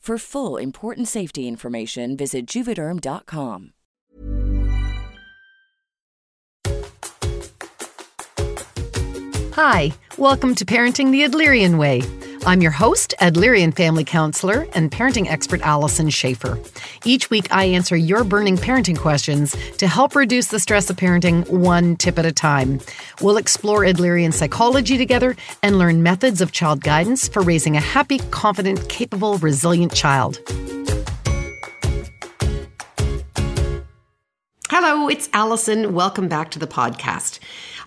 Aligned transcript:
For 0.00 0.16
full 0.16 0.56
important 0.56 1.08
safety 1.08 1.46
information, 1.46 2.16
visit 2.16 2.46
juvederm.com. 2.46 3.72
Hi, 9.52 9.92
welcome 10.16 10.54
to 10.54 10.64
Parenting 10.64 11.12
the 11.12 11.24
Adlerian 11.24 11.76
Way. 11.76 12.00
I'm 12.46 12.62
your 12.62 12.70
host, 12.70 13.14
Adlerian 13.20 13.74
family 13.74 14.02
counselor 14.02 14.66
and 14.72 14.90
parenting 14.90 15.26
expert 15.26 15.60
Alyson 15.60 16.08
Schafer. 16.08 16.58
Each 17.04 17.28
week, 17.28 17.52
I 17.52 17.64
answer 17.64 17.96
your 17.96 18.24
burning 18.24 18.56
parenting 18.56 18.98
questions 18.98 19.54
to 19.76 19.86
help 19.86 20.16
reduce 20.16 20.46
the 20.46 20.58
stress 20.58 20.88
of 20.88 20.96
parenting 20.96 21.46
one 21.50 21.96
tip 21.96 22.18
at 22.18 22.24
a 22.24 22.32
time. 22.32 22.80
We'll 23.20 23.36
explore 23.36 23.80
Adlerian 23.80 24.32
psychology 24.32 24.96
together 24.96 25.36
and 25.62 25.78
learn 25.78 26.02
methods 26.02 26.40
of 26.40 26.50
child 26.50 26.82
guidance 26.82 27.28
for 27.28 27.42
raising 27.42 27.76
a 27.76 27.80
happy, 27.80 28.18
confident, 28.30 28.88
capable, 28.88 29.36
resilient 29.38 29.94
child. 29.94 30.40
Hello, 34.70 35.08
it's 35.08 35.28
Alyson. 35.28 35.92
Welcome 35.92 36.28
back 36.28 36.50
to 36.52 36.58
the 36.58 36.66
podcast. 36.66 37.38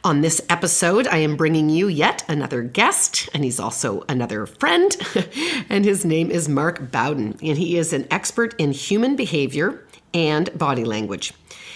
On 0.06 0.20
this 0.20 0.42
episode, 0.50 1.08
I 1.08 1.20
am 1.20 1.38
bringing 1.38 1.70
you 1.70 1.88
yet 1.88 2.26
another 2.28 2.62
guest, 2.62 3.30
and 3.34 3.42
he's 3.42 3.58
also 3.58 4.04
another 4.10 4.46
friend, 4.46 4.94
and 5.70 5.86
his 5.86 6.04
name 6.04 6.30
is 6.30 6.50
Mark 6.50 6.92
Bowden, 6.92 7.38
and 7.42 7.58
he 7.58 7.78
is 7.78 7.94
an 7.94 8.06
expert 8.12 8.54
in 8.58 8.74
human 8.74 9.16
behavior 9.16 9.82
and 10.14 10.56
body 10.58 10.84
language. 10.84 11.32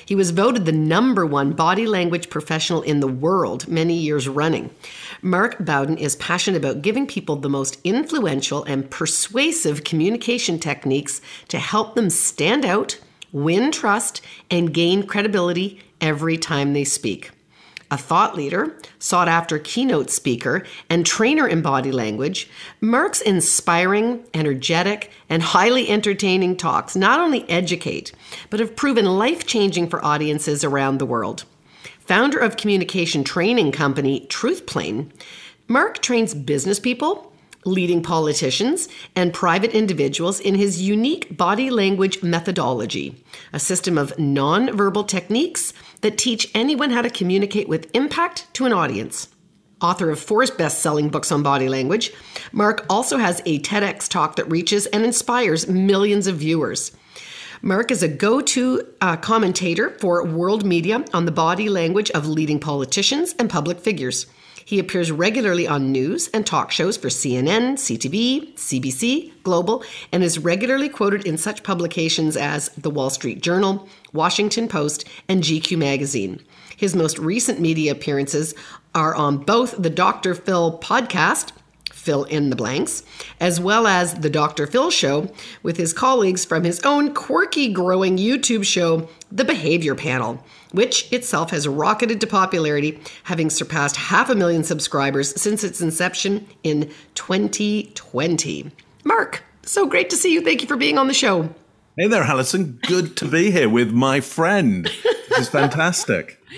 He 0.06 0.14
was 0.14 0.32
voted 0.32 0.66
the 0.66 0.74
number 0.74 1.26
one 1.26 1.54
body 1.54 1.88
language 1.88 2.30
professional 2.30 2.82
in 2.82 3.00
the 3.00 3.08
world 3.08 3.66
many 3.70 3.94
years 3.94 4.28
running. 4.28 4.72
Mark 5.22 5.64
Bowden 5.64 5.98
is 5.98 6.18
passionate 6.18 6.58
about 6.58 6.82
giving 6.82 7.08
people 7.08 7.38
the 7.38 7.50
most 7.50 7.80
influential 7.86 8.62
and 8.66 8.92
persuasive 8.92 9.86
communication 9.86 10.60
techniques 10.60 11.22
to 11.48 11.60
help 11.60 11.96
them 11.96 12.10
stand 12.10 12.66
out, 12.66 13.00
win 13.32 13.72
trust, 13.72 14.20
and 14.52 14.74
gain 14.74 15.08
credibility 15.08 15.80
every 16.02 16.38
time 16.38 16.74
they 16.74 16.84
speak 16.84 17.32
a 17.90 17.98
thought 17.98 18.36
leader, 18.36 18.78
sought 19.00 19.28
after 19.28 19.60
keynote 19.60 20.10
speaker, 20.10 20.64
and 20.90 21.06
trainer 21.06 21.48
in 21.48 21.62
body 21.62 21.92
language, 21.92 22.50
Mark's 22.82 23.22
inspiring, 23.22 24.24
energetic, 24.34 25.12
and 25.30 25.42
highly 25.42 25.90
entertaining 25.90 26.58
talks 26.58 26.96
not 26.96 27.20
only 27.20 27.50
educate, 27.50 28.12
but 28.50 28.60
have 28.60 28.76
proven 28.76 29.06
life 29.06 29.46
changing 29.46 29.88
for 29.88 30.04
audiences 30.04 30.64
around 30.64 30.98
the 30.98 31.06
world. 31.06 31.46
Founder 32.00 32.40
of 32.40 32.58
communication 32.58 33.24
training 33.24 33.72
company 33.72 34.26
Truthplane, 34.30 35.12
Mark 35.68 36.02
trains 36.02 36.34
business 36.34 36.80
people, 36.80 37.34
leading 37.68 38.02
politicians, 38.02 38.88
and 39.16 39.34
private 39.34 39.72
individuals 39.72 40.40
in 40.40 40.56
his 40.56 40.82
unique 40.82 41.36
body 41.38 41.70
language 41.70 42.24
methodology, 42.24 43.24
a 43.54 43.60
system 43.60 43.98
of 43.98 44.18
non-verbal 44.18 45.04
techniques 45.04 45.74
that 46.02 46.18
teach 46.18 46.50
anyone 46.56 46.90
how 46.90 47.02
to 47.02 47.10
communicate 47.10 47.68
with 47.68 47.94
impact 47.94 48.48
to 48.54 48.66
an 48.66 48.74
audience. 48.74 49.28
Author 49.80 50.10
of 50.10 50.20
four 50.20 50.44
best 50.58 50.80
selling 50.80 51.10
books 51.10 51.32
on 51.32 51.44
body 51.44 51.70
language, 51.70 52.12
Mark 52.52 52.86
also 52.90 53.18
has 53.18 53.42
a 53.46 53.60
TEDx 53.60 54.10
talk 54.10 54.36
that 54.38 54.50
reaches 54.50 54.88
and 54.88 55.04
inspires 55.06 55.68
millions 55.68 56.26
of 56.26 56.38
viewers. 56.38 56.92
Mark 57.62 57.92
is 57.92 58.02
a 58.02 58.08
go 58.08 58.40
to 58.40 58.88
uh, 59.02 59.18
commentator 59.18 59.90
for 60.00 60.24
world 60.26 60.66
media 60.66 61.04
on 61.14 61.26
the 61.26 61.32
body 61.32 61.70
language 61.70 62.10
of 62.12 62.28
leading 62.28 62.60
politicians 62.60 63.36
and 63.38 63.50
public 63.50 63.80
figures. 63.80 64.26
He 64.68 64.80
appears 64.80 65.14
regularly 65.14 65.66
on 65.66 65.94
news 65.94 66.28
and 66.34 66.46
talk 66.46 66.72
shows 66.72 66.98
for 66.98 67.08
CNN, 67.08 67.76
CTV, 67.76 68.54
CBC, 68.56 69.32
Global, 69.42 69.82
and 70.12 70.26
is 70.26 70.40
regularly 70.40 70.90
quoted 70.90 71.26
in 71.26 71.38
such 71.38 71.64
publications 71.64 72.36
as 72.36 72.68
The 72.78 72.90
Wall 72.90 73.10
Street 73.10 73.42
Journal, 73.42 73.88
Washington 74.12 74.68
Post, 74.68 75.06
and 75.30 75.42
GQ 75.42 75.78
magazine. 75.78 76.42
His 76.76 76.98
most 76.98 77.18
recent 77.18 77.62
media 77.62 77.94
appearances 77.94 78.54
are 78.94 79.16
on 79.16 79.38
both 79.38 79.82
the 79.82 79.90
Dr. 79.90 80.36
Phil 80.36 80.78
podcast, 80.80 81.54
Phil 81.90 82.26
in 82.26 82.50
the 82.50 82.58
Blanks, 82.58 83.04
as 83.40 83.62
well 83.62 83.88
as 83.88 84.16
the 84.16 84.30
Dr. 84.30 84.68
Phil 84.68 84.92
show 84.92 85.32
with 85.64 85.78
his 85.78 85.94
colleagues 85.94 86.44
from 86.44 86.66
his 86.66 86.82
own 86.82 87.14
quirky 87.14 87.72
growing 87.72 88.18
YouTube 88.18 88.66
show, 88.66 89.08
The 89.32 89.46
Behavior 89.46 89.96
Panel 89.96 90.44
which 90.72 91.12
itself 91.12 91.52
has 91.52 91.68
rocketed 91.68 92.22
to 92.22 92.28
popularity, 92.28 93.00
having 93.24 93.50
surpassed 93.50 93.96
half 93.96 94.30
a 94.30 94.36
million 94.36 94.64
subscribers 94.64 95.40
since 95.40 95.64
its 95.64 95.82
inception 95.82 96.48
in 96.64 96.92
2020. 97.16 98.72
Mark, 99.04 99.44
so 99.64 99.86
great 99.86 100.10
to 100.10 100.16
see 100.16 100.34
you. 100.34 100.42
Thank 100.42 100.62
you 100.62 100.68
for 100.68 100.78
being 100.78 100.98
on 100.98 101.08
the 101.08 101.14
show. 101.14 101.54
Hey 101.98 102.08
there, 102.08 102.24
Alyson. 102.24 102.80
Good 102.84 103.18
to 103.18 103.26
be 103.26 103.50
here 103.50 103.70
with 103.70 103.92
my 103.92 104.20
friend. 104.20 104.86
This 105.30 105.40
is 105.40 105.50
fantastic. 105.50 106.40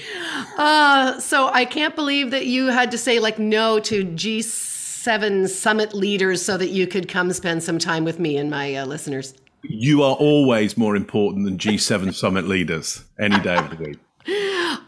Uh, 0.58 1.18
so 1.22 1.48
I 1.48 1.64
can't 1.64 1.96
believe 1.96 2.32
that 2.32 2.46
you 2.46 2.68
had 2.68 2.92
to 2.92 2.98
say 2.98 3.20
like 3.20 3.40
no 3.40 3.80
to 3.80 4.04
G7 4.04 5.48
summit 5.48 5.94
leaders 5.94 6.44
so 6.44 6.58
that 6.58 6.70
you 6.70 6.86
could 6.86 7.08
come 7.08 7.32
spend 7.32 7.64
some 7.64 7.80
time 7.80 8.04
with 8.04 8.20
me 8.20 8.36
and 8.36 8.50
my 8.50 8.76
uh, 8.76 8.86
listeners. 8.86 9.34
You 9.62 10.04
are 10.04 10.16
always 10.16 10.78
more 10.78 10.96
important 10.96 11.46
than 11.46 11.58
G7 11.58 12.14
summit 12.14 12.48
leaders 12.48 13.04
any 13.20 13.40
day 13.40 13.58
of 13.58 13.70
the 13.70 13.84
week. 13.84 14.00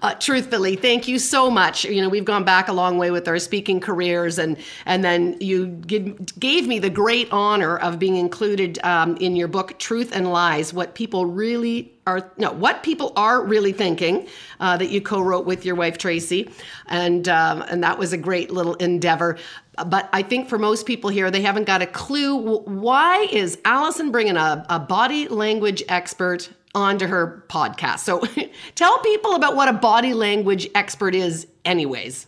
Uh, 0.02 0.16
truthfully, 0.16 0.76
thank 0.76 1.08
you 1.08 1.20
so 1.20 1.52
much. 1.52 1.86
You 1.86 2.02
know, 2.02 2.10
we've 2.10 2.26
gone 2.26 2.44
back 2.44 2.68
a 2.68 2.74
long 2.74 2.98
way 2.98 3.12
with 3.12 3.28
our 3.28 3.38
speaking 3.38 3.80
careers, 3.80 4.40
and 4.40 4.58
and 4.88 5.04
then 5.04 5.38
you 5.40 5.68
give, 5.68 6.40
gave 6.40 6.68
me 6.68 6.80
the 6.80 6.90
great 6.90 7.32
honor 7.32 7.78
of 7.78 8.00
being 8.00 8.16
included 8.16 8.80
um, 8.84 9.16
in 9.18 9.36
your 9.36 9.48
book, 9.48 9.78
Truth 9.78 10.12
and 10.14 10.32
Lies: 10.32 10.74
What 10.74 10.96
People 10.96 11.28
Really 11.28 11.94
Are 12.08 12.32
No, 12.38 12.52
What 12.52 12.82
People 12.82 13.14
Are 13.16 13.44
Really 13.46 13.74
Thinking, 13.74 14.28
uh, 14.60 14.76
that 14.78 14.90
you 14.90 15.02
co-wrote 15.02 15.46
with 15.46 15.66
your 15.66 15.76
wife 15.76 16.00
Tracy, 16.00 16.50
and 16.88 17.30
um, 17.30 17.62
and 17.64 17.84
that 17.84 18.00
was 18.00 18.12
a 18.12 18.18
great 18.18 18.50
little 18.50 18.74
endeavor. 18.76 19.38
But 19.86 20.10
I 20.12 20.22
think 20.22 20.50
for 20.50 20.58
most 20.58 20.86
people 20.86 21.10
here, 21.10 21.32
they 21.32 21.42
haven't 21.42 21.66
got 21.66 21.82
a 21.82 21.88
clue. 21.88 22.60
Why 22.60 23.28
is 23.32 23.58
Alyson 23.64 24.12
bringing 24.12 24.36
a, 24.36 24.66
a 24.70 24.80
body 24.80 25.28
language 25.30 25.82
expert 25.88 26.50
onto 26.76 27.08
her 27.08 27.44
podcast. 27.50 28.00
So 28.00 28.22
tell 28.76 28.98
people 29.00 29.36
about 29.36 29.56
what 29.56 29.68
a 29.68 29.74
body 29.74 30.14
language 30.14 30.70
expert 30.76 31.16
is, 31.16 31.48
anyways. 31.66 32.28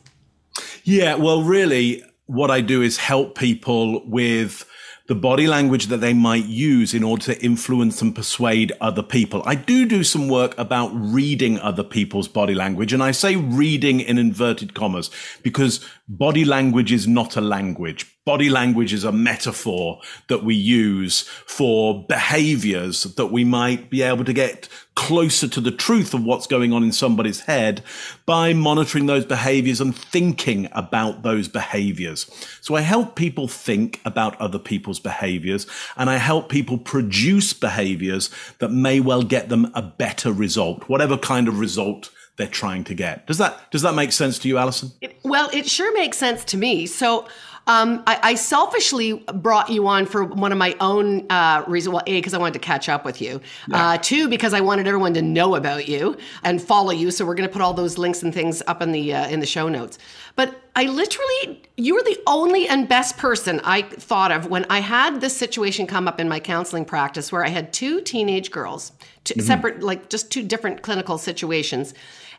Yeah, 0.83 1.15
well, 1.15 1.43
really, 1.43 2.03
what 2.25 2.51
I 2.51 2.61
do 2.61 2.81
is 2.81 2.97
help 2.97 3.37
people 3.37 4.07
with 4.07 4.65
the 5.07 5.15
body 5.15 5.47
language 5.47 5.87
that 5.87 5.97
they 5.97 6.13
might 6.13 6.45
use 6.45 6.93
in 6.93 7.03
order 7.03 7.25
to 7.25 7.43
influence 7.43 8.01
and 8.01 8.15
persuade 8.15 8.71
other 8.79 9.03
people. 9.03 9.43
I 9.45 9.55
do 9.55 9.85
do 9.85 10.01
some 10.01 10.29
work 10.29 10.57
about 10.57 10.91
reading 10.93 11.59
other 11.59 11.83
people's 11.83 12.29
body 12.29 12.55
language. 12.55 12.93
And 12.93 13.03
I 13.03 13.11
say 13.11 13.35
reading 13.35 13.99
in 13.99 14.17
inverted 14.17 14.73
commas 14.73 15.09
because 15.41 15.85
body 16.07 16.43
language 16.43 16.91
is 16.91 17.07
not 17.07 17.37
a 17.37 17.41
language. 17.41 18.09
Body 18.25 18.49
language 18.49 18.93
is 18.93 19.03
a 19.03 19.11
metaphor 19.11 20.01
that 20.27 20.43
we 20.43 20.53
use 20.53 21.21
for 21.21 22.05
behaviors 22.07 23.03
that 23.15 23.27
we 23.27 23.43
might 23.43 23.89
be 23.89 24.01
able 24.01 24.25
to 24.25 24.33
get 24.33 24.67
closer 24.95 25.47
to 25.47 25.61
the 25.61 25.71
truth 25.71 26.13
of 26.13 26.23
what's 26.23 26.47
going 26.47 26.73
on 26.73 26.83
in 26.83 26.91
somebody's 26.91 27.41
head 27.41 27.81
by 28.25 28.53
monitoring 28.53 29.05
those 29.05 29.25
behaviors 29.25 29.79
and 29.79 29.95
thinking 29.95 30.67
about 30.73 31.23
those 31.23 31.47
behaviors. 31.47 32.29
So 32.61 32.75
I 32.75 32.81
help 32.81 33.15
people 33.15 33.47
think 33.47 34.01
about 34.05 34.39
other 34.39 34.59
people's 34.59 34.99
behaviors 34.99 35.67
and 35.95 36.09
I 36.09 36.17
help 36.17 36.49
people 36.49 36.77
produce 36.77 37.53
behaviors 37.53 38.29
that 38.59 38.71
may 38.71 38.99
well 38.99 39.23
get 39.23 39.49
them 39.49 39.71
a 39.73 39.81
better 39.81 40.31
result, 40.33 40.87
whatever 40.89 41.17
kind 41.17 41.47
of 41.47 41.59
result 41.59 42.09
they're 42.35 42.47
trying 42.47 42.83
to 42.85 42.93
get. 42.93 43.27
Does 43.27 43.37
that 43.37 43.71
does 43.71 43.81
that 43.83 43.95
make 43.95 44.11
sense 44.11 44.39
to 44.39 44.47
you, 44.47 44.57
Alyson? 44.57 44.91
It, 45.01 45.17
well, 45.23 45.49
it 45.53 45.67
sure 45.67 45.93
makes 45.93 46.17
sense 46.17 46.43
to 46.45 46.57
me. 46.57 46.85
So 46.85 47.27
um, 47.65 48.03
I, 48.05 48.19
I, 48.23 48.35
selfishly 48.35 49.23
brought 49.35 49.69
you 49.69 49.87
on 49.87 50.05
for 50.05 50.25
one 50.25 50.51
of 50.51 50.57
my 50.57 50.75
own 50.81 51.25
uh, 51.31 51.63
reasons. 51.65 51.93
Well, 51.93 52.03
A, 52.07 52.17
because 52.17 52.33
I 52.33 52.37
wanted 52.37 52.55
to 52.55 52.59
catch 52.59 52.89
up 52.89 53.05
with 53.05 53.21
you. 53.21 53.39
Yeah. 53.69 53.91
Uh, 53.91 53.97
two, 53.97 54.27
because 54.27 54.53
I 54.53 54.59
wanted 54.59 54.85
everyone 54.85 55.13
to 55.13 55.21
know 55.21 55.55
about 55.55 55.87
you 55.87 56.17
and 56.43 56.61
follow 56.61 56.91
you. 56.91 57.09
So 57.09 57.25
we're 57.25 57.35
going 57.35 57.47
to 57.47 57.53
put 57.53 57.61
all 57.61 57.73
those 57.73 57.97
links 57.97 58.21
and 58.21 58.33
things 58.33 58.61
up 58.67 58.81
in 58.81 58.91
the 58.91 59.13
uh, 59.13 59.29
in 59.29 59.39
the 59.39 59.45
show 59.45 59.69
notes. 59.69 59.97
But 60.35 60.59
I 60.75 60.85
literally, 60.85 61.61
you 61.77 61.95
were 61.95 62.03
the 62.03 62.19
only 62.27 62.67
and 62.67 62.89
best 62.89 63.17
person 63.17 63.61
I 63.63 63.83
thought 63.83 64.33
of 64.33 64.47
when 64.47 64.65
I 64.69 64.79
had 64.79 65.21
this 65.21 65.35
situation 65.37 65.87
come 65.87 66.05
up 66.05 66.19
in 66.19 66.27
my 66.27 66.41
counseling 66.41 66.83
practice 66.83 67.31
where 67.31 67.45
I 67.45 67.49
had 67.49 67.71
two 67.71 68.01
teenage 68.01 68.51
girls, 68.51 68.91
two, 69.23 69.35
mm-hmm. 69.35 69.47
separate, 69.47 69.81
like 69.81 70.09
just 70.09 70.31
two 70.31 70.43
different 70.43 70.81
clinical 70.81 71.17
situations. 71.17 71.93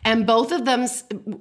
And 0.04 0.26
both 0.26 0.52
of 0.52 0.64
them 0.64 0.86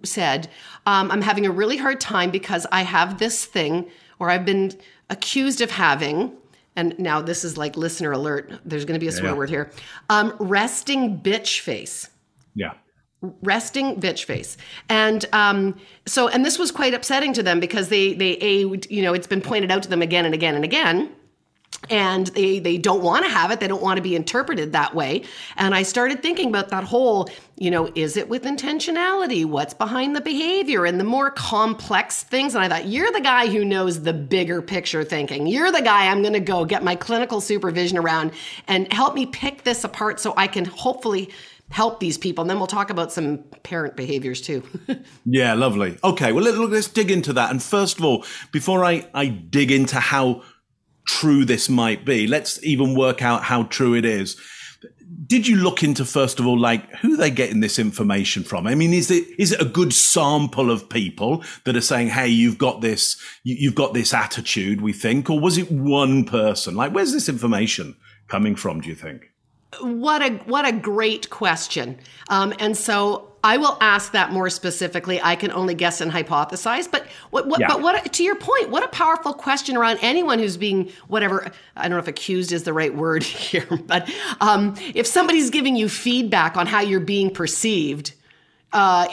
said, 0.03 0.49
um, 0.85 1.11
I'm 1.11 1.21
having 1.21 1.45
a 1.45 1.51
really 1.51 1.77
hard 1.77 1.99
time 1.99 2.31
because 2.31 2.65
I 2.71 2.83
have 2.83 3.19
this 3.19 3.45
thing, 3.45 3.89
or 4.19 4.29
I've 4.29 4.45
been 4.45 4.71
accused 5.09 5.61
of 5.61 5.71
having, 5.71 6.33
and 6.75 6.97
now 6.97 7.21
this 7.21 7.43
is 7.43 7.57
like 7.57 7.77
listener 7.77 8.11
alert. 8.11 8.51
There's 8.65 8.85
going 8.85 8.95
to 8.95 9.03
be 9.03 9.07
a 9.07 9.11
swear 9.11 9.31
yeah. 9.31 9.37
word 9.37 9.49
here. 9.49 9.71
Um, 10.09 10.35
resting 10.39 11.19
bitch 11.19 11.59
face. 11.59 12.09
Yeah. 12.55 12.73
Resting 13.41 14.01
bitch 14.01 14.25
face, 14.25 14.57
and 14.89 15.25
um, 15.31 15.79
so 16.05 16.27
and 16.27 16.45
this 16.45 16.59
was 16.59 16.71
quite 16.71 16.93
upsetting 16.93 17.31
to 17.33 17.43
them 17.43 17.61
because 17.61 17.87
they 17.87 18.13
they 18.13 18.37
a 18.41 18.65
you 18.89 19.01
know 19.01 19.13
it's 19.13 19.27
been 19.27 19.39
pointed 19.39 19.71
out 19.71 19.81
to 19.83 19.89
them 19.89 20.01
again 20.01 20.25
and 20.25 20.33
again 20.33 20.55
and 20.55 20.65
again 20.65 21.09
and 21.89 22.27
they 22.27 22.59
they 22.59 22.77
don't 22.77 23.01
want 23.01 23.25
to 23.25 23.31
have 23.31 23.51
it 23.51 23.59
they 23.59 23.67
don't 23.67 23.81
want 23.81 23.97
to 23.97 24.01
be 24.01 24.15
interpreted 24.15 24.73
that 24.73 24.93
way. 24.95 25.23
And 25.57 25.73
i 25.75 25.83
started 25.83 26.21
thinking 26.21 26.49
about 26.49 26.69
that 26.69 26.83
whole 26.83 27.29
you 27.57 27.71
know 27.71 27.91
is 27.95 28.17
it 28.17 28.29
with 28.29 28.43
intentionality? 28.43 29.45
What's 29.45 29.73
behind 29.73 30.15
the 30.15 30.21
behavior 30.21 30.85
and 30.85 30.99
the 30.99 31.03
more 31.03 31.31
complex 31.31 32.23
things? 32.23 32.55
And 32.55 32.63
i 32.63 32.69
thought 32.69 32.87
you're 32.87 33.11
the 33.11 33.21
guy 33.21 33.47
who 33.47 33.65
knows 33.65 34.01
the 34.03 34.13
bigger 34.13 34.61
picture 34.61 35.03
thinking. 35.03 35.47
You're 35.47 35.71
the 35.71 35.81
guy 35.81 36.07
i'm 36.07 36.21
going 36.21 36.33
to 36.33 36.39
go 36.39 36.65
get 36.65 36.83
my 36.83 36.95
clinical 36.95 37.41
supervision 37.41 37.97
around 37.97 38.31
and 38.67 38.91
help 38.91 39.15
me 39.15 39.25
pick 39.25 39.63
this 39.63 39.83
apart 39.83 40.19
so 40.19 40.33
i 40.37 40.47
can 40.47 40.65
hopefully 40.65 41.29
help 41.73 41.99
these 41.99 42.19
people. 42.19 42.43
And 42.43 42.49
then 42.49 42.57
we'll 42.57 42.67
talk 42.67 42.91
about 42.91 43.11
some 43.11 43.39
parent 43.63 43.95
behaviors 43.95 44.41
too. 44.41 44.63
Yeah 45.25 45.53
lovely. 45.53 45.97
Okay 46.03 46.31
well 46.31 46.43
let, 46.43 46.73
us 46.73 46.87
dig 46.87 47.09
into 47.09 47.33
that. 47.33 47.49
And 47.49 47.61
first 47.63 47.97
of 47.97 48.05
all 48.05 48.25
before 48.51 48.83
i 48.85 49.07
i 49.13 49.27
dig 49.27 49.71
into 49.71 49.99
how 49.99 50.43
true 51.05 51.45
this 51.45 51.69
might 51.69 52.05
be. 52.05 52.27
Let's 52.27 52.63
even 52.63 52.95
work 52.95 53.21
out 53.21 53.43
how 53.43 53.63
true 53.63 53.95
it 53.95 54.05
is. 54.05 54.37
Did 55.25 55.47
you 55.47 55.57
look 55.57 55.83
into 55.83 56.05
first 56.05 56.39
of 56.39 56.47
all, 56.47 56.59
like 56.59 56.89
who 56.97 57.15
they 57.15 57.29
getting 57.29 57.59
this 57.59 57.79
information 57.79 58.43
from? 58.43 58.67
I 58.67 58.75
mean, 58.75 58.93
is 58.93 59.09
it 59.09 59.27
is 59.37 59.51
it 59.51 59.61
a 59.61 59.65
good 59.65 59.93
sample 59.93 60.69
of 60.69 60.89
people 60.89 61.43
that 61.63 61.77
are 61.77 61.81
saying, 61.81 62.09
"Hey, 62.09 62.27
you've 62.27 62.57
got 62.57 62.81
this, 62.81 63.15
you've 63.43 63.75
got 63.75 63.93
this 63.93 64.13
attitude"? 64.13 64.81
We 64.81 64.91
think, 64.91 65.29
or 65.29 65.39
was 65.39 65.57
it 65.57 65.71
one 65.71 66.25
person? 66.25 66.75
Like, 66.75 66.93
where's 66.93 67.13
this 67.13 67.29
information 67.29 67.95
coming 68.27 68.55
from? 68.55 68.81
Do 68.81 68.89
you 68.89 68.95
think? 68.95 69.29
What 69.81 70.21
a 70.21 70.31
what 70.45 70.67
a 70.67 70.71
great 70.71 71.29
question. 71.29 71.99
Um, 72.29 72.53
and 72.59 72.75
so 72.75 73.32
I 73.43 73.57
will 73.57 73.77
ask 73.81 74.13
that 74.13 74.31
more 74.31 74.49
specifically. 74.49 75.19
I 75.21 75.35
can 75.35 75.51
only 75.51 75.75
guess 75.75 75.99
and 75.99 76.11
hypothesize. 76.11 76.89
But 76.89 77.05
what, 77.29 77.47
what 77.47 77.59
yeah. 77.59 77.67
but 77.67 77.81
what 77.81 78.13
to 78.13 78.23
your 78.23 78.35
point, 78.35 78.69
what 78.69 78.83
a 78.83 78.87
powerful 78.87 79.33
question 79.33 79.75
around 79.75 79.99
anyone 80.01 80.39
who's 80.39 80.55
being 80.55 80.91
whatever 81.07 81.51
I 81.75 81.83
don't 81.83 81.91
know 81.91 81.97
if 81.97 82.07
accused 82.07 82.53
is 82.53 82.63
the 82.63 82.73
right 82.73 82.95
word 82.95 83.23
here, 83.23 83.67
but 83.85 84.09
um, 84.39 84.75
if 84.95 85.05
somebody's 85.05 85.49
giving 85.49 85.75
you 85.75 85.89
feedback 85.89 86.55
on 86.55 86.67
how 86.67 86.79
you're 86.79 87.01
being 87.01 87.31
perceived, 87.33 88.13
uh, 88.73 89.07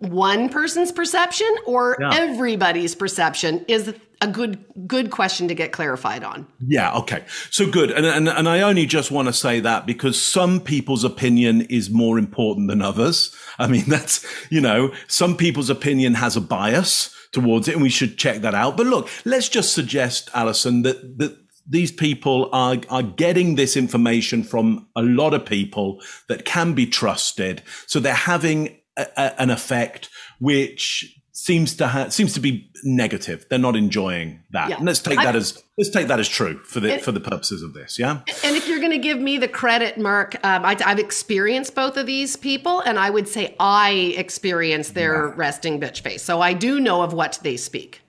one 0.00 0.48
person's 0.48 0.92
perception 0.92 1.48
or 1.66 1.96
yeah. 2.00 2.10
everybody's 2.14 2.94
perception 2.94 3.64
is 3.66 3.94
a 4.20 4.26
good 4.26 4.64
good 4.86 5.10
question 5.10 5.48
to 5.48 5.54
get 5.54 5.72
clarified 5.72 6.24
on. 6.24 6.46
Yeah, 6.66 6.96
okay. 6.98 7.24
So 7.50 7.70
good. 7.70 7.90
And 7.90 8.04
and, 8.04 8.28
and 8.28 8.48
I 8.48 8.60
only 8.62 8.86
just 8.86 9.10
want 9.10 9.28
to 9.28 9.32
say 9.32 9.60
that 9.60 9.86
because 9.86 10.20
some 10.20 10.60
people's 10.60 11.04
opinion 11.04 11.62
is 11.62 11.90
more 11.90 12.18
important 12.18 12.68
than 12.68 12.82
others. 12.82 13.34
I 13.58 13.66
mean, 13.68 13.84
that's, 13.88 14.26
you 14.50 14.60
know, 14.60 14.92
some 15.06 15.36
people's 15.36 15.70
opinion 15.70 16.14
has 16.14 16.36
a 16.36 16.40
bias 16.40 17.14
towards 17.32 17.68
it 17.68 17.74
and 17.74 17.82
we 17.82 17.90
should 17.90 18.18
check 18.18 18.40
that 18.42 18.54
out. 18.54 18.76
But 18.76 18.86
look, 18.86 19.08
let's 19.24 19.48
just 19.48 19.72
suggest, 19.72 20.30
Alyson 20.32 20.82
that 20.82 21.18
that 21.18 21.36
these 21.68 21.92
people 21.92 22.48
are, 22.52 22.78
are 22.88 23.02
getting 23.02 23.54
this 23.54 23.76
information 23.76 24.42
from 24.42 24.88
a 24.96 25.02
lot 25.02 25.34
of 25.34 25.44
people 25.44 26.00
that 26.28 26.46
can 26.46 26.72
be 26.72 26.86
trusted. 26.86 27.62
So 27.86 28.00
they're 28.00 28.14
having 28.14 28.77
a, 28.98 29.06
a, 29.16 29.42
an 29.42 29.50
effect 29.50 30.10
which 30.38 31.18
seems 31.38 31.76
to 31.76 31.86
ha- 31.86 32.08
seems 32.08 32.32
to 32.34 32.40
be 32.40 32.68
negative. 32.82 33.46
They're 33.48 33.60
not 33.60 33.76
enjoying 33.76 34.42
that. 34.50 34.70
Yeah. 34.70 34.78
let's 34.80 35.00
take 35.00 35.18
that 35.18 35.34
I, 35.34 35.38
as 35.38 35.62
let's 35.78 35.90
take 35.90 36.08
that 36.08 36.18
as 36.18 36.28
true 36.28 36.58
for 36.64 36.80
the 36.80 36.94
and, 36.94 37.02
for 37.02 37.12
the 37.12 37.20
purposes 37.20 37.62
of 37.62 37.74
this. 37.74 37.98
Yeah. 37.98 38.22
And 38.42 38.56
if 38.56 38.68
you're 38.68 38.80
going 38.80 38.90
to 38.90 38.98
give 38.98 39.20
me 39.20 39.38
the 39.38 39.46
credit, 39.46 39.98
Mark, 39.98 40.34
um, 40.44 40.64
I, 40.64 40.76
have 40.80 40.98
experienced 40.98 41.76
both 41.76 41.96
of 41.96 42.06
these 42.06 42.34
people, 42.34 42.80
and 42.80 42.98
I 42.98 43.10
would 43.10 43.28
say 43.28 43.54
I 43.60 44.14
experience 44.16 44.90
their 44.90 45.28
yeah. 45.28 45.32
resting 45.36 45.80
bitch 45.80 46.00
face, 46.00 46.22
so 46.22 46.40
I 46.40 46.54
do 46.54 46.80
know 46.80 47.02
of 47.02 47.12
what 47.12 47.38
they 47.42 47.56
speak. 47.56 48.02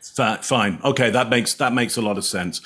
Fine. 0.00 0.78
Okay, 0.84 1.10
that 1.10 1.28
makes 1.28 1.54
that 1.54 1.72
makes 1.72 1.96
a 1.96 2.02
lot 2.02 2.16
of 2.16 2.24
sense. 2.24 2.60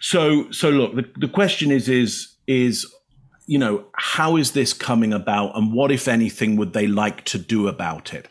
So 0.00 0.50
so 0.50 0.70
look, 0.70 0.96
the, 0.96 1.08
the 1.16 1.28
question 1.28 1.70
is 1.70 1.88
is 1.88 2.34
is 2.48 2.92
you 3.50 3.58
know 3.58 3.84
how 3.94 4.36
is 4.36 4.52
this 4.52 4.72
coming 4.72 5.12
about, 5.12 5.56
and 5.56 5.72
what 5.72 5.90
if 5.90 6.06
anything 6.06 6.54
would 6.56 6.72
they 6.72 6.86
like 6.86 7.24
to 7.24 7.36
do 7.36 7.66
about 7.66 8.14
it? 8.14 8.28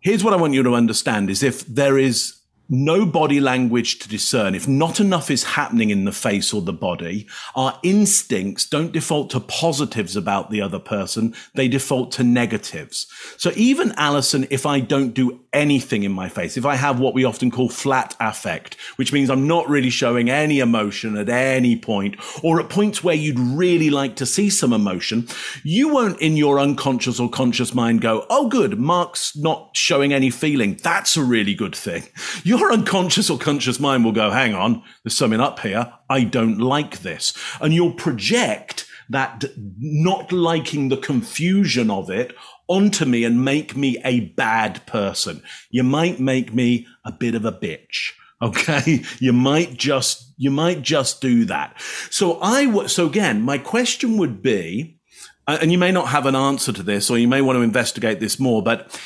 Here's 0.00 0.22
what 0.22 0.34
I 0.34 0.36
want 0.36 0.52
you 0.52 0.62
to 0.62 0.74
understand 0.74 1.30
is 1.30 1.42
if 1.42 1.64
there 1.66 1.96
is 1.96 2.35
no 2.68 3.06
body 3.06 3.40
language 3.40 3.98
to 4.00 4.08
discern. 4.08 4.54
If 4.54 4.66
not 4.66 5.00
enough 5.00 5.30
is 5.30 5.44
happening 5.44 5.90
in 5.90 6.04
the 6.04 6.12
face 6.12 6.52
or 6.52 6.62
the 6.62 6.72
body, 6.72 7.28
our 7.54 7.78
instincts 7.82 8.64
don't 8.64 8.92
default 8.92 9.30
to 9.30 9.40
positives 9.40 10.16
about 10.16 10.50
the 10.50 10.60
other 10.60 10.78
person. 10.78 11.34
They 11.54 11.68
default 11.68 12.12
to 12.12 12.24
negatives. 12.24 13.06
So 13.36 13.52
even 13.54 13.92
Allison, 13.92 14.46
if 14.50 14.66
I 14.66 14.80
don't 14.80 15.14
do 15.14 15.40
anything 15.52 16.02
in 16.02 16.12
my 16.12 16.28
face, 16.28 16.56
if 16.56 16.66
I 16.66 16.76
have 16.76 17.00
what 17.00 17.14
we 17.14 17.24
often 17.24 17.50
call 17.50 17.68
flat 17.68 18.14
affect, 18.20 18.74
which 18.96 19.12
means 19.12 19.30
I'm 19.30 19.46
not 19.46 19.68
really 19.68 19.90
showing 19.90 20.28
any 20.28 20.58
emotion 20.58 21.16
at 21.16 21.28
any 21.28 21.76
point 21.76 22.16
or 22.42 22.60
at 22.60 22.68
points 22.68 23.02
where 23.02 23.14
you'd 23.14 23.38
really 23.38 23.90
like 23.90 24.16
to 24.16 24.26
see 24.26 24.50
some 24.50 24.72
emotion, 24.72 25.28
you 25.62 25.88
won't 25.88 26.20
in 26.20 26.36
your 26.36 26.58
unconscious 26.58 27.20
or 27.20 27.30
conscious 27.30 27.74
mind 27.74 28.00
go, 28.00 28.26
Oh, 28.28 28.48
good. 28.48 28.78
Mark's 28.78 29.36
not 29.36 29.70
showing 29.72 30.12
any 30.12 30.30
feeling. 30.30 30.78
That's 30.82 31.16
a 31.16 31.22
really 31.22 31.54
good 31.54 31.74
thing. 31.74 32.04
you 32.44 32.55
your 32.60 32.72
unconscious 32.72 33.30
or 33.30 33.38
conscious 33.38 33.80
mind 33.80 34.04
will 34.04 34.12
go, 34.12 34.30
hang 34.30 34.54
on, 34.54 34.82
there's 35.02 35.16
something 35.16 35.40
up 35.40 35.60
here. 35.60 35.92
I 36.08 36.24
don't 36.24 36.58
like 36.58 36.98
this. 37.00 37.32
And 37.60 37.74
you'll 37.74 37.92
project 37.92 38.86
that 39.08 39.44
not 39.78 40.32
liking 40.32 40.88
the 40.88 40.96
confusion 40.96 41.90
of 41.90 42.10
it 42.10 42.34
onto 42.68 43.04
me 43.04 43.24
and 43.24 43.44
make 43.44 43.76
me 43.76 43.98
a 44.04 44.20
bad 44.20 44.84
person. 44.86 45.42
You 45.70 45.84
might 45.84 46.18
make 46.18 46.52
me 46.52 46.86
a 47.04 47.12
bit 47.12 47.34
of 47.34 47.44
a 47.44 47.52
bitch. 47.52 48.12
Okay. 48.42 49.02
You 49.18 49.32
might 49.32 49.74
just, 49.74 50.34
you 50.36 50.50
might 50.50 50.82
just 50.82 51.20
do 51.20 51.44
that. 51.46 51.80
So 52.10 52.40
I, 52.40 52.66
w- 52.66 52.88
so 52.88 53.06
again, 53.06 53.42
my 53.42 53.58
question 53.58 54.18
would 54.18 54.42
be, 54.42 54.98
and 55.46 55.70
you 55.70 55.78
may 55.78 55.92
not 55.92 56.08
have 56.08 56.26
an 56.26 56.34
answer 56.34 56.72
to 56.72 56.82
this, 56.82 57.08
or 57.08 57.18
you 57.18 57.28
may 57.28 57.40
want 57.40 57.56
to 57.56 57.62
investigate 57.62 58.20
this 58.20 58.40
more, 58.40 58.62
but 58.62 59.00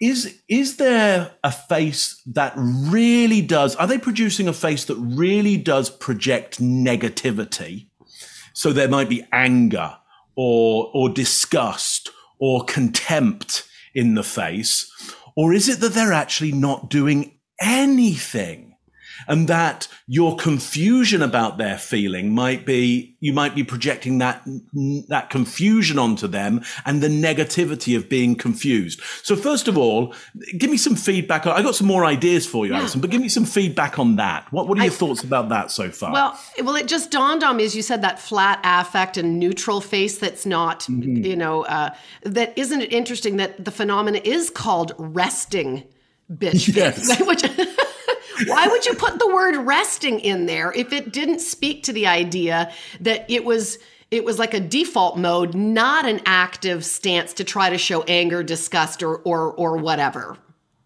is, 0.00 0.40
is 0.48 0.76
there 0.76 1.32
a 1.42 1.50
face 1.50 2.20
that 2.26 2.52
really 2.56 3.42
does, 3.42 3.74
are 3.76 3.86
they 3.86 3.98
producing 3.98 4.48
a 4.48 4.52
face 4.52 4.84
that 4.86 4.96
really 4.96 5.56
does 5.56 5.90
project 5.90 6.60
negativity? 6.60 7.88
So 8.52 8.72
there 8.72 8.88
might 8.88 9.08
be 9.08 9.26
anger 9.32 9.96
or, 10.36 10.90
or 10.94 11.08
disgust 11.08 12.10
or 12.38 12.64
contempt 12.64 13.68
in 13.94 14.14
the 14.14 14.22
face? 14.22 14.90
Or 15.36 15.52
is 15.52 15.68
it 15.68 15.80
that 15.80 15.94
they're 15.94 16.12
actually 16.12 16.52
not 16.52 16.90
doing 16.90 17.38
anything? 17.60 18.67
And 19.26 19.48
that 19.48 19.88
your 20.06 20.36
confusion 20.36 21.22
about 21.22 21.58
their 21.58 21.76
feeling 21.76 22.34
might 22.34 22.64
be 22.64 23.16
you 23.20 23.32
might 23.32 23.54
be 23.54 23.64
projecting 23.64 24.18
that 24.18 24.42
that 25.08 25.28
confusion 25.28 25.98
onto 25.98 26.26
them 26.26 26.62
and 26.86 27.02
the 27.02 27.08
negativity 27.08 27.96
of 27.96 28.08
being 28.08 28.34
confused 28.34 29.00
so 29.22 29.36
first 29.36 29.68
of 29.68 29.76
all 29.76 30.14
give 30.56 30.70
me 30.70 30.76
some 30.76 30.96
feedback 30.96 31.46
i 31.46 31.62
got 31.62 31.74
some 31.74 31.86
more 31.86 32.04
ideas 32.04 32.46
for 32.46 32.64
you 32.66 32.72
yeah. 32.72 32.80
Alyson 32.80 33.00
but 33.00 33.10
give 33.10 33.20
me 33.20 33.28
some 33.28 33.44
feedback 33.44 33.98
on 33.98 34.16
that 34.16 34.50
what, 34.52 34.68
what 34.68 34.78
are 34.78 34.82
your 34.82 34.92
I, 34.92 34.96
thoughts 34.96 35.22
about 35.22 35.48
that 35.50 35.70
so 35.70 35.90
far 35.90 36.12
well 36.12 36.38
well 36.62 36.76
it 36.76 36.88
just 36.88 37.10
dawned 37.10 37.42
on 37.42 37.56
me 37.56 37.64
as 37.64 37.76
you 37.76 37.82
said 37.82 38.02
that 38.02 38.18
flat 38.18 38.60
affect 38.64 39.16
and 39.16 39.38
neutral 39.38 39.80
face 39.80 40.18
that's 40.18 40.46
not 40.46 40.80
mm-hmm. 40.80 41.24
you 41.24 41.36
know 41.36 41.64
uh, 41.64 41.90
that 42.22 42.56
isn't 42.56 42.80
it 42.80 42.92
interesting 42.92 43.36
that 43.36 43.64
the 43.64 43.70
phenomena 43.70 44.20
is 44.24 44.48
called 44.50 44.92
resting 44.96 45.84
bitch 46.32 46.74
yes. 46.74 47.08
face 47.16 47.26
which 47.26 47.42
why 48.46 48.68
would 48.68 48.86
you 48.86 48.94
put 48.94 49.18
the 49.18 49.28
word 49.28 49.56
resting 49.56 50.20
in 50.20 50.46
there 50.46 50.72
if 50.72 50.92
it 50.92 51.12
didn't 51.12 51.40
speak 51.40 51.82
to 51.84 51.92
the 51.92 52.06
idea 52.06 52.72
that 53.00 53.28
it 53.30 53.44
was 53.44 53.78
it 54.10 54.24
was 54.24 54.38
like 54.38 54.54
a 54.54 54.60
default 54.60 55.18
mode, 55.18 55.54
not 55.54 56.06
an 56.06 56.20
active 56.24 56.84
stance 56.84 57.34
to 57.34 57.44
try 57.44 57.68
to 57.68 57.76
show 57.76 58.02
anger, 58.04 58.42
disgust, 58.42 59.02
or 59.02 59.16
or 59.18 59.52
or 59.52 59.76
whatever. 59.76 60.36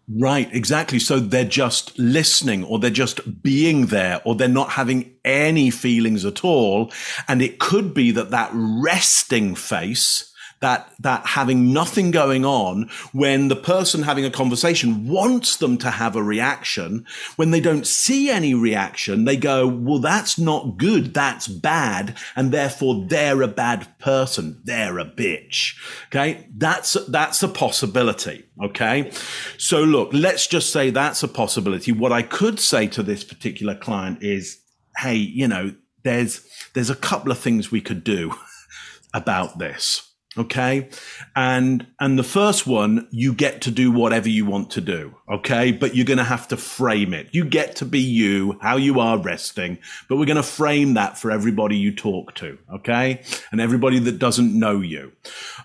Right, 0.09 0.53
exactly. 0.53 0.99
So 0.99 1.19
they're 1.19 1.45
just 1.45 1.97
listening 1.97 2.65
or 2.65 2.77
they're 2.77 2.89
just 2.89 3.41
being 3.41 3.85
there 3.85 4.21
or 4.25 4.35
they're 4.35 4.49
not 4.49 4.71
having 4.71 5.13
any 5.23 5.69
feelings 5.69 6.25
at 6.25 6.43
all. 6.43 6.91
And 7.29 7.41
it 7.41 7.59
could 7.59 7.93
be 7.93 8.11
that 8.11 8.31
that 8.31 8.51
resting 8.53 9.55
face 9.55 10.32
that 10.63 10.89
that 10.97 11.25
having 11.25 11.73
nothing 11.73 12.09
going 12.09 12.45
on 12.45 12.89
when 13.11 13.49
the 13.49 13.55
person 13.55 14.03
having 14.03 14.23
a 14.23 14.31
conversation 14.31 15.05
wants 15.05 15.57
them 15.57 15.77
to 15.77 15.91
have 15.91 16.15
a 16.15 16.23
reaction 16.23 17.05
when 17.35 17.51
they 17.51 17.59
don't 17.59 17.85
see 17.85 18.29
any 18.29 18.53
reaction 18.53 19.25
they 19.25 19.35
go 19.35 19.67
well 19.67 19.99
that's 19.99 20.39
not 20.39 20.77
good 20.77 21.13
that's 21.13 21.49
bad 21.49 22.15
and 22.37 22.53
therefore 22.53 23.03
they're 23.09 23.41
a 23.41 23.47
bad 23.47 23.99
person 23.99 24.61
they're 24.63 24.99
a 24.99 25.05
bitch. 25.05 25.75
Okay? 26.07 26.47
That's 26.55 26.93
that's 27.09 27.43
a 27.43 27.49
possibility 27.49 28.45
okay? 28.63 29.11
So 29.57 29.83
look 29.83 30.11
let's 30.13 30.47
just 30.47 30.71
say 30.71 30.89
that's 30.89 31.23
a 31.23 31.27
possibility. 31.27 31.91
What 31.91 32.13
i 32.13 32.21
could 32.21 32.57
say 32.57 32.87
to 32.87 33.03
this 33.03 33.25
particular 33.25 33.75
client 33.75 34.23
is 34.23 34.59
hey 34.97 35.15
you 35.15 35.47
know 35.47 35.73
there's 36.03 36.47
there's 36.73 36.89
a 36.89 36.95
couple 36.95 37.33
of 37.33 37.37
things 37.37 37.69
we 37.69 37.81
could 37.81 38.05
do 38.05 38.33
about 39.13 39.59
this 39.59 40.12
Okay. 40.37 40.89
And, 41.35 41.85
and 41.99 42.17
the 42.17 42.23
first 42.23 42.65
one, 42.65 43.07
you 43.11 43.33
get 43.33 43.61
to 43.61 43.71
do 43.71 43.91
whatever 43.91 44.27
you 44.27 44.45
want 44.45 44.71
to 44.71 44.81
do. 44.81 45.15
Okay. 45.29 45.71
But 45.71 45.95
you're 45.95 46.05
going 46.05 46.17
to 46.17 46.23
have 46.23 46.47
to 46.47 46.57
frame 46.57 47.13
it. 47.13 47.29
You 47.31 47.45
get 47.45 47.75
to 47.77 47.85
be 47.85 47.99
you, 47.99 48.57
how 48.61 48.77
you 48.77 48.99
are 48.99 49.17
resting, 49.17 49.77
but 50.09 50.17
we're 50.17 50.25
going 50.25 50.37
to 50.37 50.43
frame 50.43 50.95
that 50.95 51.17
for 51.17 51.29
everybody 51.29 51.77
you 51.77 51.93
talk 51.93 52.33
to. 52.35 52.57
Okay. 52.73 53.21
And 53.51 53.61
everybody 53.61 53.99
that 53.99 54.17
doesn't 54.17 54.57
know 54.57 54.81
you. 54.81 55.11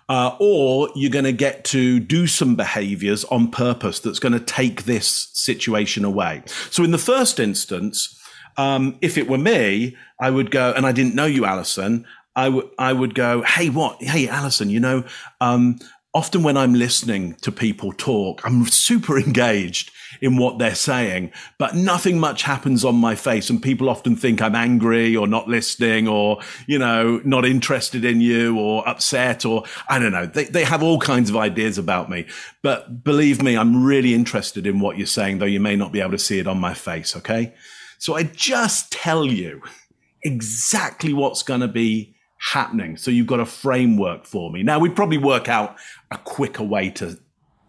Uh, 0.08 0.37
or 0.38 0.90
you're 0.94 1.10
going 1.10 1.25
to 1.25 1.32
get 1.32 1.64
to 1.64 1.98
do 1.98 2.26
some 2.26 2.54
behaviors 2.54 3.25
on 3.26 3.50
purpose 3.50 4.00
that's 4.00 4.18
going 4.18 4.32
to 4.32 4.40
take 4.40 4.84
this 4.84 5.28
situation 5.32 6.04
away. 6.04 6.42
So 6.70 6.84
in 6.84 6.90
the 6.90 6.98
first 6.98 7.40
instance, 7.40 8.14
um, 8.58 8.98
if 9.00 9.16
it 9.16 9.28
were 9.28 9.38
me, 9.38 9.96
I 10.20 10.30
would 10.30 10.50
go, 10.50 10.72
and 10.76 10.84
I 10.84 10.92
didn't 10.92 11.14
know 11.14 11.26
you, 11.26 11.46
Alyson. 11.46 12.04
I 12.38 12.49
would 12.49 12.71
I 12.78 12.92
would 12.92 13.16
go, 13.16 13.42
hey, 13.42 13.68
what? 13.68 14.00
Hey, 14.00 14.28
Alyson, 14.28 14.71
you 14.71 14.78
know, 14.78 15.02
um, 15.40 15.80
often 16.14 16.45
when 16.45 16.57
I'm 16.57 16.73
listening 16.73 17.35
to 17.42 17.50
people 17.50 17.92
talk, 17.92 18.40
I'm 18.45 18.64
super 18.66 19.18
engaged 19.26 19.90
in 20.21 20.37
what 20.37 20.59
they're 20.59 20.76
saying, 20.76 21.33
but 21.59 21.75
nothing 21.75 22.21
much 22.21 22.45
happens 22.45 22.85
on 22.85 22.95
my 22.95 23.16
face. 23.16 23.50
And 23.50 23.61
people 23.61 23.88
often 23.90 24.14
think 24.14 24.40
I'm 24.40 24.54
angry 24.54 25.16
or 25.16 25.26
not 25.26 25.49
listening 25.49 26.07
or, 26.07 26.38
you 26.68 26.78
know, 26.78 27.21
not 27.25 27.45
interested 27.45 28.04
in 28.04 28.21
you 28.21 28.57
or 28.57 28.88
upset 28.88 29.45
or 29.45 29.64
I 29.88 29.99
don't 29.99 30.12
know. 30.12 30.26
They, 30.26 30.45
they 30.45 30.62
have 30.62 30.83
all 30.83 31.00
kinds 31.00 31.30
of 31.30 31.37
ideas 31.37 31.76
about 31.76 32.09
me. 32.09 32.25
But 32.62 33.02
believe 33.02 33.42
me, 33.42 33.57
I'm 33.57 33.85
really 33.85 34.14
interested 34.14 34.64
in 34.64 34.78
what 34.78 34.97
you're 34.97 35.09
saying, 35.09 35.38
though 35.38 35.47
you 35.47 35.61
may 35.61 35.75
not 35.75 35.90
be 35.90 36.00
able 36.00 36.12
to 36.12 36.18
see 36.18 36.38
it 36.38 36.47
on 36.47 36.61
my 36.61 36.73
face. 36.73 37.16
Okay. 37.16 37.52
So 37.99 38.14
I 38.14 38.23
just 38.23 38.92
tell 38.92 39.26
you 39.26 39.61
exactly 40.23 41.12
what's 41.12 41.42
going 41.42 41.62
to 41.62 41.68
be 41.68 42.14
happening. 42.38 42.97
So 42.97 43.11
you've 43.11 43.26
got 43.26 43.40
a 43.40 43.47
framework 43.47 44.25
for 44.25 44.50
me. 44.50 44.62
Now 44.62 44.78
we'd 44.78 44.97
probably 44.97 45.18
work 45.18 45.49
out 45.49 45.76
a 46.11 46.18
quicker 46.18 46.62
way 46.62 46.90
to 46.90 47.18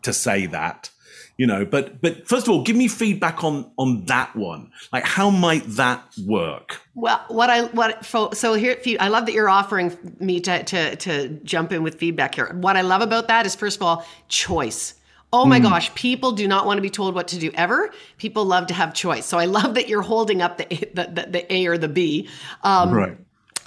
to 0.03 0.13
say 0.13 0.45
that, 0.45 0.89
you 1.37 1.45
know. 1.45 1.65
But 1.65 2.01
but 2.01 2.27
first 2.27 2.47
of 2.47 2.53
all, 2.53 2.63
give 2.63 2.75
me 2.75 2.87
feedback 2.87 3.43
on 3.43 3.71
on 3.77 4.05
that 4.05 4.35
one. 4.35 4.71
Like 4.93 5.05
how 5.05 5.29
might 5.29 5.65
that 5.71 6.03
work? 6.25 6.81
Well, 6.95 7.23
what 7.27 7.49
I 7.49 7.63
what 7.65 8.05
so 8.05 8.53
here 8.53 8.77
I 8.99 9.07
love 9.07 9.25
that 9.25 9.33
you're 9.33 9.49
offering 9.49 9.97
me 10.19 10.39
to 10.41 10.63
to 10.63 10.95
to 10.97 11.29
jump 11.43 11.71
in 11.71 11.83
with 11.83 11.95
feedback 11.95 12.35
here. 12.35 12.53
What 12.53 12.77
I 12.77 12.81
love 12.81 13.01
about 13.01 13.27
that 13.27 13.45
is 13.45 13.55
first 13.55 13.77
of 13.77 13.83
all 13.83 14.05
choice. 14.27 14.95
Oh 15.31 15.45
my 15.45 15.59
mm. 15.59 15.63
gosh, 15.63 15.93
people 15.93 16.31
do 16.31 16.47
not 16.47 16.65
want 16.65 16.79
to 16.79 16.81
be 16.81 16.89
told 16.89 17.13
what 17.13 17.27
to 17.29 17.37
do 17.37 17.51
ever. 17.53 17.91
People 18.17 18.45
love 18.45 18.65
to 18.67 18.73
have 18.73 18.95
choice. 18.95 19.27
So 19.27 19.37
I 19.37 19.45
love 19.45 19.75
that 19.75 19.87
you're 19.87 20.01
holding 20.01 20.41
up 20.41 20.57
the 20.57 20.65
the, 20.93 21.03
the, 21.03 21.27
the 21.29 21.53
A 21.53 21.67
or 21.67 21.77
the 21.77 21.87
B. 21.87 22.27
Um, 22.63 22.91
right. 22.91 23.17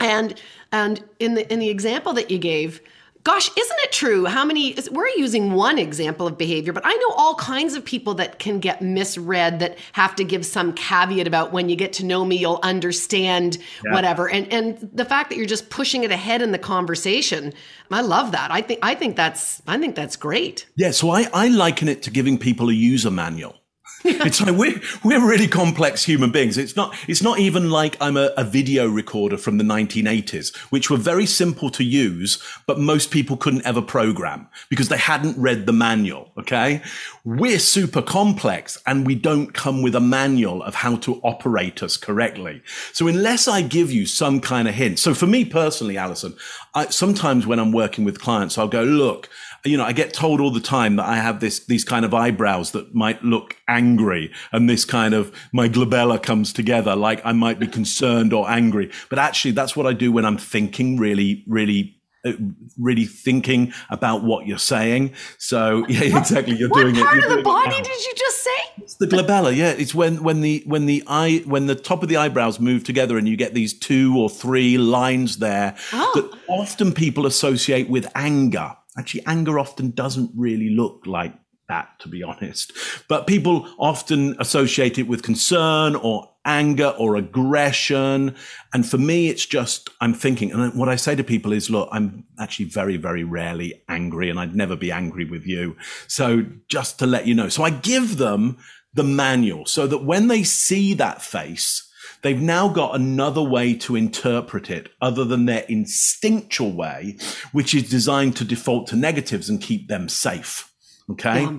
And 0.01 0.35
and 0.73 1.05
in 1.19 1.35
the 1.35 1.51
in 1.53 1.59
the 1.59 1.69
example 1.69 2.15
that 2.15 2.31
you 2.31 2.39
gave, 2.39 2.81
gosh, 3.25 3.49
isn't 3.57 3.81
it 3.83 3.93
true? 3.93 4.25
How 4.25 4.45
many 4.45 4.77
we're 4.91 5.09
using 5.09 5.53
one 5.53 5.79
example 5.79 6.27
of 6.27 6.37
behavior, 6.37 6.73
but 6.73 6.83
I 6.85 6.95
know 6.95 7.15
all 7.17 7.35
kinds 7.37 7.75
of 7.75 7.85
people 7.85 8.15
that 8.15 8.39
can 8.39 8.59
get 8.59 8.83
misread 8.83 9.61
that 9.61 9.79
have 9.93 10.17
to 10.17 10.25
give 10.25 10.45
some 10.45 10.73
caveat 10.73 11.27
about 11.27 11.53
when 11.53 11.69
you 11.69 11.77
get 11.77 11.93
to 11.95 12.05
know 12.05 12.25
me, 12.25 12.37
you'll 12.37 12.61
understand 12.63 13.59
yeah. 13.85 13.93
whatever. 13.93 14.29
And 14.29 14.53
and 14.53 14.91
the 14.93 15.05
fact 15.05 15.31
that 15.31 15.37
you're 15.37 15.47
just 15.47 15.71
pushing 15.71 16.05
it 16.05 16.11
ahead 16.11 16.43
in 16.43 16.53
the 16.53 16.59
conversation, 16.59 17.53
I 17.91 18.01
love 18.01 18.33
that. 18.33 18.51
I 18.51 18.63
think 18.63 18.81
I 18.83 18.95
think 18.95 19.17
that's 19.17 19.63
I 19.67 19.79
think 19.79 19.95
that's 19.95 20.17
great. 20.17 20.67
Yeah, 20.77 20.91
so 20.91 21.11
I, 21.11 21.29
I 21.33 21.49
liken 21.49 21.89
it 21.89 22.03
to 22.05 22.11
giving 22.11 22.39
people 22.39 22.69
a 22.71 22.75
user 22.75 23.11
manual. 23.11 23.62
it's 24.05 24.41
like 24.41 24.57
we're 24.57 24.81
we're 25.05 25.25
really 25.25 25.47
complex 25.47 26.03
human 26.03 26.33
beings. 26.33 26.59
It's 26.59 26.75
not 26.75 26.97
it's 27.07 27.23
not 27.23 27.39
even 27.39 27.71
like 27.71 27.97
I'm 28.01 28.17
a, 28.17 28.33
a, 28.37 28.43
video 28.43 28.89
recorder 28.89 29.37
from 29.37 29.59
the 29.59 29.65
1980s, 29.65 30.57
which 30.71 30.91
were 30.91 30.97
very 30.97 31.25
simple 31.25 31.71
to 31.71 31.85
use, 31.85 32.43
but 32.67 32.81
most 32.81 33.13
people 33.13 33.37
couldn't 33.37 33.65
ever 33.65 33.81
program 33.81 34.49
because 34.69 34.89
they 34.89 34.97
hadn't 34.97 35.39
read 35.39 35.67
the 35.67 35.73
manual. 35.73 36.33
Okay, 36.37 36.83
we're 37.25 37.61
super 37.61 38.03
complex, 38.03 38.77
and 38.87 39.07
we 39.07 39.15
don't 39.15 39.55
come 39.55 39.83
with 39.83 39.95
a 39.95 40.01
manual 40.01 40.65
of 40.65 40.75
how 40.75 40.97
to 40.97 41.21
operate 41.23 41.81
us 41.81 41.97
correctly. 41.97 42.61
So 42.93 43.07
unless 43.07 43.47
I 43.47 43.63
give 43.63 43.93
you 43.93 44.07
some 44.07 44.41
kind 44.41 44.67
of 44.67 44.75
hint, 44.75 44.99
so 44.99 45.15
for 45.15 45.29
me 45.29 45.45
personally, 45.45 45.95
Alyson, 45.95 46.37
I, 46.75 46.87
sometimes 46.87 47.47
when 47.47 47.61
I'm 47.61 47.73
working 47.73 48.05
with 48.05 48.21
clients, 48.21 48.59
I'll 48.59 48.67
go 48.67 48.83
look 48.83 49.29
you 49.65 49.77
know, 49.77 49.85
I 49.85 49.93
get 49.93 50.13
told 50.13 50.41
all 50.41 50.51
the 50.51 50.61
time 50.61 50.97
that 50.97 51.07
I 51.07 51.17
have 51.17 51.41
this, 51.41 51.65
these 51.67 51.85
kind 51.85 52.05
of 52.05 52.13
eyebrows 52.13 52.73
that 52.73 52.95
might 52.95 53.23
look 53.23 53.57
angry 53.69 54.33
and 54.51 54.69
this 54.69 54.85
kind 54.85 55.15
of, 55.15 55.33
my 55.53 55.69
glabella 55.69 56.21
comes 56.21 56.53
together 56.53 56.97
like 56.97 57.21
I 57.25 57.33
might 57.33 57.61
be 57.61 57.69
concerned 57.69 58.33
or 58.33 58.51
angry. 58.51 58.91
But 59.09 59.19
actually 59.19 59.53
that's 59.53 59.77
what 59.77 59.87
I 59.87 59.93
do 59.93 60.11
when 60.11 60.25
I'm 60.25 60.39
thinking 60.39 60.97
really, 60.97 61.45
really 61.47 61.97
uh, 62.25 62.33
really 62.79 63.05
thinking 63.05 63.73
about 63.91 64.23
what 64.23 64.47
you're 64.47 64.57
saying. 64.57 65.13
So 65.39 65.85
yeah, 65.89 66.19
exactly. 66.19 66.55
You're 66.55 66.69
what 66.69 66.83
doing 66.83 66.95
it. 66.95 67.03
Part 67.03 67.19
of 67.19 67.31
the 67.31 67.43
body 67.43 67.81
did 67.83 68.05
you 68.05 68.13
just 68.17 68.45
say? 68.45 68.51
It's 68.79 68.95
the 68.95 69.07
glabella. 69.07 69.55
Yeah, 69.57 69.71
it's 69.71 69.93
when 69.93 70.23
when 70.23 70.41
the 70.41 70.63
when 70.65 70.87
the 70.87 71.03
eye 71.09 71.43
when 71.47 71.67
the 71.67 71.75
top 71.75 72.05
of 72.05 72.09
the 72.09 72.17
eyebrows 72.17 72.61
move 72.61 72.85
together 72.85 73.19
and 73.19 73.29
you 73.29 73.37
get 73.37 73.55
these 73.55 73.77
two 73.77 74.17
or 74.17 74.31
three 74.31 74.79
lines 74.79 75.39
there 75.39 75.77
oh. 75.93 76.13
that 76.15 76.39
often 76.49 76.93
people 76.93 77.27
associate 77.27 77.89
with 77.89 78.07
anger. 78.15 78.77
Actually, 78.99 79.25
anger 79.27 79.59
often 79.59 79.91
doesn't 79.91 80.31
really 80.37 80.71
look 80.71 81.03
like 81.07 81.35
that, 81.69 81.99
to 82.01 82.09
be 82.09 82.23
honest. 82.23 82.73
But 83.09 83.27
people 83.27 83.67
often 83.79 84.37
associate 84.39 84.99
it 84.99 85.09
with 85.09 85.23
concern 85.23 85.97
or 85.97 86.29
anger 86.45 86.89
or 86.99 87.17
aggression. 87.17 88.35
And 88.75 88.87
for 88.87 88.99
me, 88.99 89.29
it's 89.29 89.47
just, 89.47 89.89
I'm 90.01 90.13
thinking, 90.13 90.53
and 90.53 90.75
what 90.75 90.89
I 90.89 90.97
say 90.97 91.15
to 91.15 91.25
people 91.25 91.53
is, 91.53 91.71
look, 91.71 91.89
I'm 91.93 92.25
actually 92.39 92.67
very, 92.67 92.97
very 92.97 93.25
rarely 93.25 93.83
angry 93.89 94.29
and 94.29 94.39
I'd 94.39 94.55
never 94.55 94.77
be 94.77 94.93
angry 94.93 95.25
with 95.25 95.47
you. 95.47 95.77
So 96.09 96.45
just 96.69 96.99
to 96.99 97.07
let 97.07 97.27
you 97.27 97.35
know. 97.35 97.49
So 97.49 97.63
I 97.63 97.71
give 97.71 98.19
them 98.19 98.59
the 98.93 99.05
manual 99.05 99.65
so 99.67 99.87
that 99.87 100.05
when 100.05 100.29
they 100.29 100.43
see 100.43 100.95
that 100.95 101.23
face, 101.23 101.89
they've 102.23 102.41
now 102.41 102.69
got 102.69 102.95
another 102.95 103.43
way 103.43 103.75
to 103.75 103.97
interpret 103.97 104.71
it 104.71 104.91
other 105.01 105.25
than 105.25 105.47
their 105.47 105.65
instinctual 105.69 106.73
way, 106.73 107.17
which 107.53 107.75
is 107.75 107.89
designed 107.89 108.37
to 108.37 108.45
default 108.45 108.87
to 108.89 108.97
negatives 108.97 109.49
and 109.49 109.61
keep 109.61 109.89
them 109.89 110.09
safe. 110.09 110.73
Okay. 111.11 111.43
Yeah. 111.43 111.59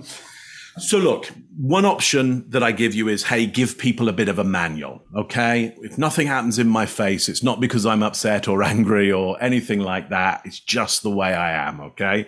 So 0.76 0.98
look, 0.98 1.30
one 1.56 1.84
option 1.84 2.50
that 2.50 2.64
I 2.64 2.72
give 2.72 2.94
you 2.94 3.06
is, 3.06 3.22
hey, 3.22 3.46
give 3.46 3.78
people 3.78 4.08
a 4.08 4.12
bit 4.12 4.28
of 4.28 4.40
a 4.40 4.44
manual. 4.44 5.04
Okay. 5.14 5.72
If 5.78 5.98
nothing 5.98 6.26
happens 6.26 6.58
in 6.58 6.68
my 6.68 6.84
face, 6.84 7.28
it's 7.28 7.44
not 7.44 7.60
because 7.60 7.86
I'm 7.86 8.02
upset 8.02 8.48
or 8.48 8.62
angry 8.64 9.12
or 9.12 9.40
anything 9.40 9.80
like 9.80 10.08
that. 10.08 10.42
It's 10.44 10.58
just 10.58 11.04
the 11.04 11.10
way 11.10 11.32
I 11.32 11.68
am. 11.68 11.80
Okay. 11.80 12.26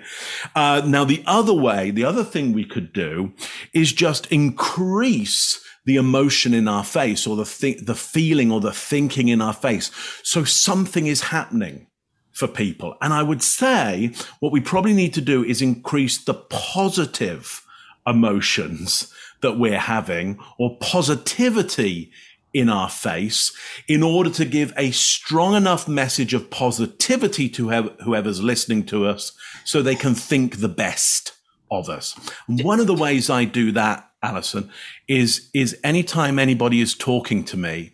Uh, 0.54 0.82
now, 0.86 1.04
the 1.04 1.24
other 1.26 1.54
way, 1.54 1.90
the 1.90 2.04
other 2.04 2.22
thing 2.22 2.52
we 2.52 2.64
could 2.64 2.92
do 2.92 3.32
is 3.72 3.92
just 3.92 4.26
increase 4.26 5.60
the 5.86 5.96
emotion 5.96 6.52
in 6.52 6.68
our 6.68 6.84
face 6.84 7.26
or 7.26 7.36
the 7.36 7.44
th- 7.44 7.84
the 7.86 7.94
feeling 7.94 8.52
or 8.52 8.60
the 8.60 8.72
thinking 8.72 9.28
in 9.28 9.40
our 9.40 9.54
face. 9.54 9.90
So 10.22 10.44
something 10.44 11.06
is 11.06 11.22
happening 11.22 11.86
for 12.32 12.46
people. 12.46 12.96
And 13.00 13.14
I 13.14 13.22
would 13.22 13.42
say 13.42 14.12
what 14.40 14.52
we 14.52 14.60
probably 14.60 14.92
need 14.92 15.14
to 15.14 15.22
do 15.22 15.42
is 15.42 15.62
increase 15.62 16.22
the 16.22 16.34
positive 16.34 17.64
emotions 18.06 19.12
that 19.40 19.58
we're 19.58 19.78
having 19.78 20.38
or 20.58 20.76
positivity 20.78 22.12
in 22.52 22.68
our 22.68 22.88
face 22.88 23.52
in 23.86 24.02
order 24.02 24.30
to 24.30 24.44
give 24.44 24.72
a 24.76 24.90
strong 24.90 25.54
enough 25.54 25.86
message 25.86 26.34
of 26.34 26.50
positivity 26.50 27.48
to 27.50 27.70
whoever's 28.02 28.42
listening 28.42 28.84
to 28.84 29.06
us 29.06 29.32
so 29.64 29.82
they 29.82 29.94
can 29.94 30.14
think 30.14 30.58
the 30.58 30.68
best 30.68 31.32
of 31.70 31.88
us. 31.88 32.18
And 32.48 32.62
one 32.62 32.80
of 32.80 32.86
the 32.86 32.94
ways 32.94 33.30
I 33.30 33.44
do 33.44 33.72
that, 33.72 34.10
Alyson, 34.22 34.70
is, 35.08 35.50
is 35.54 35.78
anytime 35.82 36.38
anybody 36.38 36.80
is 36.80 36.94
talking 36.94 37.44
to 37.44 37.56
me, 37.56 37.92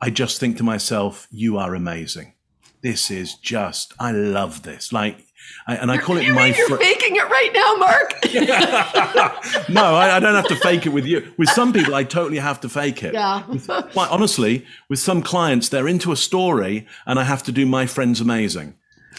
I 0.00 0.10
just 0.10 0.38
think 0.38 0.56
to 0.58 0.62
myself, 0.62 1.26
you 1.30 1.56
are 1.58 1.74
amazing. 1.74 2.34
This 2.82 3.10
is 3.10 3.34
just, 3.34 3.94
I 3.98 4.12
love 4.12 4.62
this. 4.62 4.92
Like 4.92 5.26
I, 5.66 5.76
and 5.76 5.90
I 5.90 5.98
call 5.98 6.16
it 6.16 6.30
my. 6.30 6.46
You're 6.48 6.68
fr- 6.68 6.76
faking 6.76 7.16
it 7.16 7.24
right 7.24 7.50
now, 7.54 7.76
Mark. 7.76 9.68
no, 9.68 9.94
I, 9.94 10.16
I, 10.16 10.20
don't 10.20 10.34
have 10.34 10.48
to 10.48 10.56
fake 10.56 10.86
it 10.86 10.90
with 10.90 11.06
you. 11.06 11.32
With 11.36 11.48
some 11.50 11.72
people, 11.72 11.94
I 11.94 12.04
totally 12.04 12.38
have 12.38 12.60
to 12.60 12.68
fake 12.68 13.02
it. 13.02 13.14
Yeah. 13.14 13.42
quite 13.92 14.10
honestly, 14.10 14.66
with 14.88 14.98
some 14.98 15.22
clients, 15.22 15.68
they're 15.68 15.88
into 15.88 16.12
a 16.12 16.16
story, 16.16 16.86
and 17.06 17.18
I 17.18 17.24
have 17.24 17.42
to 17.44 17.52
do 17.52 17.66
my 17.66 17.86
friend's 17.86 18.20
amazing 18.20 18.74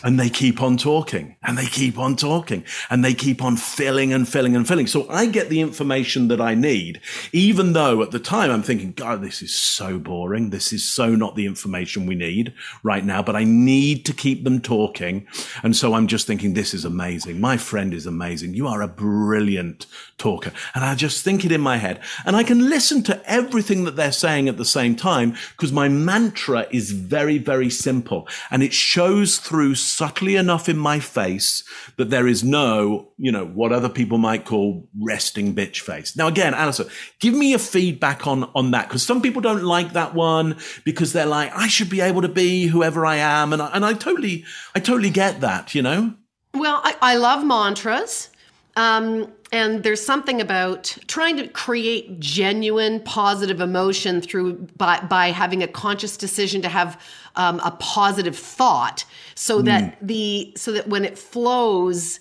and 0.05 0.19
they 0.19 0.29
keep 0.29 0.61
on 0.61 0.77
talking 0.77 1.35
and 1.41 1.57
they 1.57 1.65
keep 1.65 1.97
on 1.97 2.15
talking 2.15 2.63
and 2.91 3.03
they 3.03 3.15
keep 3.15 3.41
on 3.41 3.57
filling 3.57 4.13
and 4.13 4.29
filling 4.29 4.55
and 4.55 4.67
filling. 4.67 4.85
So 4.85 5.09
I 5.09 5.25
get 5.25 5.49
the 5.49 5.61
information 5.61 6.27
that 6.27 6.39
I 6.39 6.53
need, 6.53 7.01
even 7.33 7.73
though 7.73 8.03
at 8.03 8.11
the 8.11 8.19
time 8.19 8.51
I'm 8.51 8.61
thinking, 8.61 8.91
God, 8.91 9.23
this 9.23 9.41
is 9.41 9.57
so 9.57 9.97
boring. 9.97 10.51
This 10.51 10.71
is 10.71 10.87
so 10.87 11.15
not 11.15 11.35
the 11.35 11.47
information 11.47 12.05
we 12.05 12.13
need 12.13 12.53
right 12.83 13.03
now, 13.03 13.23
but 13.23 13.35
I 13.35 13.45
need 13.45 14.05
to 14.05 14.13
keep 14.13 14.43
them 14.43 14.61
talking. 14.61 15.25
And 15.63 15.75
so 15.75 15.95
I'm 15.95 16.05
just 16.05 16.27
thinking, 16.27 16.53
this 16.53 16.75
is 16.75 16.85
amazing. 16.85 17.41
My 17.41 17.57
friend 17.57 17.91
is 17.91 18.05
amazing. 18.05 18.53
You 18.53 18.67
are 18.67 18.83
a 18.83 18.87
brilliant 18.87 19.87
talker. 20.19 20.51
And 20.75 20.85
I 20.85 20.93
just 20.93 21.23
think 21.23 21.43
it 21.43 21.51
in 21.51 21.61
my 21.61 21.77
head 21.77 21.99
and 22.25 22.35
I 22.35 22.43
can 22.43 22.69
listen 22.69 23.01
to 23.03 23.19
everything 23.25 23.85
that 23.85 23.95
they're 23.95 24.11
saying 24.11 24.49
at 24.49 24.57
the 24.57 24.65
same 24.65 24.95
time 24.95 25.35
because 25.57 25.71
my 25.71 25.89
mantra 25.89 26.67
is 26.69 26.91
very, 26.91 27.39
very 27.39 27.71
simple 27.71 28.27
and 28.51 28.61
it 28.61 28.71
shows 28.71 29.39
through 29.39 29.73
subtly 29.95 30.35
enough 30.35 30.67
in 30.67 30.77
my 30.77 30.99
face 30.99 31.63
that 31.97 32.09
there 32.09 32.27
is 32.27 32.43
no, 32.43 33.11
you 33.17 33.31
know, 33.31 33.45
what 33.45 33.71
other 33.71 33.89
people 33.89 34.17
might 34.17 34.45
call 34.45 34.87
resting 34.99 35.55
bitch 35.55 35.79
face. 35.81 36.15
Now, 36.15 36.27
again, 36.27 36.53
Alyson, 36.53 36.89
give 37.19 37.33
me 37.33 37.53
a 37.53 37.59
feedback 37.59 38.27
on, 38.27 38.49
on 38.55 38.71
that 38.71 38.87
because 38.87 39.03
some 39.03 39.21
people 39.21 39.41
don't 39.41 39.63
like 39.63 39.93
that 39.93 40.13
one 40.13 40.57
because 40.83 41.13
they're 41.13 41.25
like, 41.25 41.51
I 41.55 41.67
should 41.67 41.89
be 41.89 42.01
able 42.01 42.21
to 42.21 42.27
be 42.27 42.67
whoever 42.67 43.05
I 43.05 43.17
am. 43.17 43.53
And 43.53 43.61
I, 43.61 43.69
and 43.73 43.85
I 43.85 43.93
totally, 43.93 44.45
I 44.73 44.79
totally 44.79 45.09
get 45.09 45.41
that, 45.41 45.73
you 45.73 45.81
know? 45.81 46.13
Well, 46.53 46.81
I, 46.83 46.95
I 47.01 47.15
love 47.15 47.45
mantras. 47.45 48.29
Um, 48.75 49.31
and 49.51 49.83
there's 49.83 50.05
something 50.05 50.41
about 50.41 50.97
trying 51.07 51.37
to 51.37 51.47
create 51.47 52.19
genuine 52.19 52.99
positive 53.01 53.61
emotion 53.61 54.19
through 54.19 54.67
by, 54.77 54.99
by 54.99 55.27
having 55.27 55.63
a 55.63 55.67
conscious 55.67 56.17
decision 56.17 56.61
to 56.61 56.69
have 56.69 57.01
um, 57.35 57.59
a 57.63 57.71
positive 57.79 58.37
thought 58.37 59.05
so 59.35 59.61
that 59.61 59.83
mm. 59.83 60.07
the 60.07 60.53
so 60.55 60.71
that 60.73 60.87
when 60.87 61.05
it 61.05 61.17
flows 61.17 62.19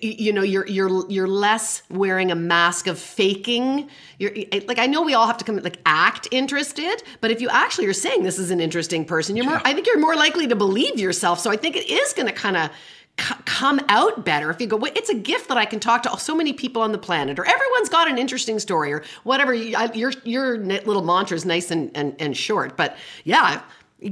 you 0.00 0.32
know 0.32 0.42
you're 0.42 0.66
you're 0.66 1.10
you're 1.10 1.28
less 1.28 1.82
wearing 1.90 2.30
a 2.30 2.34
mask 2.34 2.86
of 2.86 2.98
faking. 2.98 3.88
You're 4.18 4.32
like 4.66 4.78
i 4.78 4.86
know 4.86 5.02
we 5.02 5.12
all 5.12 5.26
have 5.26 5.36
to 5.38 5.44
come 5.44 5.56
like 5.58 5.78
act 5.84 6.28
interested 6.30 7.02
but 7.20 7.30
if 7.30 7.40
you 7.40 7.48
actually 7.50 7.86
are 7.86 7.92
saying 7.92 8.22
this 8.22 8.38
is 8.38 8.50
an 8.50 8.60
interesting 8.60 9.04
person 9.04 9.36
you're 9.36 9.44
more 9.44 9.60
i 9.64 9.74
think 9.74 9.86
you're 9.86 10.00
more 10.00 10.16
likely 10.16 10.46
to 10.46 10.56
believe 10.56 10.98
yourself. 10.98 11.40
So 11.40 11.50
i 11.50 11.56
think 11.56 11.76
it 11.76 11.90
is 11.90 12.12
going 12.14 12.28
to 12.28 12.32
kind 12.32 12.56
of 12.56 12.70
come 13.16 13.80
out 13.88 14.24
better 14.24 14.50
if 14.50 14.60
you 14.60 14.66
go, 14.66 14.76
well, 14.76 14.92
it's 14.96 15.08
a 15.08 15.14
gift 15.14 15.48
that 15.48 15.56
I 15.56 15.64
can 15.64 15.78
talk 15.78 16.02
to 16.02 16.18
so 16.18 16.34
many 16.34 16.52
people 16.52 16.82
on 16.82 16.92
the 16.92 16.98
planet, 16.98 17.38
or 17.38 17.44
everyone's 17.44 17.88
got 17.88 18.08
an 18.08 18.18
interesting 18.18 18.58
story, 18.58 18.92
or 18.92 19.04
whatever. 19.22 19.54
Your 19.54 20.12
your 20.24 20.58
little 20.58 21.02
mantra 21.02 21.36
is 21.36 21.44
nice 21.44 21.70
and, 21.70 21.90
and, 21.94 22.16
and 22.18 22.36
short, 22.36 22.76
but 22.76 22.96
yeah, 23.24 23.62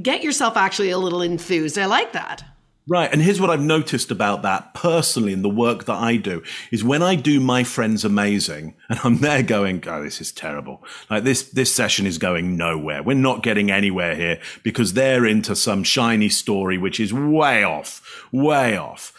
get 0.01 0.23
yourself 0.23 0.55
actually 0.55 0.89
a 0.89 0.97
little 0.97 1.21
enthused. 1.21 1.77
I 1.77 1.85
like 1.85 2.13
that. 2.13 2.43
Right. 2.85 3.09
And 3.11 3.21
here's 3.21 3.39
what 3.39 3.49
I've 3.49 3.61
noticed 3.61 4.11
about 4.11 4.41
that 4.41 4.73
personally 4.73 5.31
in 5.31 5.41
the 5.41 5.49
work 5.49 5.85
that 5.85 5.95
I 5.95 6.17
do 6.17 6.43
is 6.69 6.83
when 6.83 7.01
I 7.01 7.15
do 7.15 7.39
my 7.39 7.63
friends 7.63 8.03
amazing 8.03 8.75
and 8.89 8.99
I'm 9.03 9.19
there 9.19 9.41
going, 9.41 9.81
Oh, 9.87 10.03
this 10.03 10.19
is 10.19 10.33
terrible. 10.33 10.83
Like 11.09 11.23
this, 11.23 11.43
this 11.43 11.73
session 11.73 12.05
is 12.05 12.17
going 12.17 12.57
nowhere. 12.57 13.01
We're 13.01 13.13
not 13.13 13.41
getting 13.41 13.71
anywhere 13.71 14.15
here 14.15 14.39
because 14.63 14.93
they're 14.93 15.25
into 15.25 15.55
some 15.55 15.83
shiny 15.83 16.27
story, 16.27 16.77
which 16.77 16.99
is 16.99 17.13
way 17.13 17.63
off, 17.63 18.25
way 18.33 18.75
off. 18.75 19.13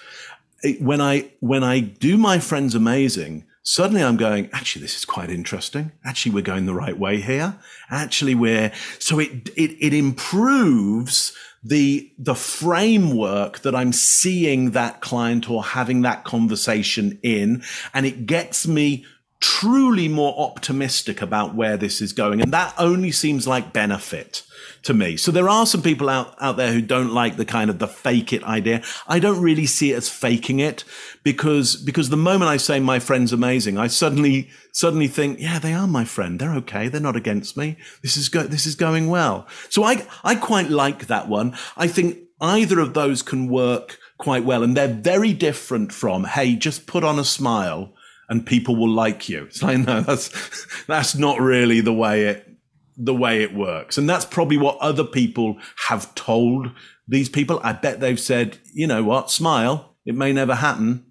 When 0.79 1.01
I, 1.01 1.31
when 1.41 1.65
I 1.65 1.81
do 1.81 2.19
my 2.19 2.39
friends 2.41 2.75
amazing, 2.75 3.47
suddenly 3.65 4.05
I'm 4.05 4.17
going, 4.17 4.49
actually, 4.53 4.83
this 4.83 4.97
is 4.97 5.05
quite 5.05 5.31
interesting. 5.31 5.91
Actually, 6.05 6.33
we're 6.33 6.43
going 6.43 6.67
the 6.67 6.75
right 6.75 6.97
way 6.97 7.21
here. 7.21 7.57
Actually, 7.91 8.37
we're, 8.37 8.71
so 9.01 9.19
it, 9.19 9.49
it, 9.57 9.77
it 9.81 9.93
improves 9.93 11.33
the 11.67 12.13
the 12.19 12.35
framework 12.35 13.61
that 13.61 13.75
I'm 13.75 13.93
seeing 13.93 14.73
that 14.73 15.01
client 15.01 15.49
or 15.49 15.65
having 15.65 16.03
that 16.03 16.23
conversation 16.23 17.19
in, 17.23 17.63
and 17.95 18.05
it 18.05 18.27
gets 18.27 18.69
me 18.69 19.07
truly 19.41 20.09
more 20.09 20.35
optimistic 20.39 21.23
about 21.23 21.55
where 21.55 21.79
this 21.79 22.03
is 22.03 22.13
going. 22.13 22.43
And 22.43 22.53
that 22.53 22.75
only 22.79 23.11
seems 23.13 23.49
like 23.49 23.73
benefit 23.73 24.43
to 24.85 24.95
me. 24.95 25.17
So 25.17 25.31
there 25.31 25.49
are 25.49 25.67
some 25.67 25.83
people 25.83 26.09
out, 26.09 26.35
out 26.41 26.57
there 26.57 26.73
who 26.73 26.81
don't 26.81 27.13
like 27.13 27.37
the 27.37 27.45
kind 27.45 27.71
of 27.71 27.79
the 27.79 27.89
fake 27.89 28.33
it 28.33 28.45
idea. 28.45 28.83
I 29.09 29.19
don't 29.19 29.41
really 29.41 29.67
see 29.67 29.93
it 29.93 29.97
as 29.97 30.09
faking 30.09 30.61
it 30.61 30.85
because, 31.23 31.77
because 31.77 32.11
the 32.11 32.17
moment 32.17 32.51
I 32.51 32.59
say 32.59 32.81
my 32.81 32.99
friend's 32.99 33.33
amazing, 33.33 33.79
I 33.79 33.87
suddenly, 33.87 34.51
suddenly 34.73 35.09
think, 35.09 35.41
yeah, 35.41 35.59
they 35.59 35.73
are 35.73 35.87
my 35.87 36.05
friend. 36.05 36.39
They're 36.39 36.55
okay. 36.57 36.89
They're 36.89 37.01
not 37.01 37.17
against 37.17 37.57
me. 37.57 37.77
This 38.03 38.17
is 38.17 38.29
go, 38.29 38.43
this 38.43 38.67
is 38.67 38.75
going 38.75 39.09
well. 39.09 39.47
So 39.71 39.85
I, 39.85 40.07
I 40.23 40.35
quite 40.35 40.69
like 40.69 41.07
that 41.07 41.29
one. 41.29 41.57
I 41.77 41.89
think 41.89 42.19
either 42.41 42.79
of 42.79 42.95
those 42.95 43.23
can 43.23 43.49
work 43.49 43.99
quite 44.19 44.45
well. 44.45 44.63
And 44.63 44.77
they're 44.77 44.89
very 44.89 45.33
different 45.33 45.93
from, 45.93 46.25
Hey, 46.25 46.57
just 46.57 46.87
put 46.87 47.05
on 47.05 47.19
a 47.19 47.25
smile 47.25 47.95
and 48.29 48.47
people 48.47 48.77
will 48.77 48.91
like 48.91 49.29
you. 49.29 49.45
It's 49.45 49.63
like, 49.63 49.79
no, 49.79 50.03
that's, 50.03 50.85
that's 50.87 51.15
not 51.15 51.41
really 51.41 51.81
the 51.81 51.93
way 51.93 52.25
it, 52.25 52.54
the 52.97 53.15
way 53.15 53.43
it 53.43 53.55
works. 53.55 53.99
And 53.99 54.09
that's 54.09 54.25
probably 54.25 54.57
what 54.57 54.79
other 54.79 55.05
people 55.05 55.57
have 55.89 56.15
told 56.15 56.71
these 57.09 57.29
people. 57.29 57.61
I 57.63 57.73
bet 57.73 58.01
they've 58.01 58.21
said, 58.21 58.59
you 58.73 58.87
know 58.87 59.03
what, 59.03 59.31
smile. 59.31 59.95
It 60.07 60.15
may 60.15 60.33
never 60.33 60.55
happen. 60.55 61.07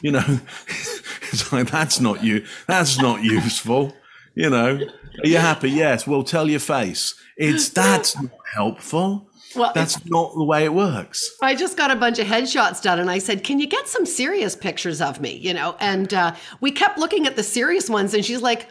You 0.00 0.12
know, 0.12 0.24
it's 0.68 1.52
like, 1.52 1.70
that's 1.70 2.00
not 2.00 2.22
you. 2.22 2.44
That's 2.66 2.98
not 2.98 3.22
useful. 3.22 3.94
You 4.34 4.50
know, 4.50 4.78
are 5.22 5.28
you 5.28 5.38
happy? 5.38 5.70
Yes. 5.70 6.06
Well, 6.06 6.22
tell 6.22 6.48
your 6.48 6.60
face. 6.60 7.14
It's 7.36 7.70
that's 7.70 8.20
not 8.20 8.30
helpful. 8.54 9.28
Well, 9.54 9.72
that's 9.74 10.04
not 10.04 10.34
the 10.34 10.44
way 10.44 10.64
it 10.64 10.74
works. 10.74 11.34
I 11.40 11.54
just 11.54 11.78
got 11.78 11.90
a 11.90 11.96
bunch 11.96 12.18
of 12.18 12.26
headshots 12.26 12.82
done, 12.82 13.00
and 13.00 13.10
I 13.10 13.18
said, 13.18 13.42
"Can 13.42 13.58
you 13.58 13.66
get 13.66 13.88
some 13.88 14.04
serious 14.04 14.54
pictures 14.54 15.00
of 15.00 15.20
me?" 15.20 15.36
You 15.36 15.54
know, 15.54 15.76
and 15.80 16.12
uh, 16.12 16.34
we 16.60 16.70
kept 16.70 16.98
looking 16.98 17.26
at 17.26 17.36
the 17.36 17.42
serious 17.42 17.88
ones, 17.88 18.12
and 18.12 18.22
she's 18.22 18.42
like, 18.42 18.68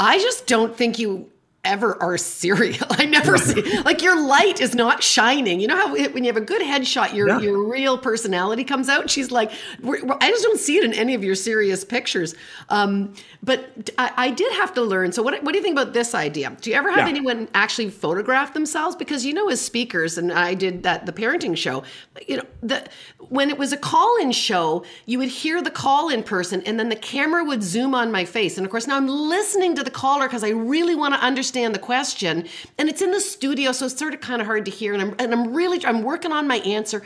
"I 0.00 0.18
just 0.18 0.48
don't 0.48 0.76
think 0.76 0.98
you 0.98 1.30
ever 1.64 2.00
are 2.02 2.16
serial. 2.18 2.86
I 2.90 3.04
never 3.06 3.38
see 3.38 3.62
like 3.82 4.02
your 4.02 4.20
light 4.20 4.60
is 4.60 4.74
not 4.74 5.02
shining. 5.02 5.60
You 5.60 5.68
know 5.68 5.76
how 5.76 5.94
it, 5.94 6.14
when 6.14 6.24
you 6.24 6.28
have 6.32 6.36
a 6.36 6.44
good 6.44 6.62
headshot, 6.62 7.14
your 7.14 7.28
Yeah. 7.28 7.40
your 7.40 7.68
real 7.70 7.96
personality 7.98 8.64
comes 8.64 8.88
out. 8.88 9.10
She's 9.10 9.30
like, 9.30 9.50
I 9.84 10.28
just 10.30 10.42
don't 10.44 10.58
see 10.58 10.76
it 10.78 10.84
in 10.84 10.92
any 10.94 11.14
of 11.14 11.24
your 11.24 11.34
serious 11.34 11.84
pictures. 11.84 12.34
Um, 12.68 13.14
but 13.42 13.90
I, 13.98 14.12
I 14.16 14.30
did 14.30 14.52
have 14.54 14.72
to 14.74 14.82
learn. 14.82 15.12
So 15.12 15.22
what 15.22 15.42
what 15.42 15.52
do 15.52 15.58
you 15.58 15.62
think 15.62 15.78
about 15.78 15.92
this 15.92 16.14
idea? 16.14 16.56
Do 16.60 16.70
you 16.70 16.76
ever 16.76 16.90
have 16.90 17.00
Yeah. 17.00 17.08
anyone 17.08 17.48
actually 17.54 17.90
photograph 17.90 18.54
themselves? 18.54 18.96
Because 18.96 19.24
you 19.24 19.32
know, 19.34 19.48
as 19.48 19.60
speakers, 19.60 20.18
and 20.18 20.32
I 20.32 20.54
did 20.54 20.82
that 20.82 21.06
the 21.06 21.12
parenting 21.12 21.56
show. 21.56 21.82
You 22.28 22.38
know, 22.38 22.44
the 22.62 22.88
when 23.28 23.48
it 23.50 23.56
was 23.58 23.72
a 23.72 23.76
call-in 23.78 24.32
show, 24.32 24.84
you 25.06 25.18
would 25.18 25.28
hear 25.28 25.62
the 25.62 25.70
call-in 25.70 26.22
person, 26.22 26.60
and 26.62 26.78
then 26.78 26.88
the 26.90 26.96
camera 26.96 27.42
would 27.44 27.62
zoom 27.62 27.94
on 27.94 28.12
my 28.12 28.24
face. 28.24 28.58
And 28.58 28.66
of 28.66 28.70
course, 28.70 28.86
now 28.86 28.96
I'm 28.96 29.08
listening 29.08 29.74
to 29.76 29.82
the 29.82 29.90
caller 29.90 30.26
because 30.26 30.44
I 30.44 30.50
really 30.50 30.94
want 30.94 31.14
to 31.14 31.20
understand 31.20 31.53
the 31.54 31.78
question, 31.78 32.46
and 32.78 32.88
it's 32.88 33.00
in 33.00 33.10
the 33.10 33.20
studio, 33.20 33.72
so 33.72 33.86
it's 33.86 33.98
sort 33.98 34.14
of 34.14 34.20
kind 34.20 34.40
of 34.40 34.46
hard 34.46 34.64
to 34.64 34.70
hear. 34.70 34.92
And 34.92 35.02
I'm 35.02 35.14
and 35.18 35.32
I'm 35.32 35.54
really 35.54 35.84
I'm 35.84 36.02
working 36.02 36.32
on 36.32 36.46
my 36.46 36.56
answer. 36.56 37.02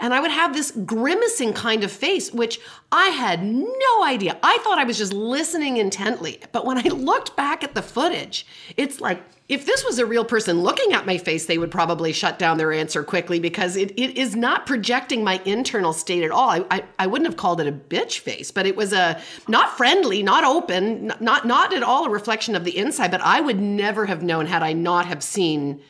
And 0.00 0.12
I 0.12 0.20
would 0.20 0.30
have 0.30 0.54
this 0.54 0.70
grimacing 0.70 1.52
kind 1.52 1.84
of 1.84 1.90
face, 1.90 2.32
which 2.32 2.60
I 2.92 3.08
had 3.08 3.42
no 3.44 4.04
idea. 4.04 4.38
I 4.42 4.58
thought 4.58 4.78
I 4.78 4.84
was 4.84 4.98
just 4.98 5.12
listening 5.12 5.78
intently. 5.78 6.40
But 6.52 6.66
when 6.66 6.78
I 6.78 6.88
looked 6.88 7.36
back 7.36 7.64
at 7.64 7.74
the 7.74 7.82
footage, 7.82 8.46
it's 8.76 9.00
like 9.00 9.22
if 9.48 9.64
this 9.64 9.84
was 9.84 9.98
a 9.98 10.06
real 10.06 10.24
person 10.24 10.62
looking 10.62 10.92
at 10.92 11.06
my 11.06 11.18
face, 11.18 11.46
they 11.46 11.56
would 11.56 11.70
probably 11.70 12.12
shut 12.12 12.38
down 12.38 12.58
their 12.58 12.72
answer 12.72 13.04
quickly 13.04 13.38
because 13.38 13.76
it, 13.76 13.92
it 13.92 14.18
is 14.18 14.34
not 14.34 14.66
projecting 14.66 15.22
my 15.22 15.40
internal 15.44 15.92
state 15.92 16.24
at 16.24 16.32
all. 16.32 16.50
I, 16.50 16.64
I, 16.70 16.84
I 16.98 17.06
wouldn't 17.06 17.28
have 17.28 17.36
called 17.36 17.60
it 17.60 17.68
a 17.68 17.72
bitch 17.72 18.18
face, 18.18 18.50
but 18.50 18.66
it 18.66 18.74
was 18.74 18.92
a 18.92 19.20
not 19.46 19.76
friendly, 19.76 20.22
not 20.22 20.42
open, 20.42 21.12
not 21.20 21.46
not 21.46 21.72
at 21.72 21.84
all 21.84 22.06
a 22.06 22.10
reflection 22.10 22.56
of 22.56 22.64
the 22.64 22.76
inside. 22.76 23.12
But 23.12 23.20
I 23.20 23.40
would 23.40 23.60
never 23.60 24.06
have 24.06 24.22
known 24.22 24.46
had 24.46 24.64
I 24.64 24.72
not 24.72 25.06
have 25.06 25.22
seen 25.22 25.80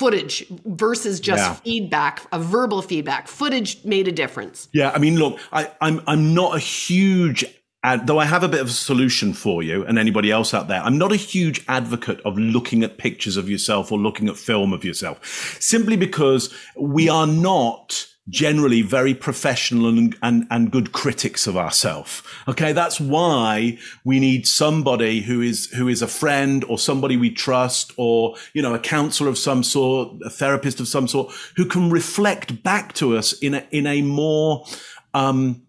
footage 0.00 0.46
versus 0.64 1.20
just 1.20 1.42
Yeah. 1.44 1.54
feedback, 1.54 2.14
a 2.32 2.38
verbal 2.38 2.80
feedback. 2.82 3.28
Footage 3.28 3.84
made 3.84 4.08
a 4.08 4.12
difference. 4.12 4.68
Yeah, 4.72 4.90
I 4.94 4.98
mean, 4.98 5.16
look, 5.18 5.38
I, 5.52 5.70
I'm 5.80 6.00
I'm 6.06 6.34
not 6.34 6.56
a 6.56 6.58
huge 6.58 7.44
ad, 7.82 8.06
though 8.06 8.18
I 8.18 8.24
have 8.26 8.42
a 8.42 8.48
bit 8.48 8.60
of 8.60 8.66
a 8.68 8.70
solution 8.90 9.32
for 9.32 9.62
you 9.62 9.84
and 9.86 9.98
anybody 9.98 10.30
else 10.30 10.52
out 10.54 10.68
there. 10.68 10.82
I'm 10.82 10.98
not 10.98 11.12
a 11.12 11.16
huge 11.16 11.64
advocate 11.68 12.20
of 12.24 12.38
looking 12.38 12.82
at 12.82 12.98
pictures 12.98 13.36
of 13.36 13.48
yourself 13.48 13.92
or 13.92 13.98
looking 13.98 14.28
at 14.28 14.36
film 14.36 14.72
of 14.72 14.84
yourself, 14.84 15.16
simply 15.60 15.96
because 15.96 16.52
we 16.76 17.08
are 17.08 17.26
not 17.26 18.06
generally 18.30 18.80
very 18.80 19.12
professional 19.12 19.86
and, 19.88 20.16
and, 20.22 20.46
and 20.50 20.70
good 20.70 20.92
critics 20.92 21.46
of 21.46 21.56
ourselves. 21.56 22.22
Okay. 22.48 22.72
That's 22.72 23.00
why 23.00 23.78
we 24.04 24.20
need 24.20 24.46
somebody 24.46 25.20
who 25.20 25.40
is, 25.40 25.66
who 25.72 25.88
is 25.88 26.00
a 26.00 26.06
friend 26.06 26.64
or 26.64 26.78
somebody 26.78 27.16
we 27.16 27.30
trust 27.30 27.92
or, 27.96 28.36
you 28.54 28.62
know, 28.62 28.74
a 28.74 28.78
counselor 28.78 29.28
of 29.28 29.36
some 29.36 29.62
sort, 29.62 30.22
a 30.24 30.30
therapist 30.30 30.80
of 30.80 30.88
some 30.88 31.08
sort 31.08 31.32
who 31.56 31.66
can 31.66 31.90
reflect 31.90 32.62
back 32.62 32.92
to 32.94 33.16
us 33.16 33.32
in 33.34 33.54
a, 33.54 33.66
in 33.70 33.86
a 33.86 34.00
more, 34.02 34.64
um, 35.12 35.62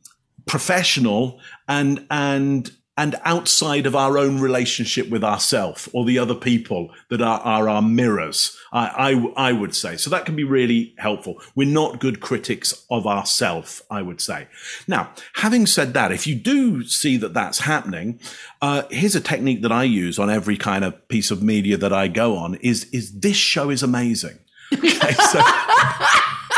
professional 0.45 1.39
and, 1.67 2.05
and, 2.09 2.71
and 2.97 3.15
outside 3.23 3.85
of 3.85 3.95
our 3.95 4.17
own 4.17 4.41
relationship 4.41 5.09
with 5.09 5.23
ourself 5.23 5.87
or 5.93 6.03
the 6.03 6.19
other 6.19 6.35
people 6.35 6.91
that 7.09 7.21
are, 7.21 7.39
are 7.39 7.69
our 7.69 7.81
mirrors, 7.81 8.57
I, 8.73 9.13
I, 9.37 9.49
I 9.49 9.51
would 9.53 9.73
say. 9.73 9.95
So 9.95 10.09
that 10.09 10.25
can 10.25 10.35
be 10.35 10.43
really 10.43 10.93
helpful. 10.97 11.41
We're 11.55 11.67
not 11.67 12.01
good 12.01 12.19
critics 12.19 12.85
of 12.91 13.07
ourself, 13.07 13.81
I 13.89 14.01
would 14.01 14.19
say. 14.19 14.47
Now, 14.87 15.11
having 15.35 15.65
said 15.65 15.93
that, 15.93 16.11
if 16.11 16.27
you 16.27 16.35
do 16.35 16.83
see 16.83 17.15
that 17.17 17.33
that's 17.33 17.59
happening, 17.59 18.19
uh, 18.61 18.83
here's 18.91 19.15
a 19.15 19.21
technique 19.21 19.61
that 19.61 19.71
I 19.71 19.83
use 19.83 20.19
on 20.19 20.29
every 20.29 20.57
kind 20.57 20.83
of 20.83 21.07
piece 21.07 21.31
of 21.31 21.41
media 21.41 21.77
that 21.77 21.93
I 21.93 22.09
go 22.09 22.35
on 22.35 22.55
is, 22.55 22.85
is 22.91 23.19
this 23.19 23.37
show 23.37 23.69
is 23.69 23.83
amazing. 23.83 24.37
Okay, 24.73 25.13
so, 25.13 25.41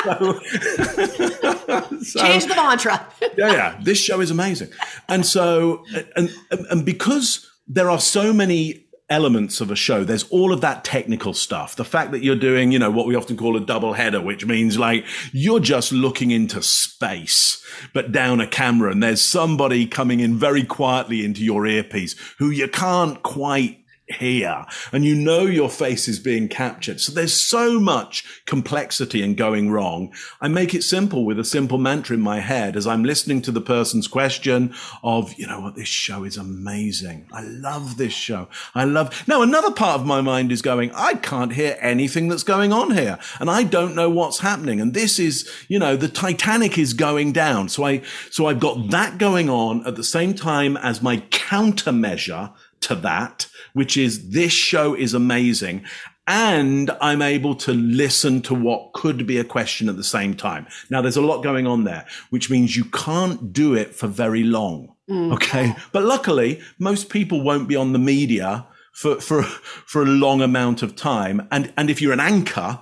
so- 2.03 2.19
Change 2.19 2.45
the 2.45 2.53
mantra. 2.55 3.05
yeah, 3.37 3.51
yeah. 3.51 3.79
This 3.81 3.99
show 3.99 4.21
is 4.21 4.31
amazing. 4.31 4.69
And 5.07 5.25
so, 5.25 5.83
and, 6.15 6.29
and 6.69 6.85
because 6.85 7.49
there 7.67 7.89
are 7.89 7.99
so 7.99 8.33
many 8.33 8.85
elements 9.09 9.61
of 9.61 9.69
a 9.69 9.75
show, 9.75 10.03
there's 10.03 10.23
all 10.29 10.51
of 10.53 10.61
that 10.61 10.83
technical 10.83 11.33
stuff. 11.33 11.75
The 11.75 11.85
fact 11.85 12.11
that 12.11 12.23
you're 12.23 12.35
doing, 12.35 12.71
you 12.71 12.79
know, 12.79 12.89
what 12.89 13.05
we 13.05 13.15
often 13.15 13.37
call 13.37 13.55
a 13.55 13.59
double 13.59 13.93
header, 13.93 14.21
which 14.21 14.45
means 14.45 14.79
like 14.79 15.05
you're 15.31 15.59
just 15.59 15.91
looking 15.91 16.31
into 16.31 16.61
space, 16.63 17.63
but 17.93 18.11
down 18.11 18.41
a 18.41 18.47
camera 18.47 18.91
and 18.91 19.03
there's 19.03 19.21
somebody 19.21 19.85
coming 19.85 20.19
in 20.19 20.35
very 20.37 20.63
quietly 20.63 21.23
into 21.23 21.43
your 21.43 21.67
earpiece 21.67 22.15
who 22.39 22.49
you 22.49 22.67
can't 22.67 23.21
quite 23.23 23.82
here 24.13 24.65
and 24.91 25.03
you 25.05 25.15
know 25.15 25.41
your 25.41 25.69
face 25.69 26.07
is 26.07 26.19
being 26.19 26.47
captured. 26.47 26.99
So 26.99 27.11
there's 27.11 27.39
so 27.39 27.79
much 27.79 28.43
complexity 28.45 29.21
and 29.21 29.35
going 29.37 29.71
wrong. 29.71 30.13
I 30.41 30.47
make 30.47 30.73
it 30.73 30.83
simple 30.83 31.25
with 31.25 31.39
a 31.39 31.43
simple 31.43 31.77
mantra 31.77 32.15
in 32.15 32.21
my 32.21 32.39
head 32.39 32.75
as 32.75 32.87
I'm 32.87 33.03
listening 33.03 33.41
to 33.43 33.51
the 33.51 33.61
person's 33.61 34.07
question 34.07 34.73
of, 35.03 35.33
you 35.33 35.47
know 35.47 35.59
what, 35.59 35.75
this 35.75 35.87
show 35.87 36.23
is 36.23 36.37
amazing. 36.37 37.27
I 37.31 37.41
love 37.41 37.97
this 37.97 38.13
show. 38.13 38.47
I 38.75 38.85
love, 38.85 39.27
now 39.27 39.41
another 39.41 39.71
part 39.71 39.99
of 39.99 40.05
my 40.05 40.21
mind 40.21 40.51
is 40.51 40.61
going, 40.61 40.91
I 40.93 41.15
can't 41.15 41.53
hear 41.53 41.77
anything 41.81 42.27
that's 42.27 42.43
going 42.43 42.71
on 42.71 42.91
here 42.91 43.19
and 43.39 43.49
I 43.49 43.63
don't 43.63 43.95
know 43.95 44.09
what's 44.09 44.39
happening. 44.39 44.79
And 44.79 44.93
this 44.93 45.19
is, 45.19 45.49
you 45.67 45.79
know, 45.79 45.95
the 45.95 46.07
Titanic 46.07 46.77
is 46.77 46.93
going 46.93 47.31
down. 47.31 47.69
So 47.69 47.85
I, 47.85 48.01
so 48.29 48.47
I've 48.47 48.59
got 48.59 48.89
that 48.91 49.17
going 49.17 49.49
on 49.49 49.85
at 49.85 49.95
the 49.95 50.03
same 50.03 50.33
time 50.33 50.77
as 50.77 51.01
my 51.01 51.17
countermeasure 51.17 52.53
to 52.81 52.95
that, 52.95 53.47
which 53.73 53.97
is 53.97 54.29
this 54.29 54.53
show 54.53 54.95
is 54.95 55.13
amazing. 55.13 55.83
And 56.25 56.89
I'm 57.01 57.21
able 57.21 57.53
to 57.55 57.73
listen 57.73 58.41
to 58.43 58.55
what 58.55 58.93
could 58.93 59.27
be 59.27 59.37
a 59.39 59.43
question 59.43 59.89
at 59.89 59.97
the 59.97 60.03
same 60.03 60.35
time. 60.35 60.67
Now 60.89 61.01
there's 61.01 61.17
a 61.17 61.21
lot 61.21 61.43
going 61.43 61.67
on 61.67 61.83
there, 61.83 62.05
which 62.29 62.49
means 62.49 62.77
you 62.77 62.85
can't 62.85 63.51
do 63.51 63.75
it 63.75 63.93
for 63.93 64.07
very 64.07 64.43
long. 64.43 64.95
Mm. 65.09 65.33
Okay. 65.33 65.75
But 65.91 66.03
luckily, 66.03 66.61
most 66.79 67.09
people 67.09 67.41
won't 67.41 67.67
be 67.67 67.75
on 67.75 67.91
the 67.91 67.99
media 67.99 68.65
for, 68.93 69.19
for, 69.19 69.43
for 69.43 70.03
a 70.03 70.05
long 70.05 70.41
amount 70.41 70.81
of 70.81 70.95
time. 70.95 71.45
And, 71.51 71.73
and 71.75 71.89
if 71.89 72.01
you're 72.01 72.13
an 72.13 72.21
anchor, 72.21 72.79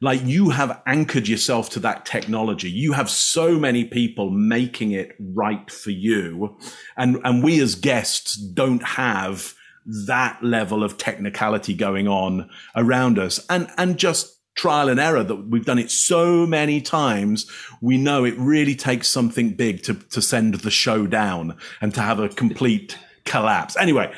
like 0.00 0.24
you 0.24 0.50
have 0.50 0.82
anchored 0.86 1.28
yourself 1.28 1.70
to 1.70 1.80
that 1.80 2.06
technology. 2.06 2.70
You 2.70 2.92
have 2.92 3.10
so 3.10 3.58
many 3.58 3.84
people 3.84 4.30
making 4.30 4.92
it 4.92 5.14
right 5.20 5.70
for 5.70 5.90
you. 5.90 6.58
And, 6.96 7.18
and 7.22 7.44
we 7.44 7.60
as 7.60 7.74
guests 7.74 8.34
don't 8.34 8.82
have 8.82 9.54
that 9.86 10.42
level 10.42 10.84
of 10.84 10.98
technicality 10.98 11.74
going 11.74 12.06
on 12.08 12.48
around 12.76 13.18
us 13.18 13.44
and, 13.48 13.68
and 13.76 13.98
just 13.98 14.36
trial 14.54 14.88
and 14.88 15.00
error 15.00 15.22
that 15.24 15.36
we've 15.48 15.64
done 15.64 15.78
it 15.78 15.90
so 15.90 16.46
many 16.46 16.80
times. 16.80 17.50
We 17.80 17.96
know 17.96 18.24
it 18.24 18.34
really 18.36 18.74
takes 18.74 19.08
something 19.08 19.50
big 19.54 19.82
to, 19.84 19.94
to 19.94 20.20
send 20.20 20.54
the 20.54 20.70
show 20.70 21.06
down 21.06 21.56
and 21.80 21.94
to 21.94 22.00
have 22.00 22.18
a 22.18 22.28
complete 22.28 22.98
collapse. 23.24 23.76
Anyway, 23.76 24.12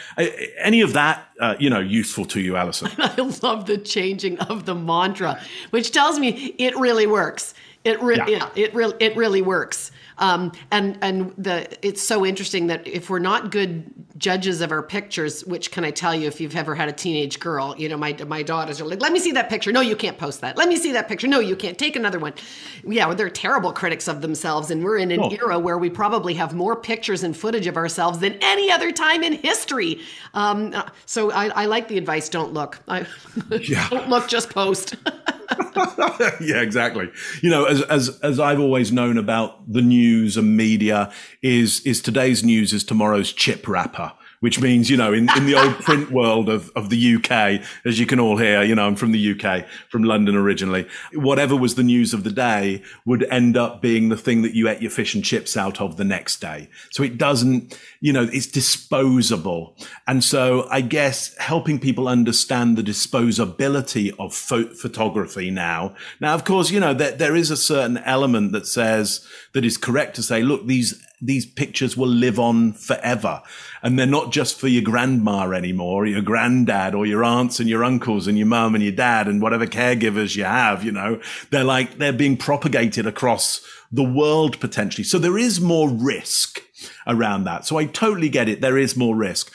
any 0.59 0.81
of 0.81 0.94
that, 0.94 1.27
uh, 1.40 1.55
you 1.59 1.68
know, 1.70 1.81
useful 1.81 2.25
to 2.27 2.40
you, 2.40 2.57
Alyson? 2.57 2.90
I 2.98 3.14
love 3.46 3.66
the 3.66 3.79
changing 3.79 4.38
of 4.40 4.64
the 4.64 4.75
mantra, 4.75 5.40
which 5.70 5.92
tells 5.92 6.18
me 6.18 6.55
it 6.59 6.77
really 6.77 7.07
works. 7.07 7.55
It 7.85 8.01
re- 8.03 8.16
Yeah. 8.16 8.27
yeah. 8.29 8.48
it 8.55 8.75
really 8.75 8.94
it 9.01 9.16
really 9.16 9.42
works. 9.42 9.90
Um, 10.18 10.53
and 10.70 10.96
and 11.03 11.35
the 11.37 11.66
it's 11.87 12.01
so 12.01 12.25
interesting 12.25 12.68
that 12.68 12.87
if 12.87 13.11
we're 13.11 13.18
not 13.18 13.51
good 13.51 13.92
judges 14.18 14.61
of 14.61 14.70
our 14.72 14.83
pictures, 14.83 15.44
which 15.44 15.70
can 15.70 15.85
I 15.85 15.90
tell 15.90 16.14
you 16.14 16.29
if 16.29 16.40
you've 16.40 16.55
ever 16.57 16.75
had 16.75 16.88
a 16.88 16.92
teenage 16.92 17.40
girl, 17.40 17.75
you 17.79 17.88
know 17.88 17.96
my 17.96 18.12
my 18.27 18.42
daughters 18.42 18.81
are 18.81 18.85
like, 18.85 19.01
let 19.01 19.12
me 19.12 19.18
see 19.18 19.33
that 19.33 19.48
picture. 19.48 19.72
No, 19.72 19.81
you 19.81 19.96
can't 19.96 20.18
post 20.18 20.40
that. 20.42 20.57
Let 20.57 20.68
me 20.68 20.77
see 20.77 20.92
that 20.92 21.09
picture. 21.09 21.27
No, 21.29 21.40
you 21.40 21.57
can't 21.57 21.79
take 21.79 21.96
another 21.96 22.18
one. 22.18 22.35
Yeah, 22.87 23.07
well, 23.07 23.16
they're 23.16 23.31
terrible 23.31 23.72
critics 23.72 24.09
of 24.09 24.20
themselves, 24.20 24.70
and 24.70 24.85
we're 24.85 24.98
in 24.98 25.11
an 25.11 25.20
Oh. 25.22 25.31
era 25.31 25.59
where 25.59 25.79
we 25.79 25.88
probably 25.90 26.35
have 26.35 26.53
more 26.55 26.77
pictures 26.77 27.22
and 27.22 27.37
footage 27.37 27.66
of 27.66 27.77
ourselves 27.77 28.18
than 28.18 28.35
any 28.42 28.70
other 28.70 28.90
time 28.92 29.22
in 29.22 29.35
history. 29.35 30.01
Um, 30.35 30.75
so 31.07 31.31
I, 31.31 31.46
I 31.62 31.66
like 31.66 31.88
the 31.88 31.96
advice. 31.98 32.29
Don't 32.29 32.53
look. 32.53 32.81
I, 32.88 33.07
Yeah. 33.61 33.88
don't 33.88 34.09
look. 34.09 34.29
Just 34.29 34.51
post. 34.51 34.94
yeah, 36.40 36.61
exactly. 36.61 37.11
You 37.42 37.51
know, 37.51 37.64
as 37.64 37.83
as 37.83 38.18
as 38.20 38.40
I've 38.40 38.61
always 38.61 38.90
known 38.92 39.18
about 39.18 39.70
the 39.70 39.83
news 39.83 40.37
and 40.37 40.57
media, 40.57 41.12
is 41.42 41.81
is 41.87 42.01
today's 42.01 42.42
news 42.44 42.72
is 42.72 42.85
tomorrow's 42.85 43.33
chip 43.33 43.68
wrapper. 43.68 44.12
Which 44.43 44.61
means, 44.61 44.91
you 44.91 44.97
know, 44.97 45.13
in, 45.13 45.31
in 45.37 45.47
the 45.47 45.55
old 45.55 45.75
print 45.85 46.11
world 46.11 46.49
of, 46.49 46.73
of 46.75 46.91
the 46.91 47.15
UK, 47.15 47.65
as 47.85 48.01
you 48.01 48.07
can 48.07 48.19
all 48.19 48.37
hear, 48.37 48.65
you 48.65 48.75
know, 48.75 48.85
I'm 48.85 48.97
from 48.97 49.13
the 49.13 49.33
UK, 49.33 49.69
from 49.89 50.03
London 50.03 50.35
originally. 50.35 50.89
Whatever 51.13 51.55
was 51.55 51.77
the 51.77 51.85
news 51.85 52.13
of 52.13 52.25
the 52.25 52.33
day 52.33 52.83
would 53.07 53.23
end 53.31 53.57
up 53.57 53.81
being 53.81 54.09
the 54.09 54.17
thing 54.17 54.43
that 54.43 54.53
you 54.53 54.69
ate 54.69 54.83
your 54.83 54.91
fish 54.91 55.15
and 55.15 55.25
chips 55.25 55.57
out 55.57 55.81
of 55.81 55.97
the 55.97 56.03
next 56.03 56.41
day. 56.41 56.69
So 56.91 57.05
it 57.05 57.19
doesn't, 57.19 57.79
you 58.01 58.13
know, 58.13 58.29
it's 58.33 58.49
disposable. 58.49 59.77
And 60.09 60.25
so 60.25 60.67
I 60.69 60.81
guess 60.81 61.37
helping 61.39 61.79
people 61.79 62.09
understand 62.09 62.77
the 62.77 62.83
disposability 62.83 64.13
of 64.19 64.35
pho- 64.35 64.75
photography 64.75 65.53
now. 65.53 65.95
Now, 66.19 66.35
of 66.35 66.45
course, 66.45 66.71
you 66.71 66.81
know, 66.81 66.95
there, 66.95 67.13
there 67.13 67.37
is 67.37 67.53
a 67.53 67.57
certain 67.57 67.99
element 67.99 68.51
that 68.51 68.67
says 68.67 69.25
that 69.53 69.65
is 69.65 69.77
correct 69.77 70.17
to 70.17 70.23
say, 70.23 70.43
look, 70.43 70.67
these, 70.67 71.01
these 71.25 71.47
pictures 71.47 71.97
will 71.97 72.09
live 72.09 72.39
on 72.41 72.73
forever. 72.73 73.43
And 73.83 73.97
they're 73.99 74.07
not 74.07 74.33
just 74.33 74.59
for 74.59 74.67
your 74.67 74.83
grandma 74.83 75.51
anymore, 75.53 76.03
or 76.03 76.07
your 76.07 76.21
granddad 76.21 76.95
or 76.95 77.07
your 77.07 77.23
aunts 77.23 77.61
and 77.61 77.69
your 77.69 77.85
uncles 77.85 78.27
and 78.27 78.37
your 78.37 78.49
mum 78.49 78.75
and 78.75 78.83
your 78.83 78.93
dad 78.93 79.29
and 79.29 79.41
whatever 79.41 79.67
caregivers 79.67 80.35
you 80.35 80.45
have, 80.45 80.85
you 80.85 80.91
know, 80.91 81.21
they're 81.51 81.65
like, 81.65 81.99
they're 81.99 82.13
being 82.13 82.37
propagated 82.37 83.07
across 83.07 83.65
the 83.93 84.03
world 84.03 84.59
potentially. 84.59 85.05
So 85.05 85.19
there 85.19 85.39
is 85.39 85.61
more 85.61 85.89
risk 85.89 86.61
around 87.07 87.45
that. 87.45 87.67
So 87.67 87.77
I 87.77 87.87
totally 87.87 88.29
get 88.29 88.49
it. 88.49 88.61
There 88.61 88.79
is 88.79 88.97
more 88.97 89.15
risk. 89.15 89.53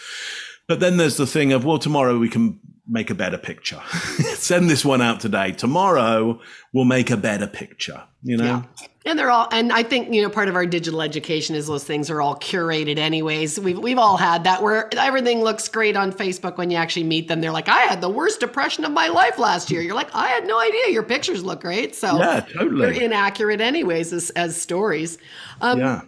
But 0.68 0.80
then 0.80 0.98
there's 0.98 1.18
the 1.18 1.28
thing 1.28 1.52
of, 1.52 1.66
well, 1.66 1.80
tomorrow 1.80 2.18
we 2.18 2.30
can 2.30 2.60
make 2.90 3.10
a 3.10 3.16
better 3.16 3.38
picture. 3.38 3.82
Send 4.36 4.70
this 4.70 4.86
one 4.86 5.02
out 5.02 5.20
today. 5.20 5.52
Tomorrow 5.52 6.40
we'll 6.74 6.86
make 6.86 7.10
a 7.10 7.18
better 7.18 7.48
picture, 7.48 8.04
you 8.24 8.38
know? 8.38 8.64
Yeah. 8.82 8.88
And 9.06 9.18
they're 9.18 9.32
all, 9.32 9.48
and 9.52 9.72
I 9.72 9.84
think, 9.84 10.14
you 10.14 10.22
know, 10.22 10.30
part 10.30 10.50
of 10.50 10.56
our 10.56 10.66
digital 10.66 11.02
education 11.02 11.56
is 11.56 11.68
those 11.68 11.86
things 11.86 12.10
are 12.10 12.22
all 12.22 12.36
curated 12.36 12.98
anyways. 12.98 13.58
We've, 13.58 13.80
we've 13.80 13.98
all 13.98 14.18
had 14.18 14.44
that 14.44 14.62
where 14.62 14.90
everything 14.96 15.42
looks 15.42 15.70
great 15.70 15.96
on 15.96 16.12
Facebook 16.12 16.58
when 16.58 16.70
you 16.70 16.78
actually 16.78 17.06
meet 17.06 17.30
them. 17.30 17.40
They're 17.40 17.52
like, 17.52 17.70
I 17.70 17.82
had 17.84 18.02
the 18.02 18.10
worst 18.10 18.42
depression 18.42 18.84
of 18.84 18.92
my 18.92 19.08
life 19.08 19.40
last 19.40 19.72
year. 19.72 19.82
You're 19.82 19.96
like, 19.96 20.14
I 20.14 20.28
had 20.28 20.46
no 20.46 20.60
idea. 20.60 20.90
Your 20.90 21.04
pictures 21.04 21.44
look 21.44 21.62
great. 21.62 21.96
So 21.96 22.18
yeah, 22.18 22.42
totally. 22.42 22.82
they're 22.82 23.04
inaccurate 23.04 23.62
anyways 23.62 24.12
as, 24.12 24.30
as 24.32 24.62
stories. 24.62 25.18
Um, 25.62 25.80
yeah. 25.80 26.02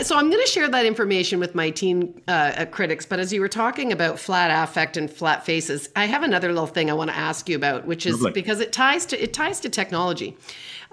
So 0.00 0.16
I'm 0.16 0.30
going 0.30 0.42
to 0.42 0.50
share 0.50 0.68
that 0.70 0.86
information 0.86 1.38
with 1.38 1.54
my 1.54 1.68
teen 1.68 2.22
uh, 2.26 2.30
uh, 2.30 2.66
critics. 2.66 3.04
But 3.04 3.20
as 3.20 3.30
you 3.30 3.42
were 3.42 3.48
talking 3.48 3.92
about 3.92 4.18
flat 4.18 4.50
affect 4.50 4.96
and 4.96 5.10
flat 5.10 5.44
faces, 5.44 5.90
I 5.94 6.06
have 6.06 6.22
another 6.22 6.48
little 6.48 6.66
thing 6.66 6.90
I 6.90 6.94
want 6.94 7.10
to 7.10 7.16
ask 7.16 7.46
you 7.48 7.56
about, 7.56 7.84
which 7.86 8.06
is 8.06 8.14
Lovely. 8.14 8.32
because 8.32 8.60
it 8.60 8.72
ties 8.72 9.04
to 9.06 9.22
it 9.22 9.34
ties 9.34 9.60
to 9.60 9.68
technology. 9.68 10.36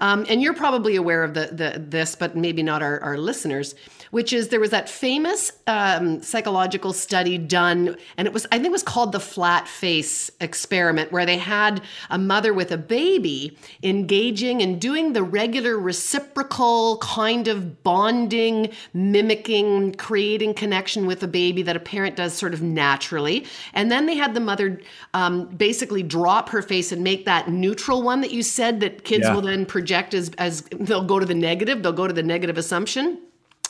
Um, 0.00 0.26
and 0.28 0.42
you're 0.42 0.54
probably 0.54 0.96
aware 0.96 1.24
of 1.24 1.32
the, 1.32 1.48
the 1.52 1.78
this, 1.78 2.14
but 2.14 2.36
maybe 2.36 2.62
not 2.62 2.82
our, 2.82 3.00
our 3.00 3.16
listeners 3.16 3.74
which 4.10 4.32
is 4.32 4.48
there 4.48 4.60
was 4.60 4.70
that 4.70 4.88
famous 4.88 5.52
um, 5.66 6.22
psychological 6.22 6.92
study 6.92 7.38
done, 7.38 7.96
and 8.16 8.26
it 8.26 8.34
was, 8.34 8.46
I 8.46 8.56
think 8.56 8.66
it 8.66 8.72
was 8.72 8.82
called 8.82 9.12
the 9.12 9.20
flat 9.20 9.68
face 9.68 10.30
experiment, 10.40 11.12
where 11.12 11.26
they 11.26 11.38
had 11.38 11.82
a 12.10 12.18
mother 12.18 12.52
with 12.52 12.72
a 12.72 12.78
baby 12.78 13.56
engaging 13.82 14.62
and 14.62 14.80
doing 14.80 15.12
the 15.12 15.22
regular 15.22 15.78
reciprocal 15.78 16.98
kind 16.98 17.48
of 17.48 17.82
bonding, 17.82 18.70
mimicking, 18.92 19.94
creating 19.94 20.54
connection 20.54 21.06
with 21.06 21.22
a 21.22 21.28
baby 21.28 21.62
that 21.62 21.76
a 21.76 21.80
parent 21.80 22.16
does 22.16 22.32
sort 22.32 22.54
of 22.54 22.62
naturally. 22.62 23.46
And 23.74 23.90
then 23.90 24.06
they 24.06 24.16
had 24.16 24.34
the 24.34 24.40
mother 24.40 24.80
um, 25.14 25.46
basically 25.46 26.02
drop 26.02 26.48
her 26.50 26.62
face 26.62 26.92
and 26.92 27.02
make 27.02 27.24
that 27.24 27.48
neutral 27.48 28.02
one 28.02 28.20
that 28.20 28.32
you 28.32 28.42
said 28.42 28.80
that 28.80 29.04
kids 29.04 29.24
yeah. 29.26 29.34
will 29.34 29.42
then 29.42 29.66
project 29.66 30.14
as, 30.14 30.30
as 30.38 30.62
they'll 30.72 31.04
go 31.04 31.18
to 31.18 31.26
the 31.26 31.34
negative, 31.34 31.82
they'll 31.82 31.92
go 31.92 32.06
to 32.06 32.14
the 32.14 32.22
negative 32.22 32.58
assumption 32.58 33.18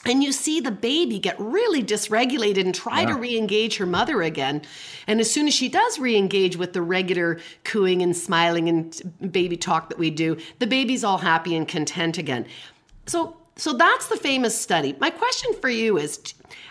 and 0.05 0.23
you 0.23 0.33
see 0.33 0.61
the 0.61 0.71
baby 0.71 1.19
get 1.19 1.39
really 1.39 1.83
dysregulated 1.83 2.65
and 2.65 2.75
try 2.75 3.03
yeah. 3.03 3.09
to 3.09 3.15
re-engage 3.15 3.77
her 3.77 3.87
mother 3.87 4.23
again 4.23 4.63
and 5.07 5.21
as 5.21 5.31
soon 5.31 5.47
as 5.47 5.55
she 5.55 5.69
does 5.69 5.99
re-engage 5.99 6.57
with 6.57 6.73
the 6.73 6.83
regular 6.83 7.39
cooing 7.65 8.03
and 8.03 8.17
smiling 8.17 8.69
and 8.69 9.01
baby 9.33 9.57
talk 9.57 9.89
that 9.89 9.99
we 9.99 10.11
do 10.11 10.37
the 10.59 10.67
baby's 10.67 11.05
all 11.05 11.19
happy 11.19 11.55
and 11.55 11.69
content 11.69 12.19
again 12.19 12.47
so 13.07 13.37
so 13.57 13.73
that's 13.73 14.09
the 14.09 14.17
famous 14.17 14.59
study 14.59 14.97
my 15.01 15.11
question 15.11 15.53
for 15.61 15.69
you 15.69 15.99
is 15.99 16.19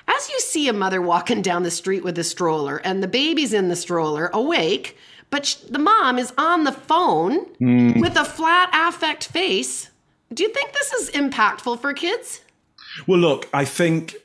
as 0.08 0.30
you 0.30 0.40
see 0.40 0.68
a 0.68 0.74
mother 0.74 1.02
walking 1.02 1.42
down 1.42 1.64
the 1.64 1.72
street 1.72 2.04
with 2.04 2.18
a 2.18 2.24
stroller 2.24 2.78
and 2.78 3.04
the 3.04 3.08
baby's 3.08 3.54
in 3.54 3.70
the 3.70 3.76
stroller 3.76 4.30
awake 4.34 4.98
but 5.30 5.64
the 5.70 5.80
mom 5.80 6.18
is 6.18 6.34
on 6.38 6.64
the 6.64 6.72
phone 6.72 7.46
mm. 7.56 8.02
with 8.02 8.16
a 8.16 8.26
flat 8.26 8.70
affect 8.74 9.28
face 9.28 9.92
do 10.34 10.44
you 10.44 10.50
think 10.50 10.74
this 10.74 10.94
is 10.94 11.10
impactful 11.12 11.80
for 11.80 11.94
kids 11.94 12.42
well, 13.08 13.20
look, 13.20 13.50
I 13.54 13.66
think. 13.66 14.16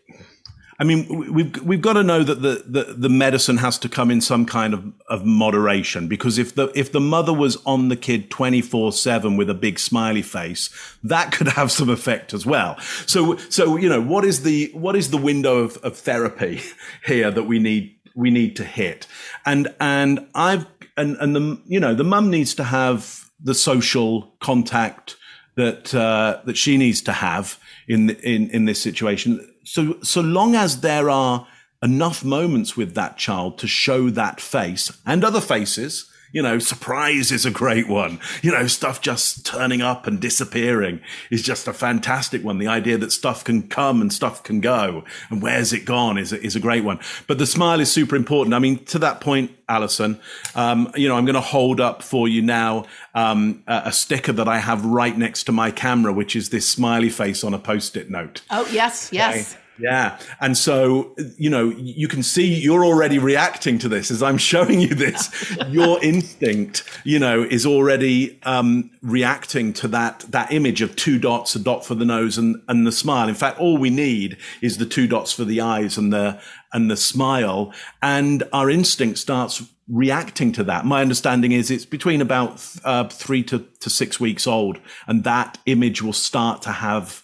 I 0.76 0.82
mean, 0.82 1.32
we've 1.32 1.62
we've 1.62 1.80
got 1.80 1.92
to 1.92 2.02
know 2.02 2.24
that 2.24 2.42
the, 2.42 2.64
the, 2.66 2.94
the 2.94 3.08
medicine 3.08 3.58
has 3.58 3.78
to 3.78 3.88
come 3.88 4.10
in 4.10 4.20
some 4.20 4.44
kind 4.44 4.74
of, 4.74 4.92
of 5.08 5.24
moderation 5.24 6.08
because 6.08 6.36
if 6.36 6.56
the 6.56 6.72
if 6.74 6.90
the 6.90 7.00
mother 7.00 7.32
was 7.32 7.58
on 7.64 7.90
the 7.90 7.96
kid 7.96 8.28
twenty 8.28 8.60
four 8.60 8.92
seven 8.92 9.36
with 9.36 9.48
a 9.48 9.54
big 9.54 9.78
smiley 9.78 10.20
face, 10.20 10.70
that 11.04 11.30
could 11.30 11.46
have 11.46 11.70
some 11.70 11.88
effect 11.88 12.34
as 12.34 12.44
well. 12.44 12.76
So 13.06 13.36
so 13.50 13.76
you 13.76 13.88
know 13.88 14.02
what 14.02 14.24
is 14.24 14.42
the 14.42 14.72
what 14.74 14.96
is 14.96 15.10
the 15.10 15.16
window 15.16 15.58
of, 15.58 15.76
of 15.78 15.96
therapy 15.96 16.60
here 17.06 17.30
that 17.30 17.44
we 17.44 17.60
need 17.60 17.96
we 18.16 18.30
need 18.30 18.56
to 18.56 18.64
hit, 18.64 19.06
and 19.46 19.72
and 19.80 20.26
I've 20.34 20.66
and 20.96 21.16
and 21.18 21.36
the 21.36 21.60
you 21.66 21.78
know 21.78 21.94
the 21.94 22.04
mum 22.04 22.30
needs 22.30 22.52
to 22.56 22.64
have 22.64 23.30
the 23.40 23.54
social 23.54 24.34
contact 24.40 25.16
that 25.56 25.94
uh, 25.94 26.40
that 26.44 26.56
she 26.56 26.76
needs 26.76 27.00
to 27.02 27.12
have 27.12 27.58
in 27.88 28.10
in 28.10 28.50
in 28.50 28.64
this 28.64 28.80
situation. 28.80 29.54
So 29.64 29.98
so 30.02 30.20
long 30.20 30.54
as 30.54 30.80
there 30.80 31.10
are 31.10 31.46
enough 31.82 32.24
moments 32.24 32.76
with 32.76 32.94
that 32.94 33.18
child 33.18 33.58
to 33.58 33.66
show 33.66 34.10
that 34.10 34.40
face 34.40 34.90
and 35.04 35.22
other 35.22 35.40
faces 35.40 36.10
you 36.34 36.42
know, 36.42 36.58
surprise 36.58 37.30
is 37.30 37.46
a 37.46 37.50
great 37.50 37.88
one. 37.88 38.18
You 38.42 38.50
know, 38.50 38.66
stuff 38.66 39.00
just 39.00 39.46
turning 39.46 39.80
up 39.80 40.08
and 40.08 40.20
disappearing 40.20 41.00
is 41.30 41.42
just 41.42 41.68
a 41.68 41.72
fantastic 41.72 42.42
one. 42.42 42.58
The 42.58 42.66
idea 42.66 42.98
that 42.98 43.12
stuff 43.12 43.44
can 43.44 43.68
come 43.68 44.00
and 44.00 44.12
stuff 44.12 44.42
can 44.42 44.60
go 44.60 45.04
and 45.30 45.40
where's 45.40 45.72
it 45.72 45.84
gone 45.84 46.18
is 46.18 46.32
a, 46.32 46.42
is 46.44 46.56
a 46.56 46.60
great 46.60 46.82
one. 46.82 46.98
But 47.28 47.38
the 47.38 47.46
smile 47.46 47.78
is 47.78 47.90
super 47.90 48.16
important. 48.16 48.52
I 48.52 48.58
mean, 48.58 48.84
to 48.86 48.98
that 48.98 49.20
point, 49.20 49.52
Alyson, 49.68 50.20
um, 50.56 50.92
you 50.96 51.08
know, 51.08 51.16
I'm 51.16 51.24
going 51.24 51.34
to 51.34 51.40
hold 51.40 51.80
up 51.80 52.02
for 52.02 52.26
you 52.26 52.42
now 52.42 52.86
um, 53.14 53.62
a, 53.68 53.82
a, 53.86 53.92
sticker 53.92 54.32
that 54.32 54.48
I 54.48 54.58
have 54.58 54.84
right 54.84 55.16
next 55.16 55.44
to 55.44 55.52
my 55.52 55.70
camera, 55.70 56.12
which 56.12 56.34
is 56.34 56.50
this 56.50 56.68
smiley 56.68 57.08
face 57.10 57.44
on 57.44 57.54
a 57.54 57.58
post-it 57.60 58.10
note. 58.10 58.42
Oh, 58.50 58.68
yes, 58.72 59.10
yes. 59.12 59.54
Okay? 59.54 59.63
Yeah. 59.78 60.18
And 60.40 60.56
so, 60.56 61.14
you 61.36 61.50
know, 61.50 61.70
you 61.70 62.06
can 62.06 62.22
see 62.22 62.46
you're 62.54 62.84
already 62.84 63.18
reacting 63.18 63.78
to 63.80 63.88
this 63.88 64.10
as 64.10 64.22
I'm 64.22 64.38
showing 64.38 64.80
you 64.80 64.94
this. 64.94 65.30
Your 65.68 66.02
instinct, 66.02 66.84
you 67.04 67.18
know, 67.18 67.42
is 67.42 67.66
already 67.66 68.40
um, 68.44 68.90
reacting 69.02 69.72
to 69.74 69.88
that, 69.88 70.20
that 70.28 70.52
image 70.52 70.80
of 70.80 70.94
two 70.94 71.18
dots, 71.18 71.56
a 71.56 71.58
dot 71.58 71.84
for 71.84 71.94
the 71.94 72.04
nose 72.04 72.38
and, 72.38 72.62
and 72.68 72.86
the 72.86 72.92
smile. 72.92 73.28
In 73.28 73.34
fact, 73.34 73.58
all 73.58 73.76
we 73.76 73.90
need 73.90 74.36
is 74.62 74.78
the 74.78 74.86
two 74.86 75.08
dots 75.08 75.32
for 75.32 75.44
the 75.44 75.60
eyes 75.60 75.98
and 75.98 76.12
the, 76.12 76.40
and 76.72 76.90
the 76.90 76.96
smile. 76.96 77.72
And 78.00 78.44
our 78.52 78.70
instinct 78.70 79.18
starts 79.18 79.62
reacting 79.88 80.52
to 80.52 80.64
that. 80.64 80.86
My 80.86 81.02
understanding 81.02 81.52
is 81.52 81.70
it's 81.70 81.84
between 81.84 82.20
about 82.20 82.64
uh, 82.84 83.08
three 83.08 83.42
to, 83.44 83.66
to 83.80 83.90
six 83.90 84.20
weeks 84.20 84.46
old. 84.46 84.78
And 85.08 85.24
that 85.24 85.58
image 85.66 86.00
will 86.00 86.12
start 86.12 86.62
to 86.62 86.70
have 86.70 87.23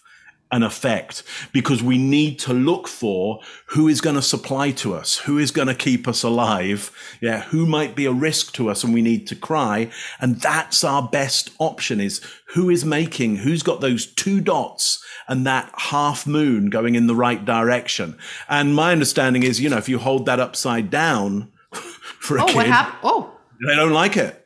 an 0.51 0.63
effect 0.63 1.23
because 1.53 1.81
we 1.81 1.97
need 1.97 2.37
to 2.39 2.53
look 2.53 2.87
for 2.87 3.39
who 3.67 3.87
is 3.87 4.01
going 4.01 4.15
to 4.15 4.21
supply 4.21 4.71
to 4.71 4.93
us, 4.93 5.17
who 5.19 5.37
is 5.37 5.51
going 5.51 5.67
to 5.67 5.75
keep 5.75 6.07
us 6.07 6.23
alive. 6.23 6.91
Yeah. 7.21 7.43
Who 7.43 7.65
might 7.65 7.95
be 7.95 8.05
a 8.05 8.11
risk 8.11 8.53
to 8.53 8.69
us 8.69 8.83
and 8.83 8.93
we 8.93 9.01
need 9.01 9.27
to 9.27 9.35
cry. 9.35 9.89
And 10.19 10.41
that's 10.41 10.83
our 10.83 11.07
best 11.07 11.51
option 11.59 11.99
is 11.99 12.21
who 12.53 12.69
is 12.69 12.83
making, 12.83 13.37
who's 13.37 13.63
got 13.63 13.81
those 13.81 14.05
two 14.05 14.41
dots 14.41 15.03
and 15.27 15.45
that 15.45 15.71
half 15.77 16.27
moon 16.27 16.69
going 16.69 16.95
in 16.95 17.07
the 17.07 17.15
right 17.15 17.43
direction. 17.43 18.17
And 18.49 18.75
my 18.75 18.91
understanding 18.91 19.43
is, 19.43 19.61
you 19.61 19.69
know, 19.69 19.77
if 19.77 19.87
you 19.87 19.99
hold 19.99 20.25
that 20.25 20.39
upside 20.39 20.89
down 20.89 21.51
for 21.71 22.37
a 22.37 22.43
oh, 22.43 22.47
kid, 22.47 22.55
what 22.55 22.67
happened? 22.67 22.99
Oh, 23.03 23.31
they 23.65 23.75
don't 23.75 23.93
like 23.93 24.17
it. 24.17 24.37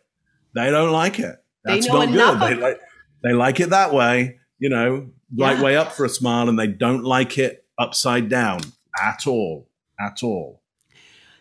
They 0.54 0.70
don't 0.70 0.92
like 0.92 1.20
it. 1.20 1.36
That's 1.64 1.88
not 1.88 2.08
good. 2.08 2.40
They 2.40 2.56
like, 2.56 2.80
they 3.24 3.34
like 3.34 3.60
it 3.60 3.72
that 3.72 3.94
way. 3.94 4.40
You 4.60 4.70
know, 4.70 5.10
right 5.36 5.58
yeah. 5.58 5.64
way 5.64 5.78
up 5.78 5.92
for 5.92 6.06
a 6.06 6.10
smile 6.10 6.50
and 6.50 6.58
they 6.58 6.68
don't 6.68 7.04
like 7.04 7.38
it 7.38 7.66
upside 7.78 8.30
down 8.30 8.60
at 9.02 9.28
all. 9.28 9.68
At 10.00 10.24
all. 10.24 10.62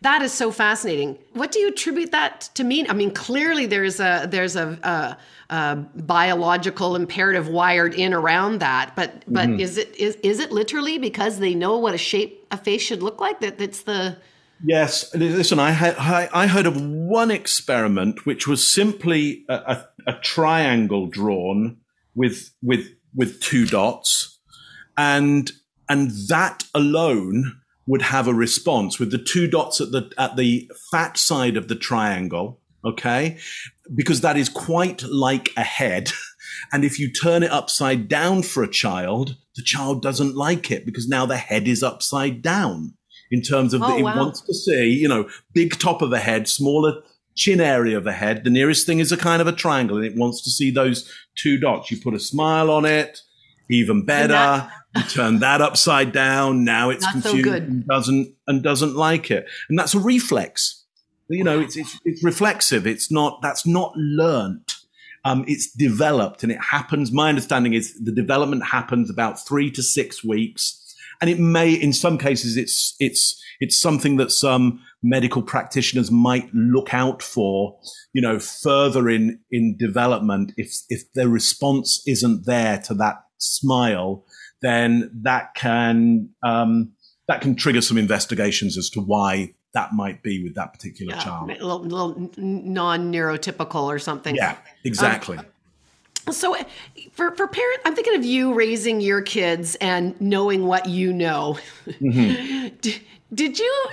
That 0.02 0.20
is 0.20 0.32
so 0.32 0.50
fascinating. 0.50 1.18
What 1.32 1.50
do 1.50 1.58
you 1.58 1.68
attribute 1.68 2.12
that 2.12 2.50
to 2.54 2.62
mean? 2.62 2.88
I 2.90 2.92
mean, 2.92 3.10
clearly 3.10 3.64
there's 3.64 4.00
a 4.00 4.28
there's 4.30 4.54
a, 4.54 4.78
a, 4.82 5.54
a 5.54 5.76
biological 5.76 6.94
imperative 6.94 7.48
wired 7.48 7.94
in 7.94 8.12
around 8.12 8.60
that, 8.60 8.94
but 8.94 9.24
but 9.26 9.48
mm-hmm. 9.48 9.60
is 9.60 9.78
it 9.78 9.96
is 9.96 10.16
is 10.16 10.40
it 10.40 10.52
literally 10.52 10.98
because 10.98 11.38
they 11.38 11.54
know 11.54 11.78
what 11.78 11.94
a 11.94 11.98
shape 11.98 12.46
a 12.50 12.58
face 12.58 12.82
should 12.82 13.02
look 13.02 13.18
like 13.18 13.40
that 13.40 13.56
that's 13.56 13.82
the 13.82 14.18
Yes, 14.62 15.14
listen. 15.14 15.58
I 15.58 15.70
had 15.72 15.96
I 15.96 16.46
heard 16.46 16.66
of 16.66 16.80
one 16.80 17.30
experiment 17.30 18.24
which 18.24 18.46
was 18.46 18.66
simply 18.66 19.44
a, 19.48 19.54
a, 19.54 19.88
a 20.06 20.12
triangle 20.20 21.06
drawn 21.06 21.78
with 22.14 22.54
with 22.62 22.88
with 23.14 23.40
two 23.40 23.66
dots. 23.66 24.38
And 24.96 25.50
and 25.88 26.10
that 26.28 26.64
alone 26.74 27.60
would 27.86 28.02
have 28.02 28.26
a 28.26 28.34
response 28.34 28.98
with 28.98 29.10
the 29.10 29.18
two 29.18 29.46
dots 29.46 29.80
at 29.80 29.92
the 29.92 30.10
at 30.16 30.36
the 30.36 30.70
fat 30.90 31.16
side 31.18 31.56
of 31.56 31.68
the 31.68 31.76
triangle 31.76 32.60
okay? 32.86 33.38
Because 33.94 34.20
that 34.20 34.36
is 34.36 34.50
quite 34.50 35.02
like 35.04 35.50
a 35.56 35.62
head. 35.62 36.10
And 36.72 36.84
if 36.84 37.00
you 37.00 37.10
turn 37.10 37.42
it 37.42 37.50
upside 37.50 38.06
down 38.06 38.42
for 38.42 38.62
a 38.62 38.70
child 38.70 39.36
the 39.56 39.62
child 39.62 40.02
doesn't 40.02 40.36
like 40.36 40.70
it 40.70 40.84
because 40.84 41.08
now 41.08 41.26
the 41.26 41.36
head 41.36 41.68
is 41.68 41.82
upside 41.82 42.42
down 42.42 42.94
in 43.30 43.42
terms 43.42 43.72
of 43.74 43.82
oh, 43.82 43.88
the, 43.88 43.98
it 43.98 44.02
wow. 44.02 44.16
wants 44.16 44.40
to 44.42 44.54
see 44.54 44.88
you 44.88 45.08
know 45.08 45.28
big 45.52 45.78
top 45.78 46.02
of 46.02 46.10
the 46.10 46.18
head 46.18 46.48
smaller 46.48 47.02
chin 47.34 47.60
area 47.60 47.96
of 47.96 48.04
the 48.04 48.12
head. 48.12 48.44
The 48.44 48.50
nearest 48.50 48.86
thing 48.86 48.98
is 49.00 49.12
a 49.12 49.16
kind 49.16 49.40
of 49.42 49.48
a 49.48 49.52
triangle 49.52 49.96
and 49.96 50.06
it 50.06 50.16
wants 50.16 50.42
to 50.42 50.50
see 50.50 50.70
those 50.70 51.10
two 51.34 51.58
dots. 51.58 51.90
You 51.90 52.00
put 52.00 52.14
a 52.14 52.20
smile 52.20 52.70
on 52.70 52.84
it. 52.84 53.20
Even 53.70 54.04
better. 54.04 54.70
you 54.94 55.02
turn 55.04 55.38
that 55.38 55.62
upside 55.62 56.12
down. 56.12 56.64
Now 56.64 56.90
it's 56.90 57.02
Not 57.02 57.14
so 57.14 57.20
confused 57.22 57.44
good. 57.44 57.62
and 57.62 57.86
doesn't 57.86 58.34
and 58.46 58.62
doesn't 58.62 58.94
like 58.94 59.30
it. 59.30 59.46
And 59.68 59.78
that's 59.78 59.94
a 59.94 59.98
reflex. 59.98 60.84
You 61.28 61.44
know, 61.44 61.60
it's 61.60 61.76
it's, 61.76 61.98
it's 62.04 62.22
reflexive. 62.22 62.86
It's 62.86 63.10
not 63.10 63.40
that's 63.40 63.66
not 63.66 63.96
learnt. 63.96 64.76
Um, 65.24 65.46
it's 65.48 65.72
developed 65.72 66.42
and 66.42 66.52
it 66.52 66.60
happens. 66.60 67.10
My 67.10 67.30
understanding 67.30 67.72
is 67.72 67.98
the 67.98 68.12
development 68.12 68.66
happens 68.66 69.08
about 69.08 69.44
three 69.44 69.70
to 69.70 69.82
six 69.82 70.22
weeks, 70.22 70.94
and 71.22 71.30
it 71.30 71.38
may, 71.38 71.72
in 71.72 71.94
some 71.94 72.18
cases, 72.18 72.58
it's 72.58 72.94
it's 73.00 73.42
it's 73.60 73.80
something 73.80 74.16
that 74.16 74.30
some 74.30 74.82
medical 75.04 75.42
practitioners 75.42 76.10
might 76.10 76.52
look 76.54 76.92
out 76.94 77.22
for. 77.22 77.78
You 78.12 78.22
know, 78.22 78.38
further 78.40 79.08
in 79.08 79.40
in 79.50 79.76
development, 79.76 80.52
if 80.56 80.74
if 80.88 81.12
the 81.12 81.28
response 81.28 82.02
isn't 82.06 82.46
there 82.46 82.78
to 82.86 82.94
that 82.94 83.16
smile, 83.38 84.24
then 84.62 85.10
that 85.22 85.54
can 85.54 86.30
um, 86.42 86.92
that 87.28 87.40
can 87.42 87.54
trigger 87.54 87.82
some 87.82 87.98
investigations 87.98 88.76
as 88.76 88.90
to 88.90 89.00
why 89.00 89.54
that 89.74 89.92
might 89.92 90.22
be 90.22 90.42
with 90.42 90.54
that 90.54 90.72
particular 90.72 91.14
Yeah, 91.14 91.24
child. 91.24 91.50
a 91.50 91.52
little, 91.52 91.80
little 91.80 92.30
non-neurotypical 92.36 93.82
or 93.82 93.98
something. 93.98 94.36
Yeah, 94.36 94.56
exactly. 94.84 95.38
So, 96.30 96.56
uh, 96.56 96.64
for 97.12 97.34
for 97.34 97.46
parent, 97.46 97.80
I'm 97.84 97.94
thinking 97.94 98.14
of 98.14 98.24
you 98.24 98.54
raising 98.54 99.00
your 99.00 99.22
kids 99.22 99.74
and 99.76 100.18
knowing 100.20 100.66
what 100.66 100.88
you 100.88 101.12
know. 101.12 101.58
did, 102.00 103.00
did 103.32 103.58
you 103.58 103.86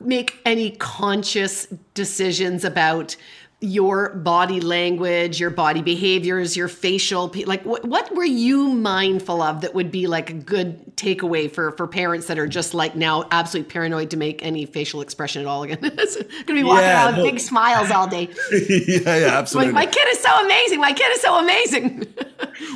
make 0.00 0.38
any 0.44 0.72
conscious 0.72 1.66
decisions 1.94 2.64
about 2.64 3.16
your 3.62 4.14
body 4.16 4.60
language, 4.60 5.38
your 5.40 5.50
body 5.50 5.82
behaviors, 5.82 6.56
your 6.56 6.68
facial 6.68 7.32
like 7.46 7.64
what 7.64 7.84
what 7.84 8.14
were 8.14 8.24
you 8.24 8.68
mindful 8.68 9.40
of 9.40 9.60
that 9.60 9.72
would 9.74 9.90
be 9.90 10.06
like 10.06 10.30
a 10.30 10.32
good 10.32 10.96
takeaway 10.96 11.50
for 11.50 11.72
for 11.72 11.86
parents 11.86 12.26
that 12.26 12.38
are 12.38 12.46
just 12.48 12.74
like 12.74 12.96
now 12.96 13.24
absolutely 13.30 13.70
paranoid 13.70 14.10
to 14.10 14.16
make 14.16 14.42
any 14.44 14.66
facial 14.66 15.00
expression 15.00 15.40
at 15.42 15.46
all 15.46 15.62
again? 15.62 15.78
It's 15.82 16.16
gonna 16.16 16.58
be 16.60 16.64
walking 16.64 16.84
Yeah, 16.84 17.04
around 17.04 17.16
with 17.16 17.24
no. 17.24 17.30
big 17.30 17.40
smiles 17.40 17.90
all 17.90 18.08
day. 18.08 18.28
yeah, 18.50 19.16
yeah, 19.16 19.26
absolutely. 19.38 19.72
My, 19.72 19.84
my 19.84 19.90
kid 19.90 20.08
is 20.08 20.18
so 20.18 20.44
amazing. 20.44 20.80
My 20.80 20.92
kid 20.92 21.10
is 21.12 21.20
so 21.20 21.38
amazing. 21.38 22.14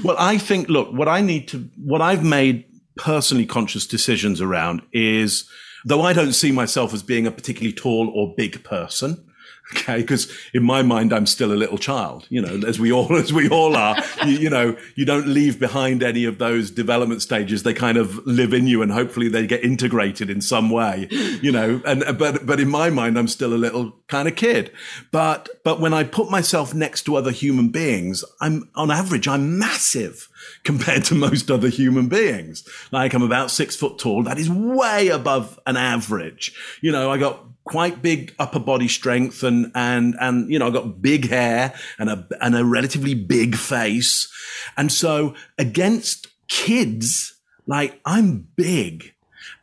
Well, 0.04 0.16
I 0.18 0.38
think, 0.38 0.68
look, 0.68 0.92
what 0.92 1.08
I 1.08 1.20
need 1.20 1.48
to, 1.48 1.68
what 1.76 2.00
I've 2.00 2.22
made 2.24 2.64
personally 2.96 3.44
conscious 3.46 3.86
decisions 3.86 4.40
around 4.40 4.82
is, 4.92 5.48
though 5.84 6.02
I 6.02 6.12
don't 6.12 6.32
see 6.32 6.52
myself 6.52 6.94
as 6.94 7.02
being 7.02 7.26
a 7.26 7.30
particularly 7.30 7.72
tall 7.72 8.08
or 8.14 8.34
big 8.36 8.62
person. 8.64 9.25
Okay. 9.72 9.96
Because 10.00 10.32
in 10.54 10.62
my 10.62 10.82
mind, 10.82 11.12
I'm 11.12 11.26
still 11.26 11.52
a 11.52 11.54
little 11.54 11.78
child, 11.78 12.26
you 12.28 12.40
know, 12.40 12.66
as 12.66 12.78
we 12.78 12.92
all, 12.92 13.16
as 13.16 13.32
we 13.32 13.48
all 13.48 13.74
are, 13.74 13.96
you, 14.24 14.38
you 14.38 14.50
know, 14.50 14.76
you 14.94 15.04
don't 15.04 15.26
leave 15.26 15.58
behind 15.58 16.02
any 16.02 16.24
of 16.24 16.38
those 16.38 16.70
development 16.70 17.22
stages. 17.22 17.64
They 17.64 17.74
kind 17.74 17.98
of 17.98 18.24
live 18.26 18.52
in 18.52 18.66
you 18.66 18.82
and 18.82 18.92
hopefully 18.92 19.28
they 19.28 19.46
get 19.46 19.64
integrated 19.64 20.30
in 20.30 20.40
some 20.40 20.70
way, 20.70 21.08
you 21.10 21.50
know, 21.50 21.80
and, 21.84 22.04
but, 22.16 22.46
but 22.46 22.60
in 22.60 22.68
my 22.68 22.90
mind, 22.90 23.18
I'm 23.18 23.28
still 23.28 23.52
a 23.52 23.56
little 23.56 23.92
kind 24.06 24.28
of 24.28 24.36
kid. 24.36 24.70
But, 25.10 25.48
but 25.64 25.80
when 25.80 25.92
I 25.92 26.04
put 26.04 26.30
myself 26.30 26.72
next 26.72 27.02
to 27.02 27.16
other 27.16 27.32
human 27.32 27.70
beings, 27.70 28.24
I'm 28.40 28.70
on 28.76 28.92
average, 28.92 29.26
I'm 29.26 29.58
massive 29.58 30.28
compared 30.64 31.04
to 31.04 31.14
most 31.14 31.50
other 31.50 31.68
human 31.68 32.08
beings. 32.08 32.66
Like 32.92 33.14
I'm 33.14 33.22
about 33.22 33.50
six 33.50 33.76
foot 33.76 33.98
tall. 33.98 34.22
That 34.22 34.38
is 34.38 34.50
way 34.50 35.08
above 35.08 35.58
an 35.66 35.76
average. 35.76 36.54
You 36.80 36.92
know, 36.92 37.10
I 37.10 37.18
got 37.18 37.44
quite 37.66 38.00
big 38.00 38.32
upper 38.38 38.60
body 38.60 38.88
strength 38.88 39.42
and, 39.42 39.72
and, 39.74 40.14
and, 40.20 40.50
you 40.50 40.58
know, 40.58 40.68
I 40.68 40.70
got 40.70 41.02
big 41.02 41.28
hair 41.28 41.74
and 41.98 42.08
a, 42.08 42.26
and 42.40 42.56
a 42.56 42.64
relatively 42.64 43.14
big 43.14 43.56
face. 43.56 44.32
And 44.76 44.90
so 44.90 45.34
against 45.58 46.28
kids, 46.48 47.34
like 47.66 48.00
I'm 48.04 48.46
big. 48.54 49.14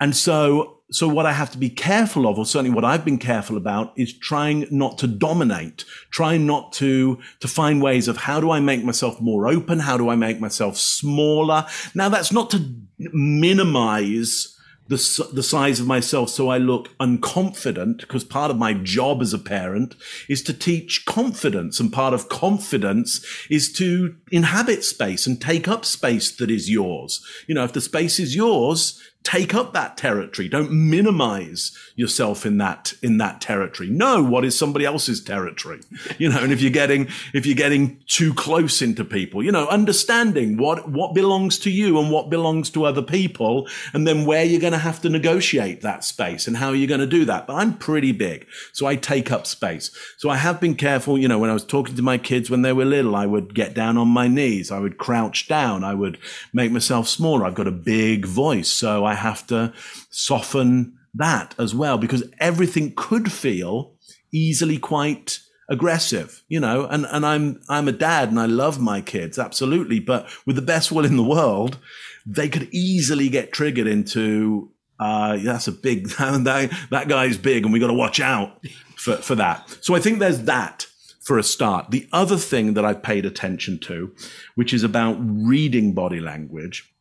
And 0.01 0.15
so, 0.15 0.81
so 0.91 1.07
what 1.07 1.25
I 1.25 1.31
have 1.31 1.51
to 1.51 1.57
be 1.57 1.69
careful 1.69 2.27
of, 2.27 2.37
or 2.37 2.45
certainly 2.45 2.75
what 2.75 2.83
I've 2.83 3.05
been 3.05 3.17
careful 3.17 3.55
about 3.55 3.93
is 3.97 4.17
trying 4.17 4.67
not 4.69 4.97
to 4.97 5.07
dominate, 5.07 5.85
trying 6.11 6.45
not 6.45 6.73
to, 6.73 7.19
to 7.39 7.47
find 7.47 7.81
ways 7.81 8.09
of 8.09 8.17
how 8.17 8.41
do 8.41 8.51
I 8.51 8.59
make 8.59 8.83
myself 8.83 9.21
more 9.21 9.47
open? 9.47 9.79
How 9.79 9.97
do 9.97 10.09
I 10.09 10.17
make 10.17 10.41
myself 10.41 10.75
smaller? 10.75 11.65
Now 11.95 12.09
that's 12.09 12.33
not 12.33 12.49
to 12.51 12.75
minimize 12.97 14.52
the, 14.87 15.29
the 15.33 15.43
size 15.43 15.79
of 15.79 15.87
myself 15.87 16.29
so 16.29 16.49
I 16.49 16.57
look 16.57 16.89
unconfident 16.99 18.01
because 18.01 18.23
part 18.23 18.51
of 18.51 18.57
my 18.57 18.73
job 18.73 19.21
as 19.21 19.33
a 19.33 19.39
parent 19.39 19.95
is 20.27 20.41
to 20.43 20.53
teach 20.53 21.05
confidence 21.05 21.79
and 21.79 21.91
part 21.91 22.13
of 22.13 22.29
confidence 22.29 23.25
is 23.49 23.71
to 23.73 24.15
inhabit 24.33 24.83
space 24.83 25.27
and 25.27 25.39
take 25.39 25.67
up 25.67 25.85
space 25.85 26.31
that 26.31 26.49
is 26.49 26.67
yours. 26.67 27.23
You 27.45 27.53
know, 27.53 27.63
if 27.63 27.71
the 27.71 27.81
space 27.81 28.19
is 28.19 28.35
yours, 28.35 28.99
take 29.23 29.55
up 29.55 29.73
that 29.73 29.95
territory. 29.95 30.49
Don't 30.49 30.71
minimize 30.71 31.77
yourself 31.95 32.45
in 32.45 32.57
that, 32.57 32.93
in 33.01 33.17
that 33.19 33.39
territory. 33.39 33.89
Know 33.89 34.21
what 34.21 34.43
is 34.43 34.57
somebody 34.57 34.85
else's 34.85 35.23
territory. 35.23 35.81
You 36.19 36.29
know, 36.29 36.41
and 36.43 36.53
if 36.53 36.61
you're 36.61 36.71
getting, 36.71 37.07
if 37.33 37.45
you're 37.45 37.55
getting 37.55 38.01
too 38.07 38.33
close 38.33 38.81
into 38.81 39.03
people, 39.03 39.43
you 39.43 39.51
know, 39.51 39.67
understanding 39.67 40.57
what, 40.57 40.89
what 40.89 41.13
belongs 41.13 41.57
to 41.59 41.71
you 41.71 41.99
and 41.99 42.11
what 42.11 42.29
belongs 42.29 42.69
to 42.71 42.85
other 42.85 43.01
people 43.01 43.67
and 43.93 44.07
then 44.07 44.25
where 44.25 44.43
you're 44.43 44.61
going 44.61 44.73
to 44.73 44.79
have 44.79 45.01
to 45.01 45.09
negotiate 45.09 45.81
that 45.81 46.03
space 46.03 46.47
and 46.47 46.57
how 46.57 46.71
you're 46.71 46.87
going 46.87 46.99
to 46.99 47.07
do 47.07 47.25
that. 47.25 47.47
But 47.47 47.55
I'm 47.55 47.77
pretty 47.77 48.11
big. 48.11 48.45
So 48.73 48.85
I 48.85 48.95
take 48.95 49.31
up 49.31 49.47
space. 49.47 49.91
So 50.17 50.29
I 50.29 50.37
have 50.37 50.61
been 50.61 50.75
careful. 50.75 51.17
You 51.17 51.27
know, 51.27 51.39
when 51.39 51.49
I 51.49 51.53
was 51.53 51.65
talking 51.65 51.95
to 51.95 52.01
my 52.01 52.17
kids 52.17 52.49
when 52.49 52.61
they 52.61 52.73
were 52.73 52.85
little, 52.85 53.15
I 53.15 53.25
would 53.25 53.55
get 53.55 53.73
down 53.73 53.97
on 53.97 54.09
my 54.23 54.33
knees. 54.33 54.71
I 54.71 54.79
would 54.79 54.97
crouch 54.97 55.47
down. 55.47 55.83
I 55.83 55.93
would 55.93 56.17
make 56.53 56.71
myself 56.71 57.07
smaller. 57.07 57.45
I've 57.45 57.55
got 57.55 57.67
a 57.67 57.71
big 57.71 58.25
voice. 58.25 58.69
So 58.69 59.03
I 59.03 59.15
have 59.15 59.45
to 59.47 59.73
soften 60.09 60.97
that 61.13 61.53
as 61.59 61.75
well 61.75 61.97
because 61.97 62.23
everything 62.39 62.93
could 62.95 63.31
feel 63.31 63.93
easily 64.31 64.77
quite 64.77 65.39
aggressive, 65.69 66.43
you 66.47 66.59
know, 66.59 66.85
and, 66.85 67.05
and 67.09 67.25
I'm, 67.25 67.61
I'm 67.69 67.87
a 67.87 67.91
dad 67.91 68.29
and 68.29 68.39
I 68.39 68.45
love 68.45 68.79
my 68.79 69.01
kids. 69.01 69.37
Absolutely. 69.37 69.99
But 69.99 70.27
with 70.45 70.55
the 70.55 70.61
best 70.61 70.91
will 70.91 71.05
in 71.05 71.17
the 71.17 71.23
world, 71.23 71.77
they 72.25 72.47
could 72.49 72.69
easily 72.71 73.29
get 73.29 73.51
triggered 73.51 73.87
into, 73.87 74.71
uh, 74.99 75.37
that's 75.37 75.67
a 75.67 75.71
big, 75.71 76.09
that, 76.17 76.87
that 76.91 77.07
guy's 77.09 77.37
big 77.37 77.65
and 77.65 77.73
we 77.73 77.79
got 77.79 77.87
to 77.87 77.93
watch 77.93 78.19
out 78.19 78.65
for, 78.95 79.17
for 79.17 79.35
that. 79.35 79.77
So 79.81 79.95
I 79.95 79.99
think 79.99 80.19
there's 80.19 80.43
that 80.43 80.87
for 81.23 81.37
a 81.37 81.43
start. 81.43 81.91
The 81.91 82.07
other 82.11 82.37
thing 82.37 82.73
that 82.73 82.85
I've 82.85 83.01
paid 83.01 83.25
attention 83.25 83.79
to, 83.79 84.13
which 84.55 84.73
is 84.73 84.83
about 84.83 85.17
reading 85.19 85.93
body 85.93 86.19
language, 86.19 86.93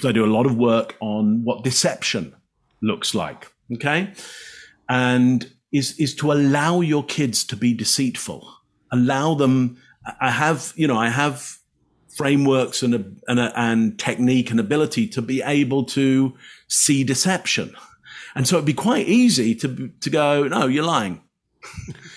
so 0.00 0.08
I 0.08 0.12
do 0.12 0.24
a 0.24 0.26
lot 0.26 0.46
of 0.46 0.56
work 0.56 0.96
on 1.00 1.44
what 1.44 1.64
deception 1.64 2.34
looks 2.80 3.14
like. 3.14 3.52
Okay. 3.74 4.12
And 4.88 5.50
is, 5.72 5.98
is 5.98 6.14
to 6.16 6.32
allow 6.32 6.80
your 6.80 7.04
kids 7.04 7.44
to 7.44 7.56
be 7.56 7.74
deceitful. 7.74 8.50
Allow 8.90 9.34
them. 9.34 9.76
I 10.20 10.30
have, 10.30 10.72
you 10.76 10.86
know, 10.86 10.96
I 10.96 11.10
have 11.10 11.58
frameworks 12.16 12.82
and, 12.82 13.20
and, 13.28 13.38
and 13.38 13.98
technique 13.98 14.50
and 14.50 14.58
ability 14.58 15.08
to 15.08 15.22
be 15.22 15.42
able 15.42 15.84
to 15.84 16.34
see 16.68 17.04
deception. 17.04 17.74
And 18.34 18.48
so 18.48 18.56
it'd 18.56 18.66
be 18.66 18.72
quite 18.72 19.08
easy 19.08 19.54
to, 19.56 19.88
to 20.00 20.10
go, 20.10 20.48
no, 20.48 20.66
you're 20.66 20.84
lying. 20.84 21.22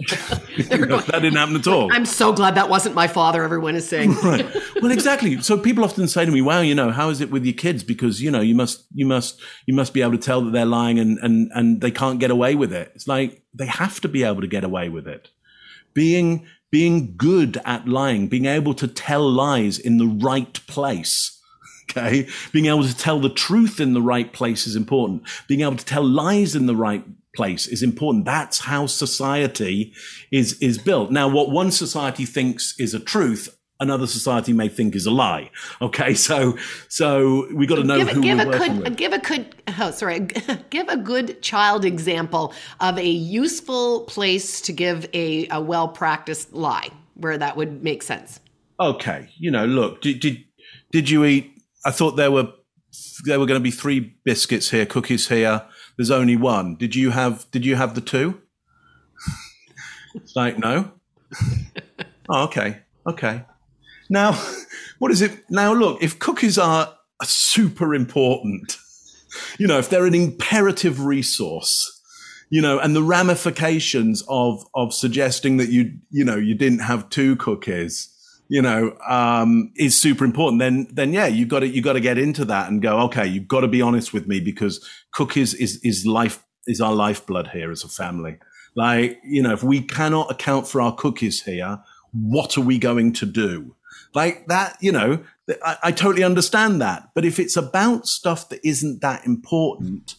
that 0.08 1.18
didn't 1.20 1.36
happen 1.36 1.56
at 1.56 1.66
all. 1.66 1.92
I'm 1.92 2.06
so 2.06 2.32
glad 2.32 2.54
that 2.54 2.68
wasn't 2.68 2.94
my 2.94 3.06
father, 3.06 3.44
everyone 3.44 3.76
is 3.76 3.86
saying. 3.88 4.12
right. 4.24 4.46
Well, 4.80 4.90
exactly. 4.90 5.40
So 5.42 5.58
people 5.58 5.84
often 5.84 6.08
say 6.08 6.24
to 6.24 6.30
me, 6.30 6.40
"Wow, 6.40 6.60
you 6.60 6.74
know, 6.74 6.90
how 6.90 7.10
is 7.10 7.20
it 7.20 7.30
with 7.30 7.44
your 7.44 7.54
kids? 7.54 7.84
Because 7.84 8.22
you 8.22 8.30
know, 8.30 8.40
you 8.40 8.54
must, 8.54 8.84
you 8.94 9.06
must, 9.06 9.40
you 9.66 9.74
must 9.74 9.92
be 9.92 10.02
able 10.02 10.12
to 10.12 10.18
tell 10.18 10.40
that 10.42 10.52
they're 10.52 10.64
lying, 10.64 10.98
and 10.98 11.18
and 11.18 11.50
and 11.54 11.80
they 11.80 11.90
can't 11.90 12.18
get 12.18 12.30
away 12.30 12.54
with 12.54 12.72
it." 12.72 12.92
It's 12.94 13.06
like 13.06 13.42
they 13.54 13.66
have 13.66 14.00
to 14.00 14.08
be 14.08 14.24
able 14.24 14.40
to 14.40 14.46
get 14.46 14.64
away 14.64 14.88
with 14.88 15.06
it. 15.06 15.28
Being 15.92 16.46
being 16.70 17.14
good 17.16 17.60
at 17.64 17.88
lying, 17.88 18.28
being 18.28 18.46
able 18.46 18.74
to 18.74 18.88
tell 18.88 19.28
lies 19.28 19.78
in 19.78 19.98
the 19.98 20.06
right 20.06 20.54
place. 20.66 21.36
Okay. 21.90 22.28
Being 22.52 22.66
able 22.66 22.84
to 22.84 22.96
tell 22.96 23.18
the 23.18 23.28
truth 23.28 23.80
in 23.80 23.94
the 23.94 24.00
right 24.00 24.32
place 24.32 24.64
is 24.64 24.76
important. 24.76 25.24
Being 25.48 25.62
able 25.62 25.74
to 25.74 25.84
tell 25.84 26.04
lies 26.04 26.54
in 26.54 26.66
the 26.66 26.76
right 26.76 27.04
place 27.34 27.66
is 27.66 27.82
important. 27.82 28.24
That's 28.24 28.58
how 28.58 28.86
society 28.86 29.92
is, 30.30 30.58
is 30.60 30.78
built. 30.78 31.10
Now, 31.10 31.28
what 31.28 31.50
one 31.50 31.70
society 31.70 32.24
thinks 32.24 32.74
is 32.78 32.94
a 32.94 33.00
truth, 33.00 33.56
another 33.80 34.06
society 34.06 34.52
may 34.52 34.68
think 34.68 34.94
is 34.94 35.06
a 35.06 35.10
lie. 35.10 35.50
Okay. 35.80 36.14
So, 36.14 36.56
so 36.88 37.48
we 37.54 37.66
got 37.66 37.76
to 37.76 37.84
know 37.84 37.98
give, 37.98 38.08
who 38.08 38.22
give 38.22 38.38
we're 38.38 38.44
a 38.44 38.48
working 38.48 38.74
good, 38.76 38.88
with. 38.90 38.96
give 38.96 39.12
a 39.12 39.18
good, 39.18 39.54
oh, 39.78 39.90
sorry, 39.90 40.20
give 40.70 40.88
a 40.88 40.96
good 40.96 41.42
child 41.42 41.84
example 41.84 42.54
of 42.80 42.98
a 42.98 43.08
useful 43.08 44.02
place 44.02 44.60
to 44.62 44.72
give 44.72 45.08
a, 45.14 45.48
a 45.48 45.60
well 45.60 45.88
practiced 45.88 46.52
lie 46.52 46.90
where 47.14 47.38
that 47.38 47.56
would 47.56 47.82
make 47.82 48.02
sense. 48.02 48.40
Okay. 48.78 49.28
You 49.36 49.50
know, 49.50 49.66
look, 49.66 50.00
did, 50.00 50.20
did, 50.20 50.44
did 50.92 51.10
you 51.10 51.24
eat? 51.24 51.50
I 51.84 51.90
thought 51.90 52.12
there 52.12 52.30
were, 52.30 52.48
there 53.24 53.38
were 53.38 53.46
going 53.46 53.60
to 53.60 53.64
be 53.64 53.70
three 53.70 54.14
biscuits 54.24 54.70
here, 54.70 54.86
cookies 54.86 55.28
here. 55.28 55.62
There's 56.00 56.10
only 56.10 56.34
one. 56.34 56.76
Did 56.76 56.96
you 56.96 57.10
have, 57.10 57.44
did 57.50 57.66
you 57.66 57.76
have 57.76 57.94
the 57.94 58.00
two? 58.00 58.40
It's 60.14 60.34
like, 60.34 60.58
no. 60.58 60.92
oh, 62.30 62.44
okay. 62.44 62.78
Okay. 63.06 63.44
Now, 64.08 64.32
what 64.98 65.10
is 65.10 65.20
it 65.20 65.44
now? 65.50 65.74
Look, 65.74 66.02
if 66.02 66.18
cookies 66.18 66.56
are 66.56 66.96
super 67.22 67.94
important, 67.94 68.78
you 69.58 69.66
know, 69.66 69.76
if 69.76 69.90
they're 69.90 70.06
an 70.06 70.14
imperative 70.14 71.04
resource, 71.04 72.00
you 72.48 72.62
know, 72.62 72.78
and 72.78 72.96
the 72.96 73.02
ramifications 73.02 74.24
of 74.26 74.64
of 74.74 74.94
suggesting 74.94 75.58
that 75.58 75.68
you 75.68 75.98
you 76.08 76.24
know 76.24 76.36
you 76.36 76.54
didn't 76.54 76.78
have 76.78 77.10
two 77.10 77.36
cookies, 77.36 78.08
you 78.50 78.60
know, 78.60 78.96
um, 79.06 79.72
is 79.76 79.98
super 79.98 80.24
important. 80.24 80.58
Then 80.58 80.88
then 80.92 81.12
yeah, 81.12 81.28
you 81.28 81.46
got 81.46 81.60
to 81.60 81.68
you 81.68 81.80
got 81.80 81.92
to 81.92 82.00
get 82.00 82.18
into 82.18 82.44
that 82.46 82.68
and 82.68 82.82
go. 82.82 82.98
Okay, 83.02 83.24
you've 83.24 83.46
got 83.46 83.60
to 83.60 83.68
be 83.68 83.80
honest 83.80 84.12
with 84.12 84.26
me 84.26 84.40
because 84.40 84.84
cookies 85.12 85.54
is 85.54 85.76
is 85.84 86.04
life 86.04 86.44
is 86.66 86.80
our 86.80 86.92
lifeblood 86.92 87.48
here 87.48 87.70
as 87.70 87.84
a 87.84 87.88
family. 87.88 88.38
Like 88.74 89.20
you 89.22 89.40
know, 89.40 89.52
if 89.52 89.62
we 89.62 89.80
cannot 89.80 90.32
account 90.32 90.66
for 90.66 90.80
our 90.80 90.92
cookies 90.92 91.44
here, 91.44 91.78
what 92.12 92.58
are 92.58 92.62
we 92.62 92.76
going 92.78 93.12
to 93.14 93.26
do? 93.26 93.76
Like 94.14 94.48
that, 94.48 94.76
you 94.80 94.90
know, 94.90 95.22
I, 95.64 95.76
I 95.84 95.92
totally 95.92 96.24
understand 96.24 96.80
that. 96.80 97.10
But 97.14 97.24
if 97.24 97.38
it's 97.38 97.56
about 97.56 98.08
stuff 98.08 98.48
that 98.48 98.66
isn't 98.66 99.00
that 99.00 99.24
important 99.24 100.16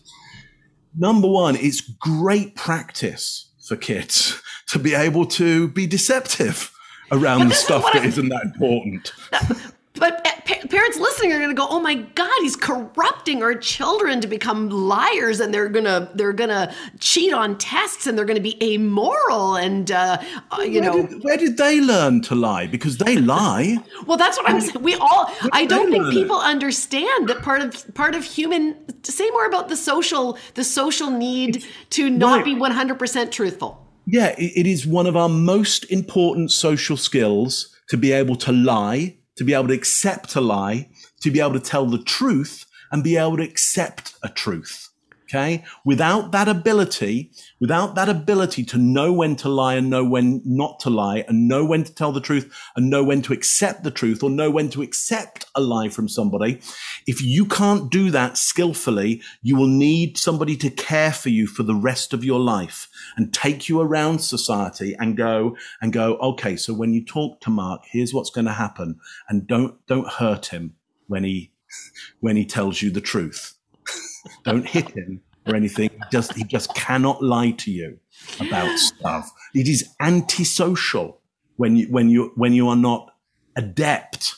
number 0.97 1.27
one, 1.27 1.57
it's 1.57 1.81
great 1.81 2.55
practice 2.55 3.51
for 3.67 3.75
kids 3.75 4.41
to 4.67 4.79
be 4.79 4.93
able 4.93 5.25
to 5.25 5.67
be 5.67 5.85
deceptive 5.85 6.71
around 7.11 7.49
the 7.49 7.55
stuff 7.55 7.85
that 7.93 8.05
isn't 8.05 8.29
that 8.29 8.43
important. 8.43 9.13
But 9.95 10.23
parents 10.69 10.97
listening 10.97 11.33
are 11.33 11.37
going 11.37 11.49
to 11.49 11.55
go, 11.55 11.67
"Oh 11.69 11.81
my 11.81 11.95
God, 11.95 12.31
he's 12.39 12.55
corrupting 12.55 13.43
our 13.43 13.53
children 13.53 14.21
to 14.21 14.27
become 14.27 14.69
liars, 14.69 15.41
and 15.41 15.53
they're 15.53 15.67
gonna 15.67 16.09
they're 16.15 16.33
gonna 16.33 16.73
cheat 16.99 17.33
on 17.33 17.57
tests, 17.57 18.07
and 18.07 18.17
they're 18.17 18.25
going 18.25 18.41
to 18.41 18.41
be 18.41 18.57
amoral." 18.63 19.57
And 19.57 19.91
uh, 19.91 20.17
uh, 20.51 20.61
you 20.61 20.79
where 20.79 20.81
know, 20.81 21.07
did, 21.07 21.23
where 21.23 21.37
did 21.37 21.57
they 21.57 21.81
learn 21.81 22.21
to 22.21 22.35
lie? 22.35 22.67
Because 22.67 22.97
they 22.97 23.17
lie. 23.17 23.77
well, 24.07 24.17
that's 24.17 24.37
what 24.37 24.49
I'm 24.49 24.61
saying. 24.61 24.81
We 24.81 24.95
all. 24.95 25.29
I 25.51 25.65
don't 25.65 25.91
think 25.91 26.09
people 26.09 26.37
understand 26.37 27.27
that 27.27 27.41
part 27.41 27.61
of 27.61 27.93
part 27.93 28.15
of 28.15 28.23
human. 28.23 28.77
Say 29.03 29.29
more 29.31 29.45
about 29.45 29.67
the 29.67 29.75
social 29.75 30.37
the 30.53 30.63
social 30.63 31.09
need 31.09 31.65
to 31.91 32.09
not 32.09 32.37
right. 32.37 32.45
be 32.45 32.55
100 32.55 32.97
percent 32.97 33.33
truthful. 33.33 33.80
Yeah, 34.05 34.35
it, 34.37 34.51
it 34.55 34.67
is 34.67 34.85
one 34.85 35.07
of 35.07 35.15
our 35.15 35.29
most 35.29 35.85
important 35.91 36.51
social 36.51 36.97
skills 36.97 37.75
to 37.89 37.97
be 37.97 38.11
able 38.11 38.35
to 38.37 38.51
lie 38.51 39.17
to 39.41 39.43
be 39.43 39.55
able 39.55 39.69
to 39.69 39.73
accept 39.73 40.35
a 40.35 40.41
lie, 40.41 40.87
to 41.19 41.31
be 41.31 41.39
able 41.39 41.53
to 41.53 41.59
tell 41.59 41.87
the 41.87 42.03
truth 42.03 42.65
and 42.91 43.03
be 43.03 43.17
able 43.17 43.37
to 43.37 43.43
accept 43.43 44.13
a 44.21 44.29
truth. 44.29 44.89
Okay. 45.33 45.63
Without 45.85 46.33
that 46.33 46.49
ability, 46.49 47.31
without 47.61 47.95
that 47.95 48.09
ability 48.09 48.65
to 48.65 48.77
know 48.77 49.13
when 49.13 49.37
to 49.37 49.47
lie 49.47 49.75
and 49.75 49.89
know 49.89 50.03
when 50.03 50.41
not 50.43 50.81
to 50.81 50.89
lie 50.89 51.23
and 51.25 51.47
know 51.47 51.63
when 51.63 51.85
to 51.85 51.95
tell 51.95 52.11
the 52.11 52.19
truth 52.19 52.53
and 52.75 52.89
know 52.89 53.01
when 53.01 53.21
to 53.21 53.31
accept 53.31 53.83
the 53.83 53.91
truth 53.91 54.23
or 54.23 54.29
know 54.29 54.51
when 54.51 54.69
to 54.71 54.81
accept 54.81 55.45
a 55.55 55.61
lie 55.61 55.87
from 55.87 56.09
somebody. 56.09 56.59
If 57.07 57.21
you 57.21 57.45
can't 57.45 57.89
do 57.89 58.11
that 58.11 58.37
skillfully, 58.37 59.21
you 59.41 59.55
will 59.55 59.67
need 59.67 60.17
somebody 60.17 60.57
to 60.57 60.69
care 60.69 61.13
for 61.13 61.29
you 61.29 61.47
for 61.47 61.63
the 61.63 61.75
rest 61.75 62.11
of 62.11 62.25
your 62.25 62.39
life 62.41 62.89
and 63.15 63.33
take 63.33 63.69
you 63.69 63.79
around 63.79 64.19
society 64.19 64.95
and 64.99 65.15
go 65.15 65.55
and 65.81 65.93
go, 65.93 66.17
okay, 66.17 66.57
so 66.57 66.73
when 66.73 66.93
you 66.93 67.05
talk 67.05 67.39
to 67.41 67.49
Mark, 67.49 67.83
here's 67.89 68.13
what's 68.13 68.31
going 68.31 68.47
to 68.47 68.51
happen. 68.51 68.99
And 69.29 69.47
don't, 69.47 69.75
don't 69.87 70.09
hurt 70.09 70.47
him 70.47 70.75
when 71.07 71.23
he, 71.23 71.53
when 72.19 72.35
he 72.35 72.45
tells 72.45 72.81
you 72.81 72.89
the 72.89 72.99
truth 72.99 73.55
don't 74.43 74.67
hit 74.67 74.89
him 74.91 75.21
or 75.47 75.55
anything. 75.55 75.89
He 75.89 75.99
just 76.11 76.33
he 76.33 76.43
just 76.43 76.73
cannot 76.75 77.23
lie 77.23 77.51
to 77.51 77.71
you 77.71 77.99
about 78.39 78.77
stuff. 78.77 79.31
It 79.53 79.67
is 79.67 79.89
antisocial 79.99 81.21
when 81.57 81.75
you 81.75 81.87
when 81.87 82.09
you 82.09 82.31
when 82.35 82.53
you 82.53 82.67
are 82.67 82.75
not 82.75 83.11
adept 83.55 84.35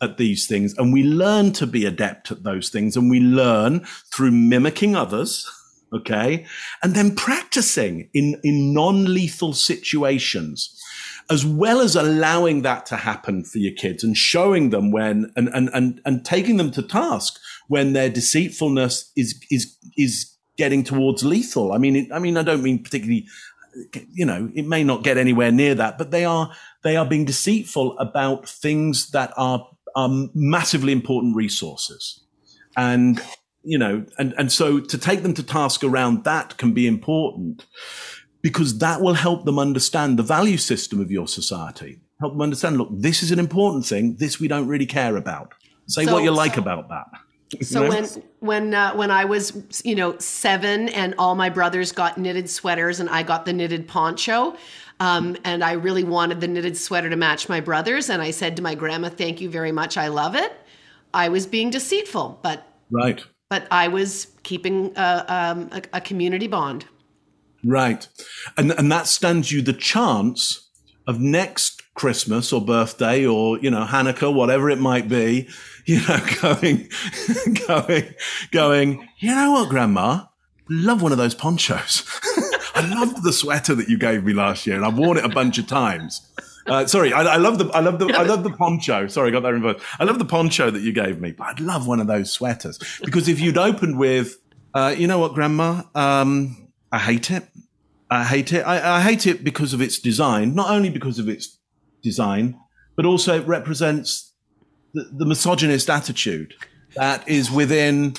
at 0.00 0.16
these 0.16 0.46
things. 0.46 0.76
And 0.78 0.92
we 0.92 1.02
learn 1.02 1.52
to 1.52 1.66
be 1.66 1.84
adept 1.84 2.30
at 2.30 2.44
those 2.44 2.68
things 2.68 2.96
and 2.96 3.10
we 3.10 3.20
learn 3.20 3.84
through 4.12 4.30
mimicking 4.30 4.94
others. 4.94 5.50
Okay. 5.92 6.44
And 6.82 6.94
then 6.94 7.16
practicing 7.16 8.10
in, 8.12 8.38
in 8.44 8.74
non-lethal 8.74 9.54
situations 9.54 10.78
as 11.30 11.44
well 11.44 11.80
as 11.80 11.94
allowing 11.94 12.62
that 12.62 12.86
to 12.86 12.96
happen 12.96 13.44
for 13.44 13.58
your 13.58 13.74
kids 13.74 14.02
and 14.02 14.16
showing 14.16 14.70
them 14.70 14.90
when 14.90 15.30
and, 15.36 15.48
and, 15.48 15.68
and, 15.74 16.00
and 16.04 16.24
taking 16.24 16.56
them 16.56 16.70
to 16.70 16.82
task 16.82 17.38
when 17.68 17.92
their 17.92 18.08
deceitfulness 18.08 19.12
is, 19.14 19.38
is, 19.50 19.76
is 19.96 20.34
getting 20.56 20.82
towards 20.82 21.22
lethal. 21.22 21.72
I 21.72 21.78
mean, 21.78 21.96
it, 21.96 22.12
I 22.12 22.18
mean, 22.18 22.36
I 22.36 22.42
don't 22.42 22.62
mean 22.62 22.82
particularly, 22.82 23.26
you 24.10 24.24
know, 24.24 24.50
it 24.54 24.66
may 24.66 24.82
not 24.82 25.04
get 25.04 25.18
anywhere 25.18 25.52
near 25.52 25.74
that, 25.74 25.98
but 25.98 26.10
they 26.10 26.24
are, 26.24 26.50
they 26.82 26.96
are 26.96 27.06
being 27.06 27.26
deceitful 27.26 27.98
about 27.98 28.48
things 28.48 29.10
that 29.10 29.32
are, 29.36 29.68
are 29.94 30.10
massively 30.34 30.92
important 30.92 31.36
resources. 31.36 32.24
And, 32.74 33.20
you 33.62 33.76
know, 33.76 34.06
and, 34.18 34.34
and 34.38 34.50
so 34.50 34.80
to 34.80 34.96
take 34.96 35.22
them 35.22 35.34
to 35.34 35.42
task 35.42 35.84
around 35.84 36.24
that 36.24 36.56
can 36.56 36.72
be 36.72 36.86
important 36.86 37.66
because 38.42 38.78
that 38.78 39.00
will 39.00 39.14
help 39.14 39.44
them 39.44 39.58
understand 39.58 40.18
the 40.18 40.22
value 40.22 40.56
system 40.56 41.00
of 41.00 41.10
your 41.10 41.26
society. 41.26 41.98
Help 42.20 42.32
them 42.32 42.42
understand, 42.42 42.76
look, 42.78 42.88
this 42.92 43.22
is 43.22 43.30
an 43.30 43.38
important 43.38 43.86
thing. 43.86 44.16
This 44.16 44.40
we 44.40 44.48
don't 44.48 44.66
really 44.66 44.86
care 44.86 45.16
about. 45.16 45.54
Say 45.86 46.04
so, 46.04 46.12
what 46.12 46.22
you 46.22 46.30
like 46.30 46.56
about 46.56 46.88
that. 46.88 47.06
So 47.62 47.88
when 47.88 48.06
when 48.40 48.74
uh, 48.74 48.94
when 48.94 49.10
I 49.10 49.24
was 49.24 49.82
you 49.82 49.94
know 49.94 50.18
seven 50.18 50.90
and 50.90 51.14
all 51.16 51.34
my 51.34 51.48
brothers 51.48 51.92
got 51.92 52.18
knitted 52.18 52.50
sweaters 52.50 53.00
and 53.00 53.08
I 53.08 53.22
got 53.22 53.46
the 53.46 53.54
knitted 53.54 53.88
poncho, 53.88 54.54
um, 55.00 55.36
and 55.44 55.64
I 55.64 55.72
really 55.72 56.04
wanted 56.04 56.40
the 56.42 56.48
knitted 56.48 56.76
sweater 56.76 57.08
to 57.08 57.16
match 57.16 57.48
my 57.48 57.60
brothers, 57.60 58.10
and 58.10 58.20
I 58.20 58.32
said 58.32 58.56
to 58.56 58.62
my 58.62 58.74
grandma, 58.74 59.08
"Thank 59.08 59.40
you 59.40 59.48
very 59.48 59.72
much, 59.72 59.96
I 59.96 60.08
love 60.08 60.34
it." 60.34 60.52
I 61.14 61.30
was 61.30 61.46
being 61.46 61.70
deceitful, 61.70 62.40
but 62.42 62.66
right, 62.90 63.24
but 63.48 63.66
I 63.70 63.88
was 63.88 64.26
keeping 64.42 64.92
a, 64.96 65.24
um, 65.28 65.70
a, 65.72 65.82
a 65.94 66.00
community 66.02 66.48
bond. 66.48 66.84
Right. 67.64 68.06
And, 68.56 68.72
and 68.72 68.90
that 68.92 69.06
stands 69.06 69.50
you 69.50 69.62
the 69.62 69.72
chance 69.72 70.68
of 71.06 71.20
next 71.20 71.82
Christmas 71.94 72.52
or 72.52 72.64
birthday 72.64 73.26
or, 73.26 73.58
you 73.58 73.70
know, 73.70 73.84
Hanukkah, 73.84 74.32
whatever 74.32 74.70
it 74.70 74.78
might 74.78 75.08
be, 75.08 75.48
you 75.86 76.00
know, 76.06 76.20
going, 76.40 76.88
going, 77.66 78.14
going, 78.50 79.08
you 79.18 79.34
know 79.34 79.52
what, 79.52 79.68
grandma? 79.68 80.24
Love 80.68 81.02
one 81.02 81.12
of 81.12 81.18
those 81.18 81.34
ponchos. 81.34 82.04
I 82.74 82.86
love 82.94 83.22
the 83.22 83.32
sweater 83.32 83.74
that 83.74 83.88
you 83.88 83.98
gave 83.98 84.24
me 84.24 84.34
last 84.34 84.66
year 84.66 84.76
and 84.76 84.84
I've 84.84 84.98
worn 84.98 85.16
it 85.16 85.24
a 85.24 85.30
bunch 85.30 85.58
of 85.58 85.66
times. 85.66 86.28
Uh, 86.66 86.86
sorry, 86.86 87.12
I, 87.14 87.22
I, 87.22 87.36
love 87.36 87.58
the 87.58 87.66
I 87.70 87.80
love 87.80 87.98
the 87.98 88.08
I 88.08 88.24
love 88.24 88.44
the 88.44 88.50
poncho. 88.50 89.06
Sorry, 89.06 89.28
I 89.28 89.30
got 89.32 89.42
that 89.42 89.54
reversed. 89.54 89.82
I 89.98 90.04
love 90.04 90.18
the 90.18 90.26
poncho 90.26 90.70
that 90.70 90.82
you 90.82 90.92
gave 90.92 91.18
me, 91.18 91.32
but 91.32 91.46
I'd 91.46 91.60
love 91.60 91.86
one 91.86 91.98
of 91.98 92.06
those 92.06 92.30
sweaters 92.30 92.78
because 93.02 93.26
if 93.26 93.40
you'd 93.40 93.56
opened 93.56 93.98
with, 93.98 94.36
uh, 94.74 94.94
you 94.96 95.06
know 95.06 95.18
what, 95.18 95.32
Grandma, 95.32 95.82
um, 95.94 96.67
I 96.92 96.98
hate 96.98 97.30
it. 97.30 97.44
I 98.10 98.24
hate 98.24 98.52
it. 98.52 98.62
I, 98.62 98.96
I, 98.96 99.00
hate 99.02 99.26
it 99.26 99.44
because 99.44 99.74
of 99.74 99.82
its 99.82 99.98
design, 99.98 100.54
not 100.54 100.70
only 100.70 100.88
because 100.88 101.18
of 101.18 101.28
its 101.28 101.58
design, 102.02 102.58
but 102.96 103.04
also 103.04 103.36
it 103.36 103.46
represents 103.46 104.32
the, 104.94 105.04
the 105.12 105.26
misogynist 105.26 105.90
attitude 105.90 106.54
that 106.94 107.28
is 107.28 107.50
within, 107.50 108.14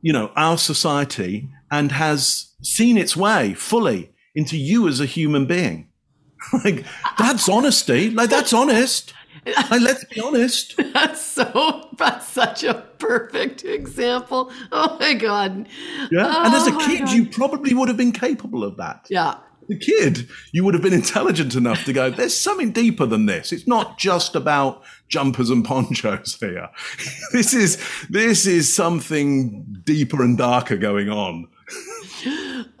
you 0.00 0.12
know, 0.12 0.30
our 0.36 0.56
society 0.56 1.48
and 1.70 1.90
has 1.90 2.52
seen 2.62 2.96
its 2.96 3.16
way 3.16 3.54
fully 3.54 4.12
into 4.34 4.56
you 4.56 4.86
as 4.86 5.00
a 5.00 5.06
human 5.06 5.46
being. 5.46 5.88
like 6.64 6.84
that's 7.18 7.48
honesty. 7.48 8.10
Like 8.10 8.30
that's 8.30 8.52
honest. 8.52 9.12
Like, 9.44 9.80
let's 9.80 10.04
be 10.04 10.20
honest. 10.20 10.76
That's 10.92 11.20
so. 11.20 11.88
That's 11.98 12.28
such 12.28 12.64
a 12.64 12.74
perfect 12.98 13.64
example. 13.64 14.52
Oh 14.70 14.96
my 15.00 15.14
god. 15.14 15.66
Yeah. 16.10 16.26
Oh 16.26 16.44
and 16.44 16.54
as 16.54 16.66
a 16.68 16.74
oh 16.74 16.86
kid, 16.86 17.10
you 17.10 17.26
probably 17.26 17.74
would 17.74 17.88
have 17.88 17.96
been 17.96 18.12
capable 18.12 18.62
of 18.64 18.76
that. 18.76 19.06
Yeah. 19.10 19.38
The 19.68 19.78
kid, 19.78 20.28
you 20.52 20.64
would 20.64 20.74
have 20.74 20.82
been 20.82 20.92
intelligent 20.92 21.54
enough 21.54 21.84
to 21.84 21.92
go. 21.92 22.10
There's 22.10 22.36
something 22.36 22.72
deeper 22.72 23.06
than 23.06 23.26
this. 23.26 23.52
It's 23.52 23.66
not 23.66 23.96
just 23.96 24.34
about 24.34 24.82
jumpers 25.08 25.50
and 25.50 25.64
ponchos 25.64 26.36
here. 26.38 26.68
this 27.32 27.54
is 27.54 27.82
this 28.10 28.46
is 28.46 28.74
something 28.74 29.82
deeper 29.84 30.22
and 30.22 30.36
darker 30.36 30.76
going 30.76 31.08
on. 31.08 31.48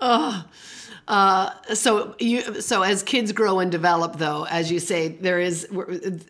oh. 0.00 0.44
Uh, 1.08 1.50
so 1.74 2.14
you 2.18 2.60
so 2.60 2.82
as 2.82 3.02
kids 3.02 3.32
grow 3.32 3.58
and 3.58 3.72
develop, 3.72 4.18
though, 4.18 4.46
as 4.46 4.70
you 4.70 4.78
say, 4.78 5.08
there 5.08 5.40
is 5.40 5.66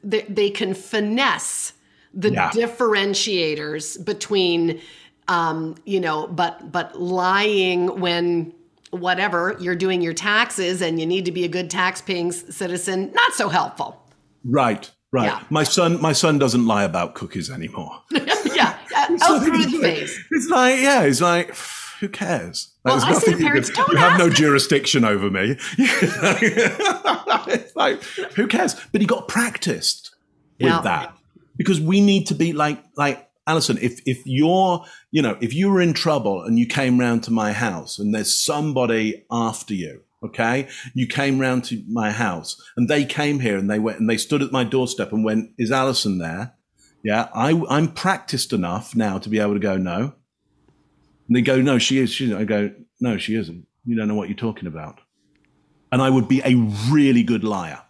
they, 0.03 0.23
they 0.23 0.51
can 0.51 0.75
finesse 0.75 1.75
the 2.14 2.33
yeah. 2.33 2.51
differentiators 2.51 4.03
between, 4.05 4.81
um, 5.29 5.77
you 5.85 6.01
know, 6.01 6.27
but 6.27 6.73
but 6.73 7.01
lying 7.01 8.01
when 8.01 8.53
whatever 8.91 9.57
you're 9.59 9.77
doing 9.77 10.03
your 10.03 10.12
taxes 10.12 10.83
and 10.83 11.01
you 11.01 11.07
need 11.07 11.25
to 11.25 11.33
be 11.33 11.45
a 11.45 11.49
good 11.49 11.70
tax-paying 11.70 12.31
citizen, 12.31 13.11
not 13.14 13.33
so 13.33 13.49
helpful. 13.49 14.03
Right. 14.45 14.91
Right. 15.12 15.27
Yeah. 15.27 15.43
My 15.51 15.64
son, 15.64 16.01
my 16.01 16.12
son 16.12 16.39
doesn't 16.39 16.66
lie 16.66 16.85
about 16.85 17.14
cookies 17.14 17.51
anymore. 17.51 18.03
yeah. 18.11 18.79
Out 18.95 19.43
through 19.43 19.64
the 19.64 19.79
face. 19.79 20.18
It's 20.31 20.49
like, 20.49 20.81
yeah, 20.81 21.03
it's 21.03 21.20
like, 21.20 21.55
who 22.03 22.09
cares? 22.09 22.72
Well, 22.84 23.00
I 23.00 23.12
say 23.12 23.36
parents 23.36 23.68
you, 23.68 23.76
don't 23.76 23.92
you 23.92 23.96
have 23.96 24.18
no 24.18 24.28
jurisdiction 24.28 25.05
over 25.05 25.30
me. 25.30 25.57
it's 25.78 27.76
like, 27.76 28.03
who 28.34 28.48
cares? 28.48 28.74
But 28.90 29.00
he 29.00 29.07
got 29.07 29.28
practiced 29.28 30.12
with 30.61 30.82
that. 30.82 31.16
because 31.57 31.80
we 31.80 32.00
need 32.00 32.26
to 32.26 32.34
be 32.34 32.53
like 32.53 32.82
like 32.96 33.30
Alyson. 33.46 33.78
If 33.80 34.00
if 34.05 34.20
you're 34.26 34.84
you 35.12 35.22
know 35.22 35.38
if 35.40 35.55
you 35.55 35.70
were 35.70 35.80
in 35.80 35.92
trouble 35.92 36.42
and 36.42 36.59
you 36.59 36.66
came 36.66 36.98
round 36.98 37.22
to 37.22 37.30
my 37.30 37.53
house 37.53 38.00
and 38.00 38.12
there's 38.12 38.34
somebody 38.34 39.24
after 39.30 39.72
you. 39.72 40.03
Okay, 40.24 40.68
you 40.94 41.07
came 41.07 41.38
round 41.38 41.62
to 41.66 41.84
my 41.88 42.11
house 42.11 42.61
and 42.76 42.88
they 42.88 43.05
came 43.05 43.38
here 43.38 43.57
and 43.57 43.70
they 43.70 43.78
went 43.78 44.00
and 44.00 44.11
they 44.11 44.16
stood 44.16 44.42
at 44.42 44.50
my 44.50 44.64
doorstep 44.64 45.12
and 45.12 45.24
went, 45.24 45.53
"Is 45.57 45.70
Alyson 45.70 46.18
there?" 46.18 46.55
Yeah, 47.05 47.28
I, 47.32 47.62
I'm 47.68 47.92
practiced 47.92 48.53
enough 48.53 48.96
now 48.96 49.18
to 49.18 49.28
be 49.28 49.40
able 49.40 49.55
to 49.55 49.61
go, 49.61 49.76
no. 49.76 50.14
And 51.33 51.37
they 51.39 51.41
go, 51.41 51.62
no, 51.62 51.78
she 51.78 51.97
is. 51.97 52.12
She, 52.12 52.35
I 52.35 52.45
go, 52.45 52.70
no, 53.01 53.16
she 53.16 53.37
isn't. 53.37 53.66
You 53.87 53.97
don't 53.97 54.07
know 54.07 54.14
what 54.14 54.28
you're 54.28 54.37
talking 54.37 54.66
about. 54.68 55.01
And 55.91 56.03
I 56.03 56.11
would 56.11 56.28
be 56.28 56.43
a 56.45 56.55
really 56.93 57.22
good 57.22 57.43
liar. 57.43 57.80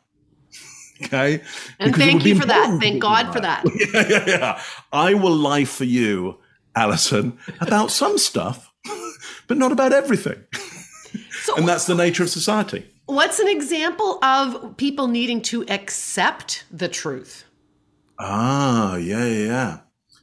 okay. 1.02 1.42
And 1.80 1.90
Because 1.92 1.96
thank 1.96 2.24
you 2.24 2.38
for 2.38 2.46
that. 2.46 2.78
Thank 2.80 3.02
God 3.02 3.32
for 3.32 3.40
that. 3.40 3.64
yeah, 3.92 4.06
yeah, 4.08 4.24
yeah. 4.28 4.62
I 4.92 5.14
will 5.14 5.34
lie 5.34 5.64
for 5.64 5.82
you, 5.82 6.38
Alyson, 6.76 7.36
about 7.60 7.90
some 7.90 8.16
stuff, 8.16 8.72
but 9.48 9.56
not 9.56 9.72
about 9.72 9.92
everything. 9.92 10.40
So, 11.42 11.56
And 11.56 11.66
that's 11.66 11.86
the 11.86 11.96
nature 11.96 12.22
of 12.22 12.30
society. 12.30 12.86
what's 13.06 13.40
an 13.40 13.48
example 13.48 14.22
of 14.24 14.76
people 14.76 15.08
needing 15.08 15.42
to 15.42 15.64
accept 15.68 16.64
the 16.70 16.86
truth? 16.86 17.42
Ah, 18.20 18.94
yeah, 18.94 19.26
yeah, 19.26 19.78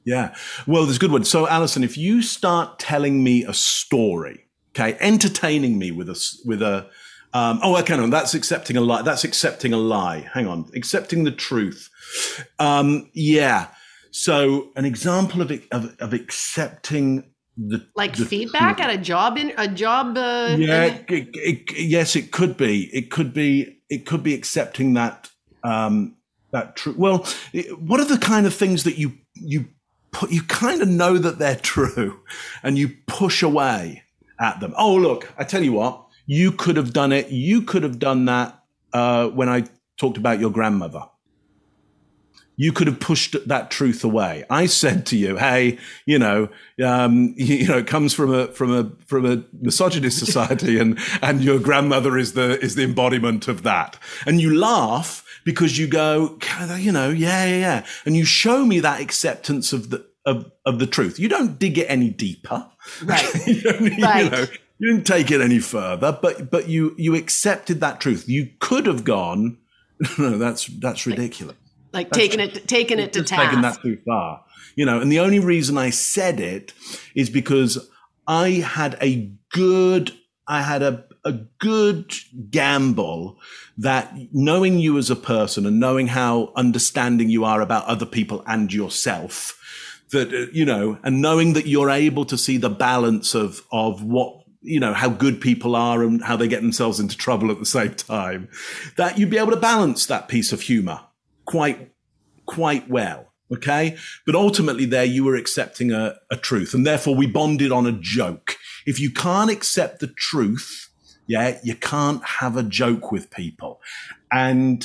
yeah. 0.10 0.36
Well, 0.68 0.84
there's 0.86 0.98
a 0.98 1.00
good 1.00 1.12
one. 1.12 1.24
So, 1.24 1.46
Alyson, 1.48 1.84
if 1.84 1.98
you 1.98 2.22
start 2.22 2.80
telling 2.80 3.24
me 3.24 3.44
a 3.46 3.54
story, 3.54 4.46
okay, 4.72 4.98
entertaining 5.00 5.78
me 5.78 5.92
with 5.92 6.10
a 6.10 6.18
with 6.46 6.62
a, 6.62 6.88
um, 7.34 7.60
oh, 7.64 7.78
okay, 7.82 7.96
no, 7.98 8.08
that's 8.08 8.34
accepting 8.34 8.76
a 8.78 8.82
lie. 8.82 9.02
That's 9.04 9.24
accepting 9.24 9.72
a 9.74 9.78
lie. 9.78 10.20
Hang 10.34 10.48
on. 10.48 10.70
Accepting 10.76 11.24
the 11.26 11.32
truth. 11.32 11.90
Um, 12.58 13.10
yeah. 13.14 13.68
So, 14.12 14.72
an 14.76 14.86
example 14.86 15.42
of, 15.42 15.52
it- 15.52 15.68
of, 15.72 15.96
of 16.00 16.14
accepting 16.14 17.26
the, 17.56 17.86
Like 17.96 18.16
the 18.16 18.26
feedback 18.26 18.78
truth. 18.78 18.90
at 18.90 18.96
a 18.96 18.98
job 18.98 19.38
in 19.38 19.54
a 19.58 19.68
job. 19.68 20.18
Uh, 20.18 20.56
yeah 20.58 20.86
it, 21.10 21.30
it, 21.34 21.78
yes 21.78 22.16
it 22.16 22.32
could 22.32 22.56
be 22.58 22.90
it 22.94 23.12
could 23.12 23.34
be 23.34 23.82
it 23.90 24.06
could 24.06 24.24
be 24.24 24.34
accepting 24.34 24.94
that 24.94 25.30
um 25.64 26.16
that 26.52 26.78
true 26.78 26.96
well 26.98 27.28
it- 27.52 27.78
what 27.82 28.00
are 28.00 28.06
the 28.06 28.18
kind 28.18 28.46
of 28.48 28.54
things 28.54 28.86
that 28.86 28.98
you 28.98 29.12
you 29.36 29.66
you 30.30 30.42
kind 30.44 30.82
of 30.82 30.88
know 30.88 31.18
that 31.18 31.40
they're 31.40 31.56
true 31.62 32.20
and 32.64 32.78
you 32.78 32.90
push 33.08 33.42
away 33.44 34.04
at 34.40 34.60
them 34.60 34.74
oh 34.78 34.96
look 34.96 35.32
i 35.38 35.44
tell 35.44 35.64
you 35.64 35.74
what 35.74 36.06
you 36.26 36.52
could 36.52 36.78
have 36.78 36.94
done 36.94 37.12
it 37.12 37.30
you 37.30 37.62
could 37.62 37.84
have 37.84 38.00
done 38.00 38.26
that 38.26 38.64
uh 38.94 39.28
when 39.28 39.50
i 39.50 39.64
talked 39.98 40.18
about 40.18 40.40
your 40.40 40.52
grandmother 40.52 41.04
you 42.60 42.74
could 42.74 42.88
have 42.88 43.00
pushed 43.00 43.38
that 43.48 43.72
truth 43.72 44.04
away. 44.04 44.44
I 44.50 44.66
said 44.66 45.06
to 45.08 45.18
you, 45.18 45.38
"Hey, 45.38 45.78
you 46.06 46.20
know, 46.20 46.50
um, 46.84 47.34
you, 47.38 47.56
you 47.62 47.68
know, 47.68 47.78
it 47.78 47.88
comes 47.88 48.14
from 48.14 48.34
a 48.34 48.48
from 48.48 48.76
a 48.76 48.92
from 49.06 49.26
a 49.26 49.46
misogynist 49.62 50.20
society, 50.20 50.78
and 50.78 51.00
and 51.22 51.42
your 51.42 51.58
grandmother 51.58 52.18
is 52.18 52.34
the 52.34 52.60
is 52.60 52.76
the 52.76 52.84
embodiment 52.84 53.48
of 53.48 53.64
that." 53.64 53.98
And 54.26 54.42
you 54.42 54.54
laugh 54.54 55.24
because 55.50 55.78
you 55.78 55.88
go, 55.88 56.38
you 56.78 56.92
know, 56.92 57.10
yeah, 57.10 57.46
yeah, 57.46 57.58
yeah, 57.58 57.86
and 58.06 58.16
you 58.16 58.26
show 58.26 58.66
me 58.66 58.80
that 58.80 59.02
acceptance 59.02 59.74
of 59.74 59.90
the 59.90 60.06
of 60.26 60.52
of 60.66 60.80
the 60.80 60.88
truth. 60.88 61.20
You 61.20 61.30
don't 61.30 61.58
dig 61.58 61.78
it 61.78 61.86
any 61.86 62.10
deeper, 62.10 62.68
Right. 63.04 63.28
you, 63.48 63.62
don't, 63.62 63.82
you 63.82 63.98
know, 63.98 64.46
you 64.80 64.92
didn't 64.94 65.08
take 65.08 65.32
it 65.32 65.42
any 65.42 65.60
further, 65.60 66.18
but 66.22 66.52
but 66.52 66.68
you 66.68 66.96
you 66.98 67.16
accepted 67.16 67.80
that 67.82 68.00
truth. 68.00 68.28
You 68.28 68.50
could 68.60 68.86
have 68.86 69.04
gone, 69.04 69.58
no, 70.18 70.38
that's 70.38 70.66
that's 70.66 71.06
ridiculous 71.06 71.56
like 71.94 72.12
taking 72.12 72.40
it, 72.40 72.68
taking 72.68 73.00
it 73.00 73.14
to 73.14 73.20
just 73.22 73.34
taken 73.34 73.62
task. 73.62 73.82
that 73.82 73.88
too 73.88 73.98
far. 74.06 74.44
You 74.76 74.86
know, 74.86 75.02
and 75.02 75.12
the 75.12 75.20
only 75.20 75.40
reason 75.40 75.78
I 75.78 75.90
said 75.90 76.40
it 76.40 76.74
is 77.16 77.30
because 77.30 77.90
I 78.28 78.50
had 78.52 78.98
a 79.02 79.32
good, 79.52 80.14
I 80.48 80.62
had 80.62 80.84
a, 80.84 81.06
a 81.30 81.46
good 81.60 82.14
gamble 82.50 83.38
that 83.78 84.14
knowing 84.34 84.80
you 84.80 84.98
as 84.98 85.10
a 85.10 85.16
person 85.16 85.66
and 85.66 85.80
knowing 85.80 86.08
how 86.08 86.52
understanding 86.56 87.30
you 87.30 87.46
are 87.46 87.62
about 87.62 87.86
other 87.86 88.06
people 88.06 88.44
and 88.46 88.74
yourself, 88.74 89.58
that, 90.12 90.34
uh, 90.34 90.52
you 90.52 90.66
know, 90.66 90.98
and 91.04 91.22
knowing 91.22 91.54
that 91.54 91.68
you're 91.68 91.90
able 91.90 92.26
to 92.26 92.38
see 92.38 92.58
the 92.58 92.70
balance 92.70 93.34
of, 93.34 93.62
of 93.72 94.04
what, 94.04 94.44
you 94.62 94.80
know, 94.80 94.94
how 94.94 95.08
good 95.08 95.40
people 95.40 95.76
are 95.76 96.04
and 96.04 96.24
how 96.24 96.36
they 96.36 96.48
get 96.48 96.62
themselves 96.62 97.00
into 97.00 97.16
trouble 97.16 97.52
at 97.52 97.60
the 97.60 97.66
same 97.66 97.94
time, 97.94 98.50
that 98.98 99.18
you'd 99.18 99.30
be 99.30 99.38
able 99.38 99.52
to 99.52 99.58
balance 99.58 100.06
that 100.08 100.28
piece 100.28 100.52
of 100.52 100.62
humor 100.62 101.00
quite 101.46 101.92
quite 102.46 102.90
well. 102.90 103.30
Okay. 103.52 103.98
But 104.26 104.36
ultimately 104.36 104.86
there 104.86 105.06
you 105.06 105.24
were 105.24 105.36
accepting 105.36 105.92
a, 105.92 106.16
a 106.30 106.36
truth 106.36 106.74
and 106.74 106.86
therefore 106.86 107.16
we 107.16 107.28
bonded 107.28 107.72
on 107.72 107.88
a 107.88 107.92
joke. 107.92 108.56
If 108.86 109.00
you 109.00 109.12
can't 109.12 109.52
accept 109.52 110.00
the 110.00 110.08
truth, 110.08 110.89
yeah, 111.30 111.60
you 111.62 111.76
can't 111.76 112.26
have 112.26 112.58
a 112.58 112.64
joke 112.64 113.12
with 113.12 113.30
people. 113.30 113.80
And, 114.32 114.84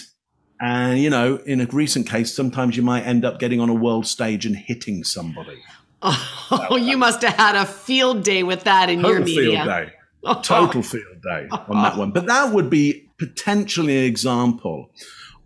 and, 0.60 0.98
you 0.98 1.08
know, 1.08 1.36
in 1.46 1.62
a 1.62 1.66
recent 1.66 2.06
case, 2.06 2.34
sometimes 2.36 2.76
you 2.76 2.82
might 2.82 3.04
end 3.04 3.24
up 3.24 3.38
getting 3.38 3.60
on 3.60 3.70
a 3.70 3.74
world 3.74 4.06
stage 4.06 4.44
and 4.44 4.54
hitting 4.54 5.02
somebody. 5.02 5.58
Oh, 6.50 6.76
you 6.76 6.98
must 6.98 7.22
have 7.22 7.32
had 7.32 7.56
a 7.56 7.64
field 7.64 8.24
day 8.24 8.42
with 8.42 8.64
that 8.64 8.90
in 8.90 9.00
your 9.00 9.20
media. 9.20 9.64
field 9.64 9.66
day. 9.66 9.92
Total 10.42 10.82
field 10.82 11.22
day 11.22 11.48
on 11.50 11.82
that 11.82 11.96
one. 11.96 12.10
But 12.10 12.26
that 12.26 12.52
would 12.52 12.68
be 12.68 13.08
potentially 13.18 13.96
an 13.96 14.04
example 14.04 14.90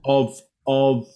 of, 0.05 0.37
of 0.67 1.07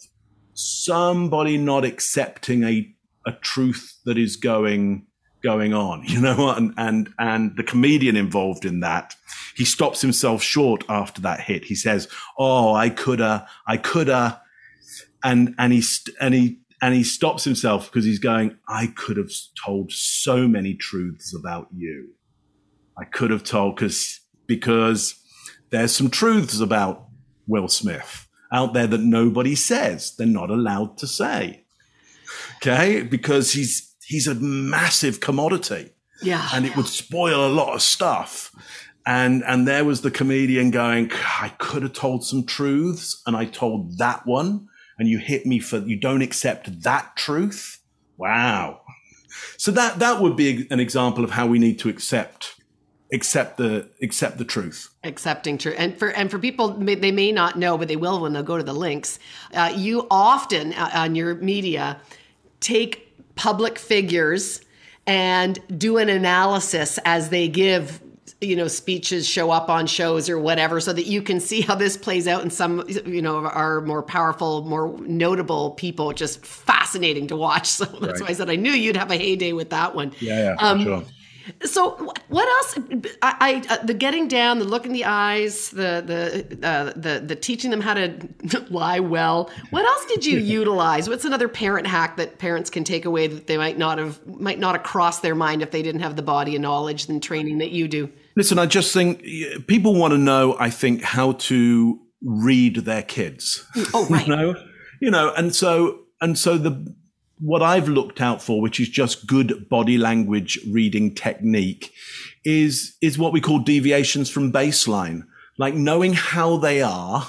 somebody 0.54 1.58
not 1.58 1.84
accepting 1.84 2.62
a 2.62 2.94
a 3.26 3.32
truth 3.32 3.98
that 4.04 4.18
is 4.18 4.36
going 4.36 5.06
going 5.42 5.74
on 5.74 6.02
you 6.06 6.20
know 6.20 6.50
and 6.50 6.72
and 6.76 7.12
and 7.18 7.56
the 7.56 7.62
comedian 7.62 8.16
involved 8.16 8.64
in 8.64 8.80
that 8.80 9.14
he 9.54 9.64
stops 9.64 10.00
himself 10.00 10.42
short 10.42 10.84
after 10.88 11.20
that 11.20 11.40
hit. 11.40 11.64
He 11.64 11.74
says 11.74 12.08
oh 12.38 12.74
i 12.74 12.88
coulda 12.88 13.46
i 13.66 13.76
coulda 13.76 14.40
and 15.22 15.54
and 15.58 15.72
he 15.72 15.82
and 16.20 16.34
he 16.34 16.58
and 16.80 16.94
he 16.94 17.04
stops 17.04 17.44
himself 17.44 17.86
because 17.90 18.04
he's 18.04 18.18
going 18.18 18.56
i 18.68 18.86
could 18.86 19.16
have 19.16 19.30
told 19.64 19.92
so 19.92 20.48
many 20.48 20.74
truths 20.74 21.34
about 21.34 21.68
you. 21.74 22.14
I 22.98 23.04
could 23.04 23.30
have 23.30 23.44
told 23.44 23.76
because 23.76 24.20
because 24.46 25.14
there's 25.70 25.94
some 25.94 26.10
truths 26.10 26.60
about 26.60 27.06
will 27.46 27.68
smith 27.68 28.28
out 28.52 28.74
there 28.74 28.86
that 28.86 29.00
nobody 29.00 29.54
says 29.54 30.14
they're 30.16 30.26
not 30.26 30.50
allowed 30.50 30.98
to 30.98 31.06
say. 31.06 31.64
Okay? 32.56 33.02
Because 33.02 33.52
he's 33.52 33.91
he's 34.06 34.26
a 34.26 34.34
massive 34.34 35.20
commodity. 35.20 35.90
Yeah. 36.22 36.48
and 36.54 36.64
it 36.64 36.76
would 36.76 36.86
spoil 36.86 37.44
a 37.44 37.50
lot 37.50 37.74
of 37.74 37.82
stuff. 37.82 38.52
And 39.04 39.42
and 39.44 39.66
there 39.66 39.84
was 39.84 40.02
the 40.02 40.10
comedian 40.12 40.70
going 40.70 41.10
i 41.40 41.48
could 41.58 41.82
have 41.82 41.92
told 41.92 42.24
some 42.24 42.46
truths 42.46 43.20
and 43.26 43.36
i 43.36 43.46
told 43.46 43.98
that 43.98 44.24
one 44.24 44.68
and 44.98 45.08
you 45.08 45.18
hit 45.18 45.46
me 45.46 45.58
for 45.58 45.78
you 45.78 45.96
don't 45.96 46.22
accept 46.22 46.82
that 46.82 47.16
truth. 47.16 47.80
Wow. 48.16 48.82
So 49.56 49.72
that 49.72 49.98
that 49.98 50.20
would 50.20 50.36
be 50.36 50.66
an 50.70 50.78
example 50.78 51.24
of 51.24 51.30
how 51.30 51.46
we 51.46 51.58
need 51.58 51.78
to 51.80 51.88
accept 51.88 52.54
accept 53.12 53.56
the 53.56 53.88
accept 54.00 54.38
the 54.38 54.44
truth. 54.44 54.90
Accepting 55.02 55.58
truth 55.58 55.74
and 55.76 55.98
for 55.98 56.10
and 56.10 56.30
for 56.30 56.38
people 56.38 56.68
they 56.68 57.10
may 57.10 57.32
not 57.32 57.58
know 57.58 57.76
but 57.76 57.88
they 57.88 57.96
will 57.96 58.20
when 58.20 58.32
they'll 58.32 58.42
go 58.42 58.56
to 58.58 58.62
the 58.62 58.74
links. 58.74 59.18
Uh, 59.52 59.72
you 59.74 60.06
often 60.10 60.72
uh, 60.74 60.90
on 60.94 61.14
your 61.14 61.34
media 61.36 62.00
take 62.60 63.11
public 63.34 63.78
figures 63.78 64.60
and 65.06 65.58
do 65.78 65.98
an 65.98 66.08
analysis 66.08 66.98
as 67.04 67.30
they 67.30 67.48
give 67.48 68.00
you 68.40 68.56
know 68.56 68.68
speeches 68.68 69.26
show 69.26 69.50
up 69.50 69.68
on 69.68 69.86
shows 69.86 70.28
or 70.28 70.38
whatever 70.38 70.80
so 70.80 70.92
that 70.92 71.06
you 71.06 71.22
can 71.22 71.38
see 71.40 71.60
how 71.60 71.74
this 71.74 71.96
plays 71.96 72.26
out 72.26 72.42
in 72.42 72.50
some 72.50 72.84
you 73.06 73.22
know 73.22 73.46
our 73.46 73.80
more 73.80 74.02
powerful 74.02 74.64
more 74.64 74.98
notable 75.00 75.72
people. 75.72 76.12
Just 76.12 76.44
fascinating 76.44 77.26
to 77.28 77.36
watch. 77.36 77.68
So 77.82 77.84
that's 77.86 78.20
why 78.20 78.28
i 78.28 78.32
said 78.32 78.50
i 78.50 78.56
knew 78.56 78.72
you'd 78.72 78.96
have 78.96 79.10
a 79.10 79.16
heyday 79.16 79.52
with 79.52 79.70
that 79.70 79.94
one. 79.94 80.12
Yeah 80.20 80.38
yeah 80.38 80.56
Um, 80.58 80.82
sure 80.82 81.04
so 81.64 82.12
what 82.28 82.48
else? 82.48 82.86
I, 83.22 83.62
I 83.68 83.74
uh, 83.74 83.84
the 83.84 83.94
getting 83.94 84.28
down, 84.28 84.58
the 84.58 84.64
look 84.64 84.86
in 84.86 84.92
the 84.92 85.04
eyes, 85.04 85.70
the 85.70 86.02
the 86.04 86.66
uh, 86.66 86.92
the 86.96 87.22
the 87.24 87.36
teaching 87.36 87.70
them 87.70 87.80
how 87.80 87.94
to 87.94 88.12
lie 88.70 89.00
well. 89.00 89.50
What 89.70 89.84
else 89.84 90.06
did 90.06 90.26
you 90.26 90.38
utilize? 90.60 91.08
What's 91.08 91.24
another 91.24 91.48
parent 91.48 91.86
hack 91.86 92.16
that 92.16 92.38
parents 92.38 92.70
can 92.70 92.84
take 92.84 93.04
away 93.04 93.26
that 93.26 93.46
they 93.46 93.56
might 93.56 93.78
not 93.78 93.98
have 93.98 94.24
might 94.26 94.58
not 94.58 94.74
have 94.74 94.84
crossed 94.84 95.22
their 95.22 95.34
mind 95.34 95.62
if 95.62 95.70
they 95.70 95.82
didn't 95.82 96.02
have 96.02 96.16
the 96.16 96.22
body 96.22 96.56
of 96.56 96.62
knowledge 96.62 97.08
and 97.08 97.22
training 97.22 97.58
that 97.58 97.70
you 97.70 97.88
do? 97.88 98.10
Listen, 98.36 98.58
I 98.58 98.66
just 98.66 98.92
think 98.92 99.22
people 99.66 99.94
want 99.94 100.12
to 100.12 100.18
know, 100.18 100.56
I 100.58 100.70
think, 100.70 101.02
how 101.02 101.32
to 101.32 102.00
read 102.22 102.76
their 102.76 103.02
kids. 103.02 103.66
Oh, 103.92 104.06
right. 104.10 104.26
you 104.26 104.36
know, 104.36 104.54
you 105.00 105.10
know, 105.10 105.32
and 105.34 105.54
so 105.54 106.00
and 106.20 106.38
so 106.38 106.56
the 106.56 106.94
what 107.42 107.62
I've 107.62 107.88
looked 107.88 108.20
out 108.20 108.40
for, 108.40 108.60
which 108.60 108.78
is 108.78 108.88
just 108.88 109.26
good 109.26 109.68
body 109.68 109.98
language 109.98 110.58
reading 110.70 111.14
technique, 111.14 111.92
is 112.44 112.96
is 113.00 113.18
what 113.18 113.32
we 113.32 113.40
call 113.40 113.58
deviations 113.58 114.30
from 114.30 114.52
baseline, 114.52 115.26
like 115.58 115.74
knowing 115.74 116.12
how 116.12 116.56
they 116.56 116.82
are, 116.82 117.26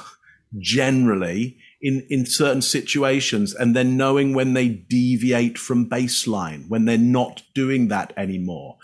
generally 0.60 1.58
in, 1.82 2.06
in 2.10 2.26
certain 2.26 2.62
situations 2.62 3.54
and 3.54 3.76
then 3.76 3.98
knowing 3.98 4.34
when 4.34 4.54
they 4.54 4.70
deviate 4.70 5.58
from 5.58 5.90
baseline, 5.90 6.68
when 6.70 6.86
they're 6.86 6.98
not 6.98 7.44
doing 7.54 7.90
that 7.90 8.14
anymore. 8.16 8.78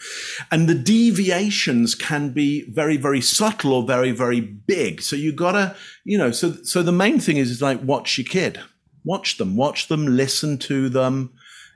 And 0.51 0.67
the 0.67 0.75
deviations 0.75 1.95
can 1.95 2.32
be 2.32 2.69
very, 2.69 2.97
very 2.97 3.21
subtle 3.21 3.73
or 3.73 3.84
very, 3.84 4.11
very 4.11 4.41
big. 4.41 5.01
So 5.01 5.15
you 5.15 5.32
gotta, 5.32 5.75
you 6.03 6.17
know, 6.17 6.32
so, 6.32 6.51
so 6.63 6.84
the 6.84 6.91
main 6.91 7.19
thing 7.19 7.38
is, 7.38 7.49
is 7.49 7.61
like 7.61 7.82
watch 7.82 8.17
your 8.17 8.25
kid, 8.25 8.59
watch 9.04 9.38
them, 9.38 9.56
watch 9.56 9.88
them, 9.88 10.06
listen 10.06 10.58
to 10.60 10.89
them, 10.89 11.32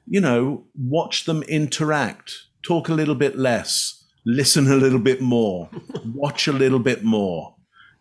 you 0.08 0.22
know, 0.22 0.66
watch 0.76 1.26
them 1.26 1.44
interact, 1.44 2.48
talk 2.64 2.90
a 2.90 2.94
little 2.94 3.16
bit 3.16 3.38
less, 3.38 4.04
listen 4.26 4.72
a 4.72 4.76
little 4.76 5.00
bit 5.00 5.22
more, 5.22 5.70
watch 6.06 6.48
a 6.48 6.54
little 6.54 6.80
bit 6.80 7.04
more 7.04 7.54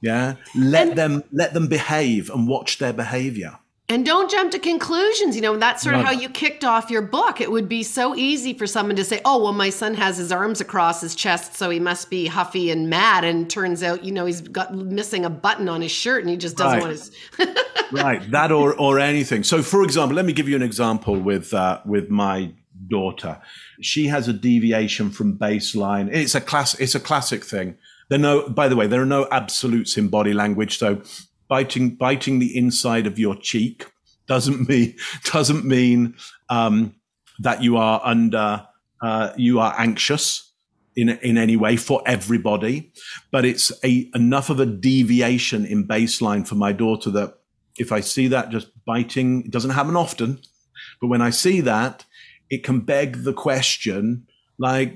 yeah. 0.03 0.35
Let 0.55 0.89
and, 0.89 0.99
them 0.99 1.25
let 1.33 1.55
them 1.55 1.69
behave 1.69 2.29
and 2.29 2.47
watch 2.47 2.79
their 2.79 2.93
behavior. 2.93 3.59
And 3.93 4.07
don't 4.07 4.31
jump 4.31 4.51
to 4.53 4.59
conclusions. 4.59 5.37
You 5.37 5.43
know, 5.43 5.57
that's 5.59 5.83
sort 5.83 5.95
of 5.95 6.03
how 6.03 6.13
you 6.13 6.31
kicked 6.31 6.65
off 6.65 6.91
your 6.91 7.03
book. 7.03 7.43
It 7.43 7.51
would 7.51 7.69
be 7.69 7.83
so 7.83 8.15
easy 8.17 8.55
for 8.55 8.67
someone 8.67 8.97
to 8.97 9.05
say, 9.05 9.21
oh, 9.27 9.43
well, 9.43 9.53
my 9.53 9.69
son 9.69 9.93
has 9.95 10.17
his 10.17 10.33
arms 10.33 10.63
across 10.63 11.03
his 11.03 11.15
chest, 11.15 11.57
so 11.57 11.69
he 11.69 11.79
must 11.79 12.09
be 12.09 12.27
huffy 12.27 12.71
and 12.71 12.89
mad. 12.89 13.23
And 13.23 13.51
turns 13.51 13.83
out, 13.83 14.03
you 14.03 14.11
know, 14.11 14.25
he's 14.25 14.41
got 14.41 14.75
missing 14.75 15.27
a 15.27 15.31
button 15.31 15.69
on 15.69 15.83
his 15.83 15.93
shirt 15.93 16.23
and 16.23 16.31
he 16.31 16.39
just 16.39 16.57
doesn't 16.57 16.79
right. 16.79 16.87
want 16.87 16.93
his. 16.93 17.63
right. 17.93 18.31
That 18.31 18.51
or, 18.51 18.75
or 18.75 18.99
anything. 18.99 19.45
So, 19.45 19.63
for 19.63 19.83
example, 19.83 20.17
let 20.17 20.25
me 20.25 20.33
give 20.33 20.49
you 20.49 20.57
an 20.57 20.63
example 20.63 21.21
with, 21.21 21.53
uh, 21.53 21.81
with 21.85 22.09
my 22.09 22.53
daughter. 22.89 23.43
She 23.83 24.07
has 24.07 24.27
a 24.27 24.33
deviation 24.33 25.11
from 25.11 25.37
baseline. 25.37 26.09
It's 26.11 26.35
a 26.35 26.41
class, 26.41 26.75
it's 26.81 26.95
a 26.95 27.01
classic 27.01 27.45
thing 27.45 27.77
there 28.13 28.19
no, 28.19 28.47
by 28.47 28.69
the 28.69 28.77
way, 28.77 28.87
there 28.87 29.01
are 29.01 29.07
no 29.07 29.27
absolutes 29.31 29.97
in 29.97 30.09
body 30.09 30.35
language. 30.35 30.77
So 30.77 31.01
biting, 31.53 31.95
biting 31.97 32.39
the 32.39 32.57
inside 32.57 33.07
of 33.07 33.19
your 33.19 33.37
cheek 33.37 33.85
doesn't 34.27 34.67
mean, 34.71 34.97
doesn't 35.31 35.67
mean, 35.67 36.15
um, 36.49 36.95
that 37.41 37.63
you 37.63 37.77
are 37.77 38.01
under, 38.03 38.67
uh, 39.03 39.33
you 39.37 39.61
are 39.61 39.75
anxious 39.77 40.51
in, 40.97 41.11
in 41.11 41.37
any 41.37 41.57
way 41.57 41.77
for 41.77 42.03
everybody, 42.07 42.91
but 43.31 43.45
it's 43.45 43.71
a, 43.85 44.11
enough 44.15 44.49
of 44.49 44.61
a 44.61 44.65
deviation 44.65 45.67
in 45.67 45.87
baseline 45.87 46.49
for 46.49 46.55
my 46.55 46.73
daughter 46.73 47.11
that 47.11 47.35
if 47.79 47.93
I 47.93 48.01
see 48.01 48.29
that 48.29 48.49
just 48.49 48.69
biting, 48.87 49.45
it 49.45 49.51
doesn't 49.51 49.73
happen 49.73 49.95
often, 49.95 50.41
but 51.03 51.09
when 51.09 51.21
I 51.21 51.29
see 51.29 51.61
that, 51.61 52.07
it 52.49 52.65
can 52.65 52.81
beg 52.81 53.25
the 53.25 53.35
question, 53.35 54.27
like, 54.57 54.95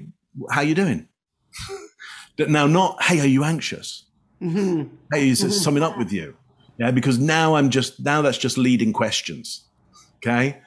how 0.51 0.63
you 0.63 0.75
doing? 0.75 1.07
Now, 2.39 2.67
not, 2.67 3.03
hey, 3.03 3.21
are 3.21 3.27
you 3.27 3.45
anxious? 3.45 4.05
Mm-hmm. 4.43 4.95
Hey, 5.11 5.31
is 5.31 5.41
mm-hmm. 5.41 5.51
something 5.51 5.83
up 5.83 5.97
with 5.97 6.13
you? 6.13 6.37
Yeah, 6.79 6.91
because 6.91 7.19
now 7.19 7.55
I'm 7.55 7.71
just, 7.71 8.01
now 8.01 8.23
that's 8.23 8.39
just 8.39 8.59
leading 8.59 8.93
questions. 8.93 9.65
Okay. 10.17 10.61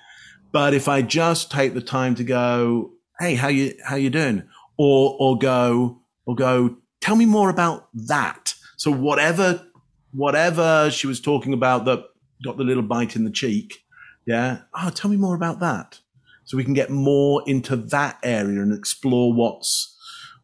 But 0.52 0.74
if 0.74 0.88
I 0.88 1.02
just 1.02 1.52
take 1.52 1.74
the 1.74 1.82
time 1.82 2.16
to 2.16 2.24
go, 2.24 2.92
hey, 3.20 3.36
how 3.36 3.50
you, 3.50 3.76
how 3.86 3.96
you 3.96 4.10
doing? 4.10 4.44
Or, 4.78 5.16
or 5.20 5.38
go, 5.38 6.02
or 6.26 6.36
go, 6.36 6.78
tell 7.02 7.16
me 7.16 7.26
more 7.26 7.50
about 7.50 7.90
that. 7.94 8.56
So 8.78 8.92
whatever, 8.92 9.64
whatever 10.12 10.90
she 10.90 11.06
was 11.06 11.20
talking 11.20 11.54
about 11.54 11.86
that 11.86 12.06
got 12.44 12.58
the 12.58 12.64
little 12.64 12.82
bite 12.84 13.16
in 13.16 13.26
the 13.26 13.32
cheek. 13.32 13.84
Yeah. 14.26 14.60
Oh, 14.74 14.90
tell 14.90 15.12
me 15.12 15.18
more 15.18 15.36
about 15.36 15.60
that. 15.60 16.00
So 16.46 16.58
we 16.58 16.64
can 16.64 16.74
get 16.74 16.90
more 16.90 17.44
into 17.46 17.76
that 17.76 18.18
area 18.24 18.62
and 18.62 18.74
explore 18.74 19.32
what's, 19.34 19.96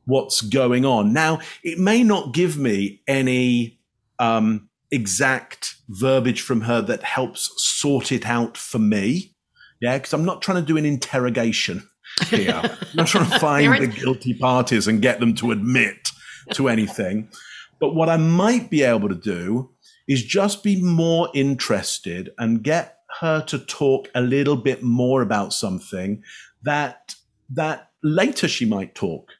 what's 0.05 0.41
going 0.41 0.85
on. 0.85 1.13
Now, 1.13 1.39
it 1.63 1.79
may 1.79 2.03
not 2.03 2.33
give 2.33 2.57
me 2.57 3.01
any 3.07 3.79
um, 4.19 4.69
exact 4.95 5.75
verbiage 5.89 6.41
from 6.41 6.61
her 6.61 6.81
that 6.81 7.03
helps 7.03 7.51
sort 7.57 8.11
it 8.11 8.25
out 8.25 8.57
for 8.57 8.79
me. 8.79 9.35
Yeah, 9.81 9.97
because 9.97 10.13
I'm 10.13 10.25
not 10.25 10.41
trying 10.41 10.61
to 10.61 10.67
do 10.67 10.77
an 10.77 10.85
interrogation 10.85 11.87
here. 12.29 12.61
I'm 12.63 12.77
not 12.93 13.07
trying 13.07 13.29
to 13.29 13.39
find 13.39 13.73
the 13.81 13.87
guilty 13.87 14.33
parties 14.33 14.87
and 14.87 15.01
get 15.01 15.19
them 15.19 15.35
to 15.35 15.51
admit 15.51 16.11
to 16.53 16.69
anything. 16.69 17.29
But 17.79 17.93
what 17.93 18.09
I 18.09 18.17
might 18.17 18.69
be 18.69 18.83
able 18.83 19.09
to 19.09 19.15
do 19.15 19.71
is 20.07 20.23
just 20.23 20.63
be 20.63 20.81
more 20.81 21.29
interested 21.33 22.31
and 22.37 22.63
get 22.63 22.99
her 23.19 23.41
to 23.41 23.59
talk 23.59 24.09
a 24.15 24.21
little 24.21 24.55
bit 24.55 24.83
more 24.83 25.21
about 25.21 25.53
something 25.53 26.23
that 26.63 27.15
that 27.49 27.89
later 28.03 28.47
she 28.47 28.65
might 28.65 28.95
talk 28.95 29.31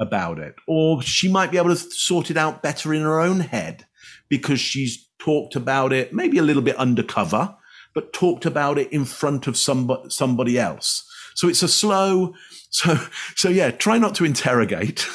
about 0.00 0.38
it, 0.38 0.54
or 0.66 1.02
she 1.02 1.28
might 1.28 1.50
be 1.50 1.58
able 1.58 1.74
to 1.74 1.76
sort 1.76 2.30
it 2.30 2.36
out 2.36 2.62
better 2.62 2.92
in 2.92 3.02
her 3.02 3.20
own 3.20 3.40
head 3.40 3.86
because 4.32 4.58
she's 4.58 5.10
talked 5.18 5.54
about 5.54 5.92
it 5.92 6.10
maybe 6.14 6.38
a 6.38 6.42
little 6.42 6.62
bit 6.62 6.74
undercover, 6.76 7.54
but 7.92 8.14
talked 8.14 8.46
about 8.46 8.78
it 8.78 8.90
in 8.90 9.04
front 9.04 9.46
of 9.46 9.58
somebody, 9.58 10.08
somebody 10.08 10.58
else. 10.58 11.06
So 11.34 11.50
it's 11.50 11.62
a 11.62 11.68
slow, 11.68 12.32
so, 12.70 12.96
so 13.36 13.50
yeah, 13.50 13.70
try 13.72 13.98
not 13.98 14.14
to 14.14 14.24
interrogate. 14.24 15.06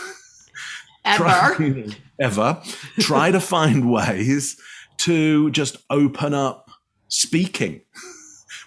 Ever. 1.03 1.24
try, 1.24 1.86
ever. 2.22 2.61
try 2.99 3.32
to 3.32 3.39
find 3.39 3.89
ways 3.89 4.61
to 4.97 5.49
just 5.49 5.78
open 5.89 6.36
up 6.36 6.70
speaking, 7.07 7.82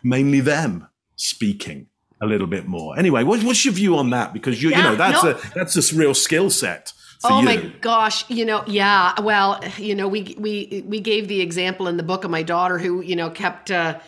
mainly 0.02 0.40
them 0.40 0.88
speaking 1.14 1.86
a 2.20 2.26
little 2.26 2.46
bit 2.48 2.66
more. 2.66 2.98
Anyway, 2.98 3.22
what, 3.22 3.44
what's 3.44 3.64
your 3.64 3.74
view 3.74 3.96
on 3.96 4.10
that? 4.10 4.32
Because 4.32 4.60
you, 4.60 4.70
yeah, 4.70 4.78
you 4.78 4.82
know 4.84 4.96
that's 4.96 5.22
no. 5.22 5.30
a 5.32 5.40
that's 5.54 5.92
a 5.92 5.96
real 5.96 6.14
skill 6.14 6.48
set. 6.48 6.92
Oh 7.24 7.40
you. 7.40 7.44
my 7.44 7.56
gosh, 7.80 8.28
you 8.30 8.44
know, 8.44 8.64
yeah. 8.66 9.20
Well, 9.20 9.62
you 9.76 9.94
know, 9.94 10.08
we 10.08 10.34
we 10.38 10.84
we 10.86 11.00
gave 11.00 11.28
the 11.28 11.40
example 11.40 11.88
in 11.88 11.96
the 11.96 12.02
book 12.02 12.24
of 12.24 12.30
my 12.30 12.42
daughter 12.42 12.78
who 12.78 13.00
you 13.00 13.16
know 13.16 13.30
kept. 13.30 13.70
Uh, 13.70 13.98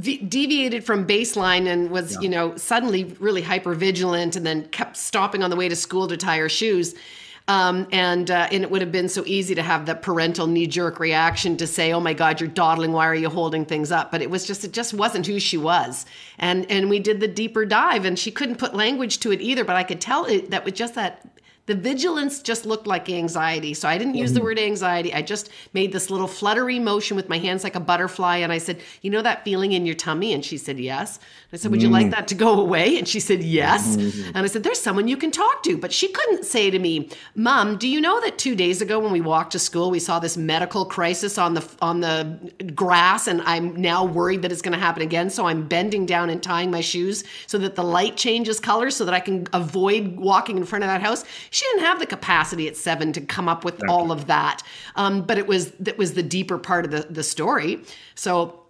deviated 0.00 0.82
from 0.82 1.06
baseline 1.06 1.66
and 1.66 1.90
was 1.90 2.14
yeah. 2.14 2.20
you 2.20 2.28
know 2.30 2.56
suddenly 2.56 3.04
really 3.20 3.42
hyper 3.42 3.74
vigilant 3.74 4.34
and 4.34 4.46
then 4.46 4.66
kept 4.68 4.96
stopping 4.96 5.42
on 5.42 5.50
the 5.50 5.56
way 5.56 5.68
to 5.68 5.76
school 5.76 6.08
to 6.08 6.16
tie 6.16 6.38
her 6.38 6.48
shoes 6.48 6.94
um, 7.48 7.88
and 7.92 8.30
uh, 8.30 8.46
and 8.52 8.62
it 8.62 8.70
would 8.70 8.82
have 8.82 8.92
been 8.92 9.08
so 9.08 9.24
easy 9.24 9.54
to 9.54 9.62
have 9.62 9.86
that 9.86 10.02
parental 10.02 10.46
knee 10.46 10.66
jerk 10.66 11.00
reaction 11.00 11.56
to 11.56 11.66
say, 11.66 11.94
"Oh 11.94 12.00
my 12.00 12.12
God, 12.12 12.40
you're 12.40 12.48
dawdling. 12.48 12.92
Why 12.92 13.06
are 13.06 13.14
you 13.14 13.30
holding 13.30 13.64
things 13.64 13.90
up?" 13.90 14.12
But 14.12 14.20
it 14.20 14.28
was 14.28 14.46
just 14.46 14.64
it 14.64 14.74
just 14.74 14.92
wasn't 14.92 15.26
who 15.26 15.40
she 15.40 15.56
was. 15.56 16.04
And 16.38 16.70
and 16.70 16.90
we 16.90 16.98
did 16.98 17.20
the 17.20 17.28
deeper 17.28 17.64
dive, 17.64 18.04
and 18.04 18.18
she 18.18 18.30
couldn't 18.30 18.56
put 18.56 18.74
language 18.74 19.18
to 19.20 19.32
it 19.32 19.40
either. 19.40 19.64
But 19.64 19.76
I 19.76 19.82
could 19.82 20.00
tell 20.00 20.26
it 20.26 20.50
that 20.50 20.66
with 20.66 20.74
just 20.74 20.94
that 20.96 21.26
the 21.68 21.74
vigilance 21.74 22.40
just 22.40 22.64
looked 22.64 22.86
like 22.86 23.10
anxiety. 23.10 23.74
So 23.74 23.86
I 23.90 23.98
didn't 23.98 24.14
use 24.14 24.32
the 24.32 24.40
mm-hmm. 24.40 24.46
word 24.46 24.58
anxiety. 24.58 25.12
I 25.12 25.20
just 25.20 25.50
made 25.74 25.92
this 25.92 26.08
little 26.08 26.26
fluttery 26.26 26.78
motion 26.78 27.14
with 27.14 27.28
my 27.28 27.36
hands 27.36 27.62
like 27.62 27.74
a 27.74 27.80
butterfly. 27.80 28.38
And 28.38 28.50
I 28.50 28.56
said, 28.56 28.80
You 29.02 29.10
know 29.10 29.20
that 29.20 29.44
feeling 29.44 29.72
in 29.72 29.84
your 29.84 29.94
tummy? 29.94 30.32
And 30.32 30.42
she 30.42 30.56
said, 30.56 30.80
Yes. 30.80 31.20
I 31.52 31.56
said, 31.56 31.70
Would 31.70 31.82
you 31.82 31.90
like 31.90 32.06
mm. 32.06 32.12
that 32.12 32.26
to 32.28 32.34
go 32.34 32.58
away? 32.58 32.96
And 32.96 33.06
she 33.06 33.20
said, 33.20 33.42
Yes. 33.42 33.96
Mm-hmm. 33.96 34.28
And 34.28 34.38
I 34.38 34.46
said, 34.46 34.62
There's 34.62 34.80
someone 34.80 35.08
you 35.08 35.18
can 35.18 35.30
talk 35.30 35.62
to. 35.64 35.76
But 35.76 35.92
she 35.92 36.08
couldn't 36.08 36.46
say 36.46 36.70
to 36.70 36.78
me, 36.78 37.10
Mom, 37.34 37.76
do 37.76 37.86
you 37.86 38.00
know 38.00 38.18
that 38.22 38.38
two 38.38 38.56
days 38.56 38.80
ago 38.80 38.98
when 38.98 39.12
we 39.12 39.20
walked 39.20 39.52
to 39.52 39.58
school, 39.58 39.90
we 39.90 39.98
saw 39.98 40.18
this 40.18 40.38
medical 40.38 40.86
crisis 40.86 41.36
on 41.36 41.52
the 41.52 41.68
on 41.82 42.00
the 42.00 42.38
grass, 42.74 43.26
and 43.26 43.42
I'm 43.42 43.76
now 43.76 44.06
worried 44.06 44.40
that 44.40 44.52
it's 44.52 44.62
going 44.62 44.72
to 44.72 44.80
happen 44.80 45.02
again. 45.02 45.28
So 45.28 45.46
I'm 45.46 45.68
bending 45.68 46.06
down 46.06 46.30
and 46.30 46.42
tying 46.42 46.70
my 46.70 46.80
shoes 46.80 47.24
so 47.46 47.58
that 47.58 47.74
the 47.74 47.84
light 47.84 48.16
changes 48.16 48.58
color 48.58 48.90
so 48.90 49.04
that 49.04 49.12
I 49.12 49.20
can 49.20 49.46
avoid 49.52 50.16
walking 50.16 50.56
in 50.56 50.64
front 50.64 50.82
of 50.82 50.88
that 50.88 51.02
house 51.02 51.26
she 51.58 51.64
didn't 51.66 51.86
have 51.86 51.98
the 51.98 52.06
capacity 52.06 52.68
at 52.68 52.76
seven 52.76 53.12
to 53.12 53.20
come 53.20 53.48
up 53.48 53.64
with 53.64 53.82
all 53.88 54.12
of 54.12 54.28
that. 54.28 54.62
Um, 54.94 55.22
but 55.22 55.38
it 55.38 55.48
was 55.48 55.72
that 55.72 55.98
was 55.98 56.14
the 56.14 56.22
deeper 56.22 56.56
part 56.56 56.84
of 56.84 56.92
the, 56.92 57.06
the 57.10 57.24
story. 57.24 57.82
So 58.14 58.62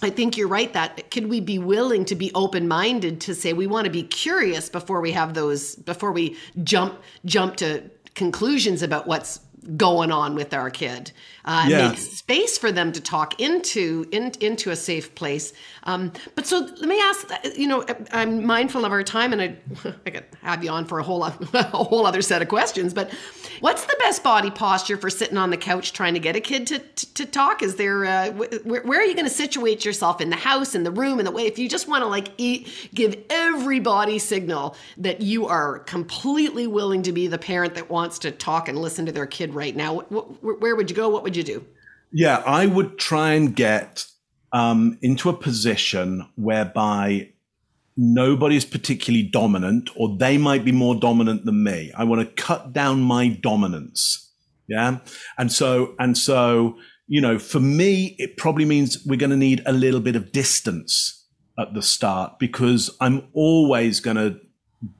I 0.00 0.10
think 0.10 0.36
you're 0.36 0.46
right 0.46 0.72
that 0.72 1.10
could 1.10 1.28
we 1.28 1.40
be 1.40 1.58
willing 1.58 2.04
to 2.04 2.14
be 2.14 2.30
open 2.34 2.68
minded 2.68 3.20
to 3.22 3.34
say 3.34 3.52
we 3.52 3.66
want 3.66 3.86
to 3.86 3.90
be 3.90 4.04
curious 4.04 4.68
before 4.68 5.00
we 5.00 5.10
have 5.12 5.34
those 5.34 5.74
before 5.74 6.12
we 6.12 6.36
jump 6.62 7.00
jump 7.24 7.56
to 7.56 7.82
conclusions 8.14 8.82
about 8.82 9.08
what's 9.08 9.40
going 9.76 10.10
on 10.10 10.34
with 10.34 10.54
our 10.54 10.70
kid 10.70 11.12
uh, 11.46 11.66
yeah. 11.68 11.88
make 11.88 11.98
space 11.98 12.58
for 12.58 12.72
them 12.72 12.90
to 12.92 13.00
talk 13.00 13.40
into 13.40 14.06
in, 14.10 14.32
into 14.40 14.70
a 14.70 14.76
safe 14.76 15.14
place. 15.14 15.52
Um, 15.84 16.12
but 16.34 16.44
so 16.44 16.58
let 16.58 16.88
me 16.88 17.00
ask, 17.00 17.30
you 17.56 17.68
know, 17.68 17.84
I'm 18.10 18.44
mindful 18.44 18.84
of 18.84 18.90
our 18.90 19.04
time, 19.04 19.32
and 19.32 19.40
I, 19.40 19.56
I 20.06 20.10
could 20.10 20.24
have 20.42 20.64
you 20.64 20.70
on 20.70 20.84
for 20.86 20.98
a 20.98 21.04
whole 21.04 21.22
a 21.24 21.62
whole 21.62 22.04
other 22.04 22.20
set 22.20 22.42
of 22.42 22.48
questions. 22.48 22.92
But 22.92 23.12
what's 23.60 23.84
the 23.84 23.96
best 24.00 24.24
body 24.24 24.50
posture 24.50 24.96
for 24.96 25.08
sitting 25.08 25.38
on 25.38 25.50
the 25.50 25.56
couch 25.56 25.92
trying 25.92 26.14
to 26.14 26.20
get 26.20 26.34
a 26.34 26.40
kid 26.40 26.66
to 26.66 26.80
to, 26.80 27.14
to 27.14 27.26
talk? 27.26 27.62
Is 27.62 27.76
there 27.76 28.04
uh, 28.04 28.32
where, 28.32 28.82
where, 28.82 29.00
are 29.00 29.04
you 29.04 29.14
going 29.14 29.26
to 29.26 29.30
situate 29.30 29.84
yourself 29.84 30.20
in 30.20 30.30
the 30.30 30.36
house, 30.36 30.74
in 30.74 30.82
the 30.82 30.90
room, 30.90 31.20
in 31.20 31.24
the 31.24 31.30
way? 31.30 31.46
If 31.46 31.60
you 31.60 31.68
just 31.68 31.86
want 31.86 32.02
to 32.02 32.08
like 32.08 32.30
eat, 32.38 32.90
give 32.92 33.16
everybody 33.30 34.18
signal 34.18 34.74
that 34.96 35.20
you 35.20 35.46
are 35.46 35.78
completely 35.80 36.66
willing 36.66 37.02
to 37.04 37.12
be 37.12 37.28
the 37.28 37.38
parent 37.38 37.76
that 37.76 37.88
wants 37.88 38.18
to 38.20 38.32
talk 38.32 38.68
and 38.68 38.78
listen 38.78 39.06
to 39.06 39.12
their 39.12 39.26
kid 39.26 39.54
right 39.56 39.74
now, 39.74 40.00
where 40.00 40.76
would 40.76 40.90
you 40.90 40.96
go? 40.96 41.08
What 41.08 41.22
would 41.22 41.34
you 41.34 41.42
do? 41.42 41.64
Yeah, 42.12 42.42
I 42.46 42.66
would 42.66 42.98
try 42.98 43.32
and 43.32 43.56
get 43.56 44.06
um, 44.52 44.98
into 45.02 45.28
a 45.28 45.32
position 45.32 46.28
whereby 46.36 47.32
nobody's 47.96 48.64
particularly 48.64 49.24
dominant, 49.24 49.90
or 49.96 50.16
they 50.16 50.38
might 50.38 50.64
be 50.64 50.72
more 50.72 50.94
dominant 50.94 51.44
than 51.44 51.64
me. 51.64 51.92
I 51.96 52.04
want 52.04 52.20
to 52.20 52.42
cut 52.42 52.72
down 52.72 53.00
my 53.00 53.28
dominance. 53.28 54.32
Yeah. 54.68 54.98
And 55.38 55.50
so, 55.50 55.94
and 55.98 56.16
so, 56.16 56.76
you 57.06 57.20
know, 57.20 57.38
for 57.38 57.60
me, 57.60 58.14
it 58.18 58.36
probably 58.36 58.64
means 58.64 59.04
we're 59.06 59.16
going 59.18 59.30
to 59.30 59.36
need 59.36 59.62
a 59.64 59.72
little 59.72 60.00
bit 60.00 60.16
of 60.16 60.32
distance 60.32 61.26
at 61.58 61.72
the 61.72 61.82
start 61.82 62.38
because 62.38 62.94
I'm 63.00 63.28
always 63.32 64.00
going 64.00 64.16
to 64.16 64.40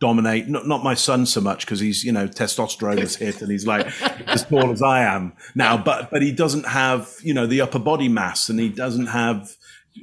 dominate. 0.00 0.48
Not, 0.48 0.66
not 0.66 0.82
my 0.82 0.94
son 0.94 1.26
so 1.26 1.40
much 1.40 1.64
because 1.64 1.80
he's, 1.80 2.04
you 2.04 2.12
know, 2.12 2.26
testosterone 2.26 2.98
is 2.98 3.16
hit 3.16 3.42
and 3.42 3.50
he's 3.50 3.66
like 3.66 3.86
as 4.28 4.44
tall 4.44 4.70
as 4.70 4.82
I 4.82 5.02
am 5.02 5.34
now, 5.54 5.76
but, 5.76 6.10
but 6.10 6.22
he 6.22 6.32
doesn't 6.32 6.66
have, 6.66 7.14
you 7.22 7.34
know, 7.34 7.46
the 7.46 7.60
upper 7.60 7.78
body 7.78 8.08
mass 8.08 8.48
and 8.48 8.58
he 8.58 8.68
doesn't 8.68 9.06
have 9.06 9.56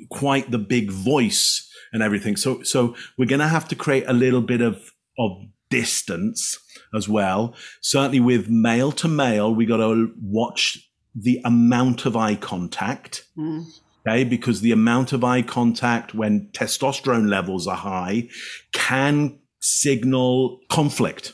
quite 0.10 0.52
the 0.52 0.60
big 0.60 0.92
voice 0.92 1.70
and 1.92 2.02
everything. 2.02 2.36
So, 2.36 2.64
so 2.64 2.96
we're 3.18 3.28
going 3.28 3.40
to 3.40 3.48
have 3.48 3.68
to 3.70 3.76
create 3.76 4.06
a 4.08 4.14
little 4.14 4.42
bit 4.42 4.62
of, 4.62 4.92
of 5.18 5.32
distance 5.70 6.60
as 6.96 7.10
well. 7.10 7.56
Certainly 7.82 8.20
with 8.20 8.50
male 8.50 8.92
to 8.94 9.08
male, 9.08 9.54
we 9.54 9.66
got 9.66 9.78
to 9.78 10.14
watch 10.22 10.90
the 11.16 11.42
amount 11.46 12.06
of 12.06 12.16
eye 12.16 12.36
contact. 12.36 13.26
Mm. 13.38 13.66
Okay. 14.06 14.24
Because 14.24 14.62
the 14.62 14.72
amount 14.72 15.14
of 15.14 15.24
eye 15.24 15.42
contact 15.42 16.14
when 16.14 16.50
testosterone 16.52 17.30
levels 17.30 17.68
are 17.68 17.78
high 17.78 18.28
can 18.74 19.40
signal 19.64 20.60
conflict, 20.70 21.34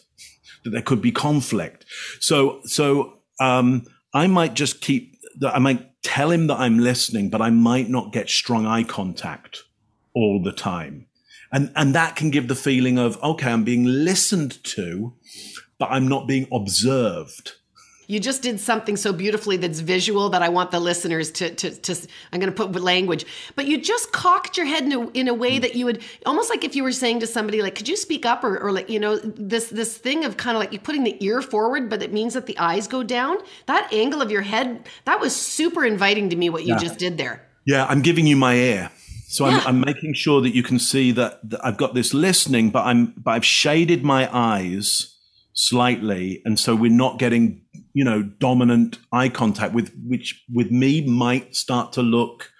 that 0.64 0.70
there 0.72 0.82
could 0.82 1.02
be 1.02 1.12
conflict. 1.12 1.86
So, 2.20 2.62
so, 2.66 3.20
um, 3.40 3.86
I 4.14 4.28
might 4.28 4.54
just 4.54 4.82
keep, 4.82 5.18
I 5.46 5.60
might 5.60 6.02
tell 6.02 6.32
him 6.32 6.48
that 6.48 6.60
I'm 6.60 6.80
listening, 6.80 7.30
but 7.30 7.42
I 7.42 7.50
might 7.50 7.90
not 7.90 8.12
get 8.12 8.30
strong 8.30 8.66
eye 8.66 8.84
contact 8.84 9.64
all 10.14 10.42
the 10.42 10.52
time. 10.52 11.08
And, 11.52 11.72
and 11.76 11.96
that 11.96 12.16
can 12.16 12.30
give 12.30 12.48
the 12.48 12.56
feeling 12.56 13.00
of, 13.00 13.22
okay, 13.24 13.52
I'm 13.52 13.64
being 13.64 13.86
listened 13.86 14.64
to, 14.66 15.14
but 15.78 15.90
I'm 15.92 16.08
not 16.08 16.28
being 16.28 16.48
observed. 16.52 17.54
You 18.10 18.20
just 18.20 18.42
did 18.42 18.60
something 18.60 18.98
so 18.98 19.14
beautifully 19.14 19.56
that's 19.56 19.82
visual 19.82 20.30
that 20.30 20.42
I 20.42 20.50
want 20.50 20.72
the 20.72 20.80
listeners 20.80 21.30
to, 21.34 21.54
to, 21.54 21.70
to 21.70 22.08
I'm 22.34 22.40
going 22.40 22.52
to 22.52 22.56
put 22.56 22.82
language. 22.82 23.24
But 23.56 23.68
you 23.68 23.80
just 23.80 24.12
cocked 24.12 24.58
your 24.58 24.66
head 24.66 24.84
in 24.84 24.92
a, 24.92 25.10
in 25.12 25.28
a 25.28 25.34
way 25.36 25.58
hmm. 25.58 25.62
that 25.62 25.76
you 25.76 25.86
would 25.86 26.02
almost 26.26 26.50
like 26.50 26.64
if 26.64 26.76
you 26.76 26.82
were 26.82 26.92
saying 26.92 27.20
to 27.20 27.28
somebody 27.28 27.62
like, 27.62 27.76
could 27.76 27.88
you 27.88 27.96
speak 27.96 28.26
up 28.26 28.44
or, 28.44 28.58
or 28.58 28.72
like, 28.72 28.90
you 28.90 29.00
know, 29.00 29.18
this, 29.20 29.70
this 29.70 29.96
thing 29.96 30.26
of 30.26 30.38
kind 30.38 30.58
of 30.58 30.60
like 30.60 30.74
you 30.74 30.80
putting 30.80 31.04
the 31.04 31.24
ear 31.24 31.44
forward, 31.44 31.88
but 31.88 32.02
it 32.02 32.12
means 32.12 32.34
that 32.34 32.48
the 32.48 32.58
eyes 32.58 32.88
go 32.88 33.04
down. 33.04 33.38
That 33.68 33.94
angle 33.94 34.24
of 34.24 34.32
your 34.32 34.42
head, 34.42 34.90
that 35.06 35.20
was 35.20 35.36
super 35.36 35.86
inviting 35.86 36.32
to 36.32 36.36
me, 36.36 36.50
what 36.50 36.64
you 36.66 36.74
yeah. 36.74 36.80
just 36.80 36.98
did 36.98 37.20
there. 37.20 37.46
Yeah. 37.68 37.86
I'm 37.86 38.02
giving 38.02 38.26
you 38.26 38.36
my 38.36 38.56
ear. 38.56 38.90
So 39.28 39.48
yeah. 39.48 39.60
I'm, 39.60 39.68
I'm, 39.68 39.80
making 39.82 40.16
sure 40.16 40.42
that 40.42 40.56
you 40.56 40.64
can 40.64 40.80
see 40.80 41.12
that, 41.12 41.48
that 41.48 41.64
I've 41.64 41.78
got 41.78 41.94
this 41.94 42.12
listening, 42.16 42.72
but 42.72 42.88
I'm, 42.88 43.14
but 43.18 43.32
I've 43.32 43.46
shaded 43.46 44.04
my 44.04 44.28
eyes 44.36 45.16
slightly. 45.54 46.42
And 46.46 46.60
so 46.60 46.76
we're 46.76 46.90
not 46.90 47.20
getting, 47.20 47.62
you 47.94 48.04
know, 48.04 48.24
dominant 48.24 49.00
eye 49.12 49.30
contact 49.30 49.74
with, 49.74 49.94
which 50.06 50.44
with 50.54 50.72
me 50.72 51.06
might 51.06 51.56
start 51.56 51.94
to 51.94 52.02
look 52.02 52.52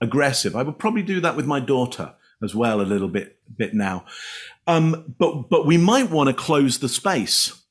aggressive. 0.00 0.54
I 0.54 0.62
would 0.62 0.78
probably 0.78 1.02
do 1.02 1.20
that 1.20 1.36
with 1.36 1.46
my 1.46 1.60
daughter 1.60 2.14
as 2.42 2.54
well 2.54 2.80
a 2.80 2.82
little 2.82 3.08
bit, 3.08 3.38
bit 3.56 3.74
now. 3.74 4.04
Um, 4.66 5.14
but, 5.18 5.48
but 5.48 5.66
we 5.66 5.76
might 5.76 6.10
want 6.10 6.28
to 6.28 6.34
close 6.34 6.78
the 6.78 6.88
space 6.88 7.62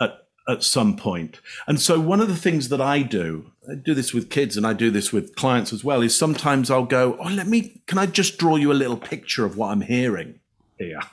at, 0.00 0.26
at 0.48 0.62
some 0.62 0.96
point. 0.96 1.40
And 1.66 1.80
so 1.80 1.98
one 1.98 2.20
of 2.20 2.28
the 2.28 2.36
things 2.36 2.68
that 2.68 2.80
I 2.80 3.02
do, 3.02 3.52
I 3.68 3.74
do 3.74 3.94
this 3.94 4.12
with 4.12 4.30
kids 4.30 4.56
and 4.56 4.66
I 4.66 4.74
do 4.74 4.90
this 4.90 5.12
with 5.12 5.34
clients 5.34 5.72
as 5.72 5.82
well, 5.82 6.02
is 6.02 6.16
sometimes 6.16 6.70
I'll 6.70 6.84
go, 6.84 7.16
Oh, 7.18 7.28
let 7.28 7.46
me, 7.46 7.82
can 7.86 7.98
I 7.98 8.06
just 8.06 8.38
draw 8.38 8.56
you 8.56 8.70
a 8.70 8.74
little 8.74 8.96
picture 8.96 9.44
of 9.44 9.56
what 9.56 9.68
I'm 9.68 9.82
hearing 9.82 10.40
here? 10.78 11.00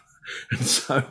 And 0.52 0.62
so, 0.62 1.04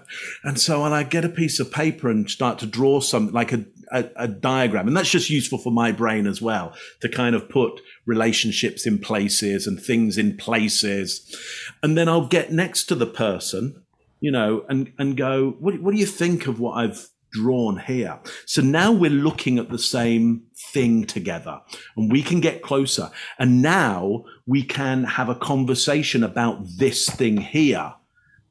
and 0.45 0.61
so, 0.61 0.85
and 0.85 0.95
I 0.95 1.03
get 1.03 1.25
a 1.25 1.29
piece 1.29 1.59
of 1.59 1.73
paper 1.73 2.09
and 2.09 2.31
start 2.31 2.61
to 2.61 2.67
draw 2.67 3.01
something 3.01 3.35
like 3.35 3.53
a, 3.53 3.65
a, 3.91 4.11
a, 4.17 4.29
diagram. 4.29 4.89
And 4.89 4.97
that's 4.97 5.11
just 5.11 5.31
useful 5.31 5.59
for 5.59 5.73
my 5.73 5.93
brain 5.93 6.27
as 6.27 6.41
well 6.41 6.75
to 7.01 7.09
kind 7.09 7.35
of 7.35 7.49
put 7.49 7.81
relationships 8.07 8.87
in 8.87 8.99
places 8.99 9.67
and 9.67 9.81
things 9.81 10.19
in 10.19 10.37
places. 10.37 11.37
And 11.83 11.97
then 11.97 12.09
I'll 12.09 12.27
get 12.27 12.53
next 12.53 12.85
to 12.85 12.95
the 12.95 13.07
person, 13.07 13.83
you 14.21 14.31
know, 14.31 14.65
and, 14.69 14.93
and 14.99 15.17
go, 15.17 15.57
what, 15.59 15.81
what 15.81 15.93
do 15.93 16.01
you 16.01 16.07
think 16.07 16.47
of 16.47 16.61
what 16.61 16.77
I've 16.77 17.09
drawn 17.33 17.79
here? 17.79 18.19
So 18.47 18.63
now 18.63 18.93
we're 18.93 19.11
looking 19.11 19.59
at 19.59 19.71
the 19.71 19.79
same 19.79 20.45
thing 20.73 21.05
together 21.05 21.61
and 21.97 22.11
we 22.11 22.23
can 22.23 22.41
get 22.41 22.63
closer. 22.63 23.11
And 23.39 23.63
now 23.63 24.25
we 24.47 24.63
can 24.63 25.05
have 25.05 25.29
a 25.29 25.35
conversation 25.35 26.25
about 26.25 26.61
this 26.79 27.09
thing 27.09 27.39
here 27.39 27.95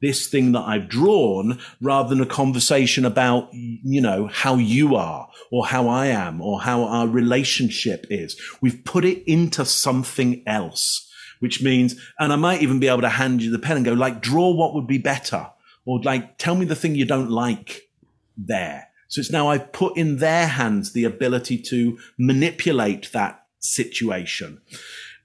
this 0.00 0.28
thing 0.28 0.52
that 0.52 0.60
I've 0.60 0.88
drawn 0.88 1.58
rather 1.80 2.08
than 2.08 2.20
a 2.20 2.26
conversation 2.26 3.04
about, 3.04 3.48
you 3.52 4.00
know, 4.00 4.28
how 4.28 4.56
you 4.56 4.96
are 4.96 5.28
or 5.50 5.66
how 5.66 5.88
I 5.88 6.06
am 6.06 6.40
or 6.40 6.60
how 6.60 6.84
our 6.84 7.08
relationship 7.08 8.06
is. 8.10 8.40
We've 8.60 8.84
put 8.84 9.04
it 9.04 9.22
into 9.30 9.64
something 9.64 10.42
else, 10.46 11.10
which 11.40 11.62
means, 11.62 12.00
and 12.18 12.32
I 12.32 12.36
might 12.36 12.62
even 12.62 12.80
be 12.80 12.88
able 12.88 13.02
to 13.02 13.08
hand 13.08 13.42
you 13.42 13.50
the 13.50 13.58
pen 13.58 13.76
and 13.76 13.84
go 13.84 13.92
like, 13.92 14.20
draw 14.20 14.50
what 14.50 14.74
would 14.74 14.86
be 14.86 14.98
better 14.98 15.50
or 15.84 16.00
like, 16.02 16.38
tell 16.38 16.54
me 16.54 16.64
the 16.64 16.76
thing 16.76 16.94
you 16.94 17.06
don't 17.06 17.30
like 17.30 17.88
there. 18.36 18.88
So 19.08 19.20
it's 19.20 19.32
now 19.32 19.48
I've 19.48 19.72
put 19.72 19.96
in 19.96 20.18
their 20.18 20.46
hands 20.46 20.92
the 20.92 21.04
ability 21.04 21.58
to 21.62 21.98
manipulate 22.18 23.10
that 23.12 23.46
situation. 23.58 24.60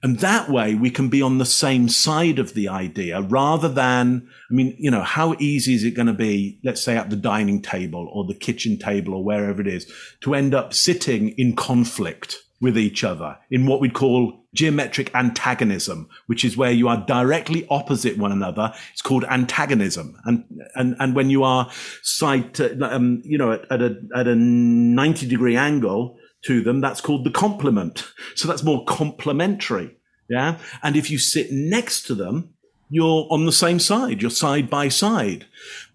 And 0.04 0.18
that 0.18 0.50
way 0.50 0.74
we 0.74 0.90
can 0.90 1.08
be 1.08 1.22
on 1.22 1.38
the 1.38 1.46
same 1.46 1.88
side 1.88 2.38
of 2.38 2.52
the 2.52 2.68
idea 2.68 3.22
rather 3.22 3.70
than, 3.70 4.28
I 4.50 4.54
mean, 4.54 4.76
you 4.78 4.90
know, 4.90 5.00
how 5.00 5.34
easy 5.38 5.74
is 5.74 5.82
it 5.82 5.92
going 5.92 6.08
to 6.08 6.12
be, 6.12 6.60
let's 6.62 6.84
say 6.84 6.94
at 6.94 7.08
the 7.08 7.16
dining 7.16 7.62
table 7.62 8.10
or 8.12 8.26
the 8.26 8.34
kitchen 8.34 8.78
table 8.78 9.14
or 9.14 9.24
wherever 9.24 9.62
it 9.62 9.66
is 9.66 9.90
to 10.20 10.34
end 10.34 10.54
up 10.54 10.74
sitting 10.74 11.30
in 11.38 11.56
conflict 11.56 12.42
with 12.60 12.76
each 12.76 13.02
other 13.02 13.38
in 13.50 13.64
what 13.64 13.80
we'd 13.80 13.94
call 13.94 14.44
geometric 14.52 15.10
antagonism, 15.14 16.10
which 16.26 16.44
is 16.44 16.54
where 16.54 16.70
you 16.70 16.86
are 16.86 16.98
directly 17.06 17.66
opposite 17.70 18.18
one 18.18 18.30
another. 18.30 18.74
It's 18.92 19.00
called 19.00 19.24
antagonism. 19.24 20.20
And, 20.26 20.44
and, 20.74 20.96
and 20.98 21.16
when 21.16 21.30
you 21.30 21.44
are 21.44 21.70
side, 22.02 22.52
to, 22.54 22.78
um, 22.94 23.22
you 23.24 23.38
know, 23.38 23.52
at, 23.52 23.72
at 23.72 23.80
a, 23.80 23.96
at 24.14 24.28
a 24.28 24.34
90 24.34 25.26
degree 25.28 25.56
angle, 25.56 26.18
to 26.46 26.62
them, 26.62 26.80
that's 26.80 27.00
called 27.00 27.24
the 27.24 27.30
complement. 27.30 28.04
So 28.34 28.48
that's 28.48 28.62
more 28.62 28.84
complementary. 28.84 29.96
Yeah. 30.28 30.58
And 30.82 30.96
if 30.96 31.10
you 31.10 31.18
sit 31.18 31.50
next 31.50 32.02
to 32.06 32.14
them, 32.14 32.54
you're 32.90 33.26
on 33.30 33.46
the 33.46 33.52
same 33.52 33.78
side. 33.78 34.22
You're 34.22 34.30
side 34.30 34.70
by 34.70 34.88
side. 34.88 35.46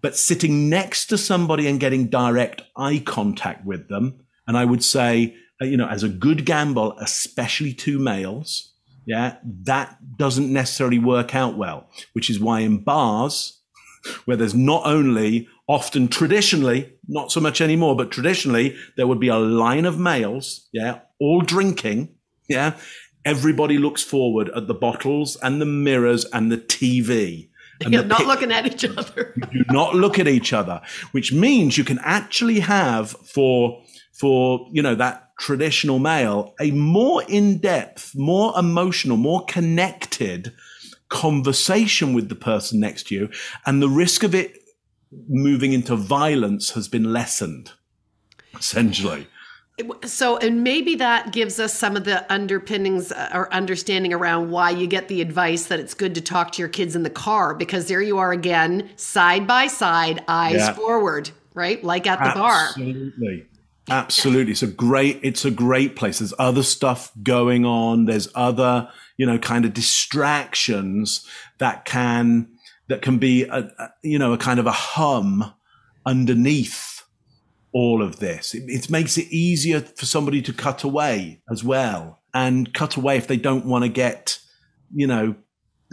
But 0.02 0.16
sitting 0.16 0.68
next 0.68 1.06
to 1.06 1.18
somebody 1.18 1.66
and 1.66 1.80
getting 1.80 2.08
direct 2.08 2.62
eye 2.76 3.02
contact 3.04 3.64
with 3.64 3.88
them, 3.88 4.20
and 4.46 4.56
I 4.56 4.64
would 4.64 4.82
say, 4.82 5.36
uh, 5.62 5.66
you 5.66 5.76
know, 5.76 5.88
as 5.88 6.02
a 6.02 6.08
good 6.08 6.44
gamble, 6.44 6.96
especially 6.98 7.72
two 7.72 7.98
males, 7.98 8.72
yeah, 9.06 9.36
that 9.64 9.96
doesn't 10.16 10.52
necessarily 10.52 10.98
work 10.98 11.34
out 11.34 11.56
well, 11.56 11.88
which 12.12 12.30
is 12.30 12.40
why 12.40 12.60
in 12.60 12.78
bars, 12.78 13.60
where 14.24 14.36
there's 14.36 14.54
not 14.54 14.82
only 14.84 15.48
often 15.70 16.08
traditionally, 16.08 16.92
not 17.06 17.30
so 17.30 17.40
much 17.40 17.60
anymore, 17.60 17.94
but 17.94 18.10
traditionally, 18.10 18.76
there 18.96 19.06
would 19.06 19.20
be 19.20 19.28
a 19.28 19.38
line 19.38 19.84
of 19.86 20.00
males, 20.00 20.68
yeah, 20.72 20.98
all 21.20 21.42
drinking, 21.42 22.12
yeah. 22.48 22.76
Everybody 23.24 23.78
looks 23.78 24.02
forward 24.02 24.50
at 24.56 24.66
the 24.66 24.74
bottles 24.74 25.36
and 25.36 25.60
the 25.60 25.66
mirrors 25.66 26.24
and 26.32 26.50
the 26.50 26.58
TV. 26.58 27.50
And 27.80 27.94
You're 27.94 28.02
not 28.02 28.26
looking 28.26 28.50
at 28.50 28.66
each 28.66 28.84
other. 28.84 29.32
you 29.52 29.64
do 29.64 29.72
not 29.72 29.94
look 29.94 30.18
at 30.18 30.26
each 30.26 30.52
other, 30.52 30.80
which 31.12 31.32
means 31.32 31.78
you 31.78 31.84
can 31.84 32.00
actually 32.02 32.58
have 32.60 33.10
for 33.10 33.80
for 34.12 34.66
you 34.72 34.82
know 34.82 34.96
that 34.96 35.30
traditional 35.38 36.00
male 36.00 36.52
a 36.60 36.72
more 36.72 37.22
in-depth, 37.28 38.12
more 38.16 38.52
emotional, 38.58 39.16
more 39.16 39.44
connected 39.44 40.52
conversation 41.10 42.12
with 42.12 42.28
the 42.28 42.34
person 42.34 42.80
next 42.80 43.06
to 43.08 43.14
you, 43.14 43.30
and 43.66 43.80
the 43.80 43.88
risk 43.88 44.24
of 44.24 44.34
it 44.34 44.59
moving 45.28 45.72
into 45.72 45.96
violence 45.96 46.70
has 46.70 46.88
been 46.88 47.12
lessened, 47.12 47.72
essentially. 48.54 49.26
So, 50.04 50.36
and 50.36 50.62
maybe 50.62 50.96
that 50.96 51.32
gives 51.32 51.58
us 51.58 51.72
some 51.72 51.96
of 51.96 52.04
the 52.04 52.30
underpinnings 52.30 53.12
uh, 53.12 53.30
or 53.32 53.52
understanding 53.52 54.12
around 54.12 54.50
why 54.50 54.70
you 54.70 54.86
get 54.86 55.08
the 55.08 55.22
advice 55.22 55.66
that 55.66 55.80
it's 55.80 55.94
good 55.94 56.14
to 56.16 56.20
talk 56.20 56.52
to 56.52 56.62
your 56.62 56.68
kids 56.68 56.94
in 56.94 57.02
the 57.02 57.10
car 57.10 57.54
because 57.54 57.86
there 57.86 58.02
you 58.02 58.18
are 58.18 58.30
again, 58.30 58.90
side 58.96 59.46
by 59.46 59.66
side, 59.68 60.22
eyes 60.28 60.56
yeah. 60.56 60.72
forward, 60.74 61.30
right? 61.54 61.82
Like 61.82 62.06
at 62.06 62.18
the 62.18 62.26
Absolutely. 62.26 62.40
bar. 62.40 62.60
Absolutely. 62.66 63.46
Absolutely. 63.88 64.52
It's 64.52 64.62
a 64.62 64.68
great, 64.68 65.18
it's 65.22 65.44
a 65.44 65.50
great 65.50 65.96
place. 65.96 66.18
There's 66.18 66.34
other 66.38 66.62
stuff 66.62 67.10
going 67.22 67.64
on. 67.64 68.04
There's 68.04 68.28
other, 68.34 68.88
you 69.16 69.26
know, 69.26 69.38
kind 69.38 69.64
of 69.64 69.72
distractions 69.72 71.26
that 71.58 71.86
can, 71.86 72.48
that 72.90 73.02
can 73.02 73.18
be 73.18 73.44
a, 73.44 73.70
a, 73.78 73.90
you 74.02 74.18
know 74.18 74.32
a 74.32 74.38
kind 74.38 74.60
of 74.60 74.66
a 74.66 74.72
hum 74.72 75.54
underneath 76.04 77.02
all 77.72 78.02
of 78.02 78.18
this. 78.18 78.52
It, 78.52 78.64
it, 78.66 78.90
makes 78.90 79.16
it 79.16 79.28
easier 79.28 79.80
for 79.80 80.04
somebody 80.04 80.42
to 80.42 80.52
cut 80.52 80.82
away 80.82 81.40
as 81.50 81.62
well, 81.64 82.20
and 82.34 82.74
cut 82.74 82.96
away 82.96 83.16
if 83.16 83.28
they 83.28 83.36
don't 83.36 83.64
want 83.64 83.84
to 83.84 83.88
get 83.88 84.38
you 84.94 85.06
know 85.06 85.36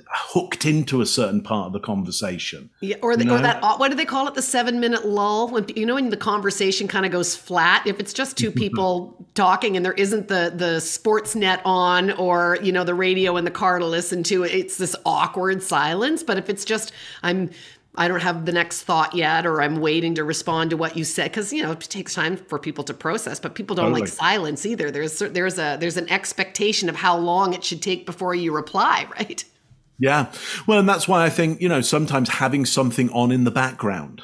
hooked 0.10 0.66
into 0.66 1.02
a 1.02 1.06
certain 1.06 1.42
part 1.42 1.68
of 1.68 1.74
the 1.74 1.80
conversation. 1.80 2.70
Yeah, 2.82 2.98
or, 3.02 3.16
the, 3.16 3.24
you 3.24 3.30
know? 3.30 3.38
or 3.38 3.42
that 3.42 3.62
what 3.80 3.90
do 3.90 3.96
they 3.96 4.06
call 4.06 4.28
it? 4.28 4.36
The 4.36 4.42
seven 4.42 4.80
minute 4.80 5.06
lull 5.06 5.50
when 5.50 5.66
you 5.76 5.86
know 5.86 5.96
when 5.96 6.10
the 6.10 6.18
conversation 6.18 6.88
kind 6.88 7.06
of 7.06 7.12
goes 7.12 7.36
flat. 7.36 7.86
If 7.86 8.00
it's 8.00 8.14
just 8.14 8.38
two 8.38 8.52
people 8.64 9.26
talking 9.34 9.76
and 9.76 9.86
there 9.86 9.94
isn't 9.94 10.28
the 10.28 10.54
the 10.56 10.80
sports 10.80 11.36
net 11.36 11.62
on 11.66 12.12
or 12.12 12.58
you 12.62 12.72
know 12.72 12.84
the 12.84 12.96
radio 12.96 13.38
in 13.38 13.46
the 13.46 13.52
car 13.52 13.80
to 13.80 13.86
listen 13.86 14.24
to, 14.24 14.44
it's 14.44 14.78
this 14.78 14.96
awkward 15.06 15.64
silence. 15.64 16.24
But 16.24 16.38
if 16.38 16.50
it's 16.50 16.66
just 16.66 16.92
I'm 17.24 17.50
I 18.00 18.08
don't 18.08 18.22
have 18.22 18.46
the 18.46 18.52
next 18.52 18.84
thought 18.84 19.16
yet, 19.16 19.46
or 19.48 19.60
I'm 19.60 19.78
waiting 19.78 20.14
to 20.16 20.24
respond 20.24 20.70
to 20.70 20.78
what 20.78 20.96
you 20.96 21.04
said 21.04 21.32
because 21.32 21.52
you 21.52 21.64
know 21.64 21.72
it 21.72 21.80
takes 21.80 22.14
time 22.14 22.38
for 22.38 22.60
people 22.60 22.84
to 22.86 22.94
process. 22.94 23.40
But 23.40 23.56
people 23.56 23.76
don't 23.76 23.86
Totally. 23.86 24.02
like 24.02 24.10
silence 24.10 24.66
either. 24.66 24.92
There's 24.92 25.18
there's 25.20 25.58
a 25.58 25.78
there's 25.80 25.98
an 25.98 26.10
expectation 26.12 26.90
of 26.90 26.96
how 26.96 27.18
long 27.18 27.54
it 27.54 27.64
should 27.64 27.82
take 27.82 28.06
before 28.06 28.36
you 28.36 28.54
reply, 28.54 29.08
right? 29.18 29.44
Yeah. 30.00 30.32
Well, 30.68 30.80
and 30.80 30.88
that's 30.88 31.08
why 31.08 31.26
I 31.26 31.30
think, 31.30 31.62
you 31.62 31.70
know, 31.70 31.82
sometimes 31.82 32.30
having 32.30 32.66
something 32.66 33.10
on 33.10 33.32
in 33.32 33.44
the 33.44 33.52
background, 33.52 34.22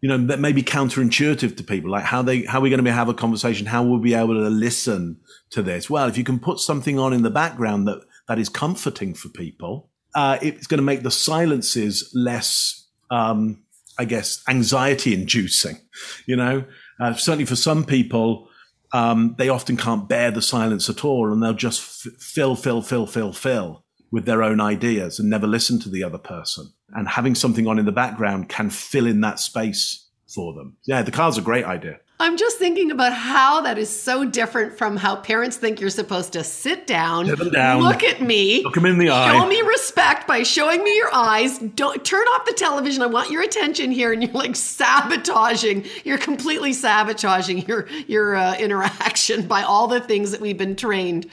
you 0.00 0.08
know, 0.08 0.18
that 0.26 0.38
may 0.38 0.52
be 0.52 0.62
counterintuitive 0.62 1.56
to 1.56 1.64
people. 1.64 1.90
Like 1.90 2.04
how 2.04 2.22
they, 2.22 2.42
how 2.42 2.58
are 2.58 2.62
we 2.62 2.70
going 2.70 2.84
to 2.84 2.92
have 2.92 3.08
a 3.08 3.14
conversation? 3.14 3.66
How 3.66 3.82
will 3.82 3.98
we 3.98 4.10
be 4.10 4.14
able 4.14 4.34
to 4.34 4.48
listen 4.48 5.18
to 5.50 5.62
this? 5.62 5.90
Well, 5.90 6.08
if 6.08 6.16
you 6.16 6.24
can 6.24 6.38
put 6.38 6.60
something 6.60 6.98
on 6.98 7.12
in 7.12 7.22
the 7.22 7.30
background 7.30 7.88
that, 7.88 8.02
that 8.28 8.38
is 8.38 8.48
comforting 8.48 9.14
for 9.14 9.28
people, 9.28 9.90
uh, 10.14 10.38
it's 10.40 10.66
going 10.66 10.78
to 10.78 10.84
make 10.84 11.02
the 11.02 11.10
silences 11.10 12.10
less, 12.14 12.88
um, 13.10 13.62
I 13.98 14.04
guess, 14.04 14.42
anxiety 14.48 15.14
inducing, 15.14 15.78
you 16.26 16.36
know, 16.36 16.64
uh, 17.00 17.14
certainly 17.14 17.44
for 17.44 17.56
some 17.56 17.84
people, 17.84 18.48
um, 18.92 19.34
they 19.36 19.48
often 19.48 19.76
can't 19.76 20.08
bear 20.08 20.30
the 20.30 20.40
silence 20.40 20.88
at 20.88 21.04
all 21.04 21.32
and 21.32 21.42
they'll 21.42 21.52
just 21.52 22.06
f- 22.06 22.12
fill, 22.20 22.54
fill, 22.54 22.80
fill, 22.80 23.06
fill, 23.06 23.32
fill 23.32 23.84
with 24.10 24.24
their 24.24 24.42
own 24.42 24.60
ideas 24.60 25.18
and 25.18 25.28
never 25.28 25.46
listen 25.46 25.78
to 25.80 25.88
the 25.88 26.02
other 26.02 26.18
person. 26.18 26.72
And 26.94 27.08
having 27.08 27.34
something 27.34 27.66
on 27.66 27.78
in 27.78 27.84
the 27.84 27.92
background 27.92 28.48
can 28.48 28.70
fill 28.70 29.06
in 29.06 29.20
that 29.22 29.40
space 29.40 30.06
for 30.32 30.52
them. 30.54 30.76
Yeah, 30.84 31.02
the 31.02 31.10
car's 31.10 31.38
a 31.38 31.42
great 31.42 31.64
idea. 31.64 32.00
I'm 32.18 32.38
just 32.38 32.56
thinking 32.56 32.90
about 32.90 33.12
how 33.12 33.60
that 33.60 33.76
is 33.76 33.90
so 33.90 34.24
different 34.24 34.78
from 34.78 34.96
how 34.96 35.16
parents 35.16 35.58
think 35.58 35.80
you're 35.80 35.90
supposed 35.90 36.32
to 36.32 36.42
sit 36.42 36.86
down, 36.86 37.26
Sit 37.26 37.52
down, 37.52 37.82
look 37.82 38.02
at 38.02 38.22
me, 38.22 38.62
look 38.64 38.74
'em 38.78 38.86
in 38.86 38.96
the 38.96 39.10
eye, 39.10 39.32
show 39.32 39.46
me 39.46 39.60
respect 39.60 40.26
by 40.26 40.42
showing 40.42 40.82
me 40.82 40.96
your 40.96 41.12
eyes. 41.12 41.58
Don't 41.58 42.02
turn 42.06 42.26
off 42.28 42.46
the 42.46 42.54
television. 42.54 43.02
I 43.02 43.06
want 43.06 43.30
your 43.30 43.42
attention 43.42 43.90
here, 43.90 44.14
and 44.14 44.22
you're 44.22 44.32
like 44.32 44.56
sabotaging. 44.56 45.84
You're 46.04 46.16
completely 46.16 46.72
sabotaging 46.72 47.66
your 47.68 47.86
your 48.06 48.34
uh, 48.34 48.56
interaction 48.56 49.46
by 49.46 49.62
all 49.62 49.86
the 49.86 50.00
things 50.00 50.30
that 50.30 50.40
we've 50.40 50.56
been 50.58 50.76
trained. 50.76 51.26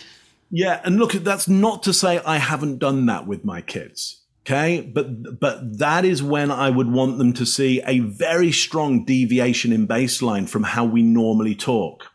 Yeah, 0.55 0.81
and 0.85 0.97
look, 0.97 1.13
that's 1.13 1.47
not 1.47 1.81
to 1.81 1.93
say 1.93 2.19
I 2.19 2.37
haven't 2.37 2.77
done 2.77 3.07
that 3.07 3.25
with 3.25 3.43
my 3.43 3.59
kids. 3.59 4.21
Okay, 4.45 4.81
but 4.81 5.39
but 5.39 5.79
that 5.79 6.05
is 6.05 6.21
when 6.21 6.51
I 6.51 6.69
would 6.69 6.91
want 6.91 7.17
them 7.17 7.33
to 7.33 7.45
see 7.45 7.81
a 7.87 7.99
very 7.99 8.51
strong 8.51 9.03
deviation 9.03 9.73
in 9.73 9.87
baseline 9.87 10.47
from 10.47 10.61
how 10.61 10.85
we 10.85 11.01
normally 11.01 11.55
talk. 11.55 12.11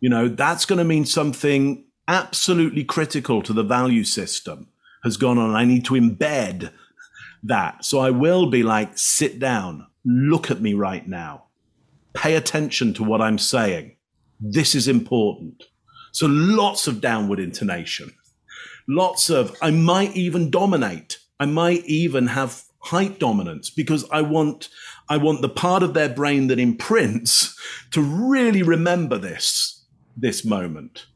You 0.00 0.08
know, 0.08 0.28
that's 0.28 0.64
going 0.64 0.78
to 0.78 0.84
mean 0.84 1.04
something 1.04 1.84
absolutely 2.08 2.84
critical 2.84 3.42
to 3.42 3.52
the 3.52 3.62
value 3.62 4.04
system 4.04 4.68
has 5.02 5.18
gone 5.18 5.36
on. 5.36 5.54
I 5.54 5.66
need 5.66 5.84
to 5.84 5.94
embed 5.94 6.72
that. 7.42 7.84
So 7.84 7.98
I 7.98 8.10
will 8.10 8.48
be 8.48 8.62
like, 8.62 8.96
sit 8.96 9.38
down, 9.38 9.88
look 10.06 10.50
at 10.50 10.62
me 10.62 10.72
right 10.72 11.06
now, 11.06 11.48
pay 12.14 12.34
attention 12.34 12.94
to 12.94 13.04
what 13.04 13.20
I'm 13.20 13.38
saying. 13.38 13.96
This 14.40 14.74
is 14.74 14.88
important. 14.88 15.64
So 16.14 16.28
lots 16.28 16.86
of 16.86 17.00
downward 17.00 17.40
intonation, 17.40 18.14
lots 18.86 19.30
of, 19.30 19.56
I 19.60 19.72
might 19.72 20.14
even 20.16 20.48
dominate. 20.48 21.18
I 21.40 21.46
might 21.46 21.84
even 21.86 22.28
have 22.28 22.62
height 22.78 23.18
dominance 23.18 23.68
because 23.68 24.08
I 24.12 24.22
want, 24.22 24.68
I 25.08 25.16
want 25.16 25.42
the 25.42 25.48
part 25.48 25.82
of 25.82 25.92
their 25.92 26.08
brain 26.08 26.46
that 26.46 26.60
imprints 26.60 27.58
to 27.90 28.00
really 28.00 28.62
remember 28.62 29.18
this, 29.18 29.84
this 30.16 30.44
moment. 30.44 31.06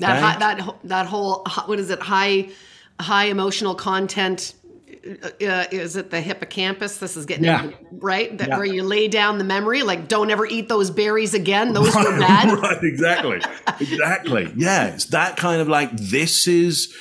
That 0.00 0.18
Okay. 0.18 0.20
hi, 0.20 0.38
that 0.38 0.76
that 0.84 1.06
whole 1.06 1.44
what 1.66 1.78
is 1.78 1.88
it? 1.88 2.00
High 2.00 2.50
high 3.00 3.26
emotional 3.26 3.74
content. 3.74 4.54
Uh, 5.04 5.64
is 5.72 5.96
it 5.96 6.10
the 6.10 6.20
hippocampus? 6.20 6.98
This 6.98 7.16
is 7.16 7.26
getting 7.26 7.44
Yeah. 7.44 7.64
into- 7.64 7.76
right. 7.92 8.36
That 8.38 8.48
Yeah. 8.48 8.56
where 8.56 8.66
you 8.66 8.82
lay 8.84 9.08
down 9.08 9.38
the 9.38 9.44
memory, 9.44 9.82
like 9.82 10.06
don't 10.08 10.30
ever 10.30 10.46
eat 10.46 10.68
those 10.68 10.90
berries 10.90 11.34
again. 11.34 11.72
Those 11.72 11.94
were 11.94 12.18
bad. 12.18 12.52
right, 12.62 12.82
exactly. 12.84 13.40
exactly. 13.80 14.52
Yeah, 14.56 14.86
it's 14.94 15.06
that 15.06 15.36
kind 15.36 15.60
of 15.60 15.68
like 15.68 15.90
this 15.96 16.46
is 16.46 16.94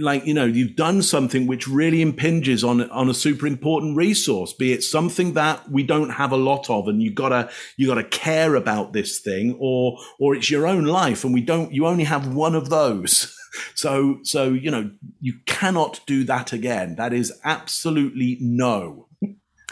like 0.00 0.24
you 0.26 0.32
know 0.34 0.44
you've 0.46 0.74
done 0.76 1.02
something 1.02 1.46
which 1.46 1.68
really 1.68 2.00
impinges 2.00 2.64
on 2.64 2.88
on 2.90 3.10
a 3.10 3.14
super 3.14 3.46
important 3.46 3.94
resource 3.94 4.54
be 4.54 4.72
it 4.72 4.82
something 4.82 5.34
that 5.34 5.70
we 5.70 5.82
don't 5.82 6.08
have 6.08 6.32
a 6.32 6.36
lot 6.38 6.70
of 6.70 6.88
and 6.88 7.02
you 7.02 7.10
gotta 7.12 7.50
you 7.76 7.86
gotta 7.86 8.02
care 8.02 8.54
about 8.54 8.94
this 8.94 9.18
thing 9.18 9.54
or 9.60 9.98
or 10.18 10.34
it's 10.34 10.50
your 10.50 10.66
own 10.66 10.84
life 10.86 11.24
and 11.24 11.34
we 11.34 11.42
don't 11.42 11.72
you 11.74 11.86
only 11.86 12.04
have 12.04 12.34
one 12.34 12.54
of 12.54 12.70
those 12.70 13.35
so 13.74 14.18
so 14.22 14.48
you 14.48 14.70
know 14.70 14.90
you 15.20 15.34
cannot 15.46 16.00
do 16.06 16.24
that 16.24 16.52
again 16.52 16.96
that 16.96 17.12
is 17.12 17.32
absolutely 17.44 18.38
no 18.40 19.08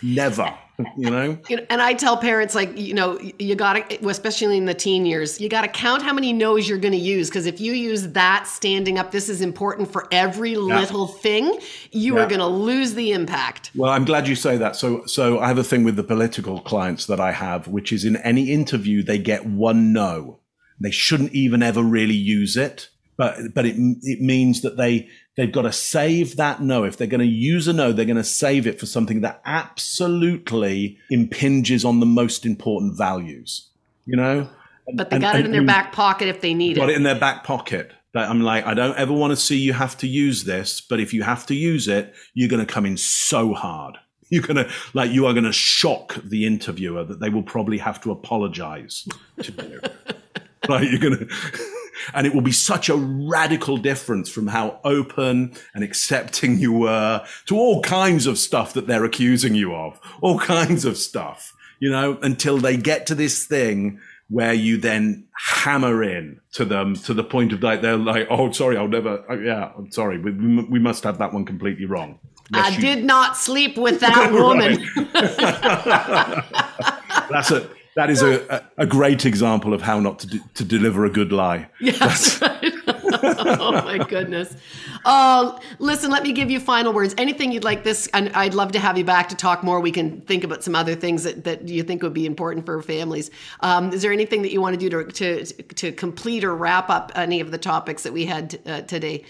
never 0.03 0.53
you 0.99 1.09
know 1.09 1.39
You 1.49 1.57
know, 1.59 1.67
and 1.71 1.81
I 1.81 1.95
tell 1.95 2.17
parents 2.17 2.55
like 2.55 2.77
you 2.77 2.95
know 2.95 3.19
you 3.39 3.55
got 3.55 3.75
to 3.75 4.09
especially 4.09 4.57
in 4.57 4.65
the 4.65 4.75
teen 4.75 5.07
years 5.07 5.41
you 5.41 5.49
got 5.49 5.63
to 5.63 5.69
count 5.69 6.03
how 6.03 6.13
many 6.13 6.33
no's 6.33 6.69
you're 6.69 6.79
going 6.79 6.93
to 6.93 6.99
use 6.99 7.29
because 7.29 7.47
if 7.47 7.61
you 7.61 7.73
use 7.73 8.09
that 8.09 8.49
standing 8.49 8.99
up 8.99 9.13
this 9.13 9.29
is 9.29 9.41
important 9.41 9.93
for 9.93 10.09
every 10.11 10.57
little 10.57 11.07
thing 11.07 11.59
you 11.93 12.17
Yeah. 12.17 12.25
are 12.25 12.29
going 12.29 12.41
to 12.41 12.47
lose 12.47 12.95
the 12.95 13.13
impact. 13.13 13.71
Well, 13.77 13.93
I'm 13.93 14.05
glad 14.05 14.27
you 14.27 14.35
say 14.35 14.57
that. 14.57 14.75
So, 14.75 15.07
so 15.07 15.39
I 15.39 15.47
have 15.47 15.59
a 15.59 15.65
thing 15.65 15.85
with 15.85 15.95
the 15.95 16.03
political 16.03 16.61
clients 16.61 17.07
that 17.07 17.21
I 17.21 17.31
have, 17.33 17.69
which 17.69 17.93
is 17.93 18.05
in 18.05 18.17
any 18.17 18.51
interview 18.51 19.03
they 19.05 19.19
get 19.19 19.47
one 19.47 19.93
no. 19.93 20.41
They 20.81 20.91
shouldn't 20.91 21.33
even 21.35 21.63
ever 21.63 21.83
really 21.83 22.15
use 22.17 22.57
it, 22.57 22.89
but 23.17 23.37
but 23.55 23.65
it 23.67 23.77
it 24.03 24.21
means 24.21 24.63
that 24.63 24.77
they 24.77 25.09
they've 25.37 25.53
got 25.53 25.63
to 25.63 25.73
save 25.73 26.37
that 26.37 26.61
no. 26.63 26.85
If 26.85 26.97
they're 26.97 27.07
going 27.07 27.21
to 27.21 27.27
use 27.27 27.69
a 27.69 27.73
no, 27.73 27.93
they're 27.93 28.05
going 28.05 28.17
to 28.17 28.25
save 28.25 28.67
it 28.67 28.79
for 28.81 28.87
something 28.87 29.21
that 29.23 29.41
absolutely 29.45 30.99
impinges 31.11 31.85
on 31.85 32.01
the 32.01 32.07
most 32.07 32.45
important 32.47 32.97
values. 32.97 33.69
You 34.07 34.17
know, 34.17 34.49
But 34.95 35.11
they 35.11 35.17
And- 35.17 35.23
got 35.23 35.35
it 35.37 35.39
and- 35.39 35.47
in 35.47 35.53
their 35.53 35.65
back 35.67 35.93
pocket 35.93 36.29
if 36.29 36.41
they 36.41 36.55
need 36.55 36.77
got 36.77 36.89
it. 36.89 36.93
it 36.93 36.97
in 36.97 37.03
their 37.05 37.19
back 37.19 37.45
pocket. 37.45 37.93
That 38.13 38.31
I'm 38.31 38.43
like, 38.43 38.65
I 38.65 38.75
don't 38.75 38.97
ever 38.97 39.13
want 39.13 39.33
to 39.33 39.37
see 39.37 39.57
you 39.59 39.73
have 39.73 39.99
to 39.99 40.07
use 40.07 40.45
this, 40.45 40.81
but 40.81 41.01
if 41.01 41.13
you 41.13 41.25
have 41.25 41.47
to 41.47 41.55
use 41.55 41.89
it, 41.89 42.15
you're 42.33 42.49
going 42.49 42.65
to 42.65 42.73
come 42.73 42.87
in 42.87 42.97
so 42.97 43.55
hard. 43.55 43.97
You're 44.31 44.43
going 44.43 44.57
to, 44.57 44.71
like, 44.95 45.11
you 45.11 45.27
are 45.27 45.33
going 45.35 45.45
to 45.45 45.53
shock 45.53 46.17
the 46.25 46.47
interviewer 46.47 47.05
that 47.05 47.21
they 47.21 47.29
will 47.29 47.43
probably 47.43 47.79
have 47.79 48.01
to 48.03 48.11
apologize 48.11 49.07
to 49.43 49.53
you. 49.53 49.81
right? 50.69 50.89
You're 50.91 50.99
going 51.01 51.19
to, 51.19 51.29
and 52.13 52.27
it 52.27 52.35
will 52.35 52.41
be 52.43 52.53
such 52.53 52.89
a 52.89 52.97
radical 52.97 53.77
difference 53.77 54.31
from 54.31 54.49
how 54.49 54.81
open 54.85 55.55
and 55.75 55.85
accepting 55.85 56.59
you 56.59 56.73
were 56.73 57.25
to 57.47 57.57
all 57.57 57.83
kinds 57.83 58.27
of 58.27 58.39
stuff 58.39 58.75
that 58.75 58.87
they're 58.87 59.05
accusing 59.05 59.55
you 59.55 59.75
of, 59.75 60.01
all 60.21 60.39
kinds 60.39 60.85
of 60.85 60.97
stuff, 60.97 61.55
you 61.81 61.91
know, 61.91 62.19
until 62.23 62.59
they 62.59 62.77
get 62.77 63.07
to 63.07 63.15
this 63.15 63.45
thing 63.47 64.01
where 64.31 64.55
you 64.55 64.79
then 64.79 65.27
hammer 65.37 66.03
in 66.03 66.41
to 66.53 66.65
them 66.65 66.95
to 66.97 67.13
the 67.13 67.23
point 67.23 67.53
of 67.53 67.63
like 67.63 67.83
they're 67.83 67.97
like, 67.97 68.27
oh, 68.31 68.51
sorry, 68.53 68.77
I'll 68.77 68.89
never. 68.89 69.23
oh, 69.29 69.39
yeah, 69.39 69.71
I'm 69.77 69.91
sorry, 69.91 70.19
we, 70.19 70.31
we 70.65 70.79
must 70.79 71.05
have 71.05 71.19
that 71.19 71.33
one 71.33 71.45
completely 71.45 71.85
wrong. 71.85 72.19
Yes, 72.53 72.67
I 72.67 72.69
you- 72.77 72.81
did 72.81 73.05
not 73.05 73.37
sleep 73.37 73.77
with 73.77 74.01
that 74.01 74.33
woman. 74.45 74.79
That's 77.31 77.51
a 77.51 77.69
that 77.97 78.11
is 78.11 78.23
a, 78.23 78.67
a, 78.77 78.87
great 78.87 79.25
example 79.25 79.73
of 79.73 79.83
how 79.83 80.01
not 80.01 80.19
to 80.21 80.27
do, 80.27 80.41
to 80.55 80.65
deliver 80.65 81.05
a 81.05 81.11
good 81.11 81.33
lie. 81.33 81.69
Yes. 81.81 82.41
oh 82.43 83.83
my 83.85 83.99
goodness. 83.99 84.57
Oh, 85.05 85.59
listen, 85.79 86.11
let 86.11 86.23
me 86.23 86.33
give 86.33 86.51
you 86.51 86.59
final 86.59 86.93
words. 86.93 87.15
Anything 87.19 87.53
you'd 87.53 87.65
like 87.65 87.85
this, 87.85 88.09
and 88.09 88.31
I'd 88.31 88.55
love 88.55 88.73
to 88.73 88.81
have 88.81 88.99
you 88.99 89.05
back 89.05 89.29
to 89.29 89.37
talk 89.37 89.63
more. 89.63 89.81
We 89.81 89.93
can 89.93 90.21
think 90.23 90.43
about 90.45 90.65
some 90.65 90.75
other 90.75 90.95
things 90.95 91.23
that, 91.23 91.45
that 91.45 91.69
you 91.69 91.83
think 91.83 92.03
would 92.03 92.15
be 92.15 92.27
important 92.27 92.67
for 92.67 92.83
families. 92.83 93.31
Um, 93.61 93.93
is 93.93 94.03
there 94.03 94.13
anything 94.13 94.43
that 94.43 94.53
you 94.53 94.61
want 94.61 94.79
to 94.79 94.89
do 94.89 95.05
to, 95.05 95.13
to, 95.13 95.63
to 95.63 95.93
complete 95.93 96.43
or 96.43 96.55
wrap 96.55 96.91
up 96.91 97.13
any 97.15 97.41
of 97.41 97.51
the 97.51 97.59
topics 97.59 98.03
that 98.03 98.13
we 98.13 98.27
had 98.27 98.59
uh, 98.67 98.81
today? 98.83 99.25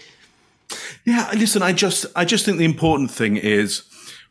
Yeah, 1.05 1.29
listen, 1.35 1.61
I 1.61 1.73
just 1.73 2.05
I 2.15 2.25
just 2.25 2.45
think 2.45 2.57
the 2.57 2.65
important 2.65 3.11
thing 3.11 3.37
is 3.37 3.83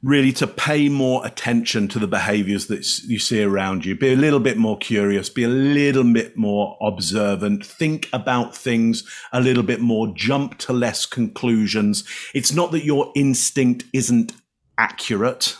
really 0.04 0.32
to 0.32 0.46
pay 0.46 0.90
more 0.90 1.24
attention 1.26 1.88
to 1.88 1.98
the 1.98 2.06
behaviors 2.06 2.66
that 2.66 2.86
you 3.04 3.18
see 3.18 3.42
around 3.42 3.86
you. 3.86 3.96
Be 3.96 4.12
a 4.12 4.16
little 4.16 4.38
bit 4.38 4.58
more 4.58 4.76
curious, 4.76 5.30
be 5.30 5.44
a 5.44 5.48
little 5.48 6.04
bit 6.04 6.36
more 6.36 6.76
observant, 6.82 7.64
think 7.64 8.10
about 8.12 8.54
things 8.54 9.02
a 9.32 9.40
little 9.40 9.62
bit 9.62 9.80
more, 9.80 10.12
jump 10.14 10.58
to 10.58 10.74
less 10.74 11.06
conclusions. 11.06 12.04
It's 12.34 12.52
not 12.52 12.70
that 12.72 12.84
your 12.84 13.12
instinct 13.16 13.84
isn't 13.94 14.34
accurate, 14.76 15.56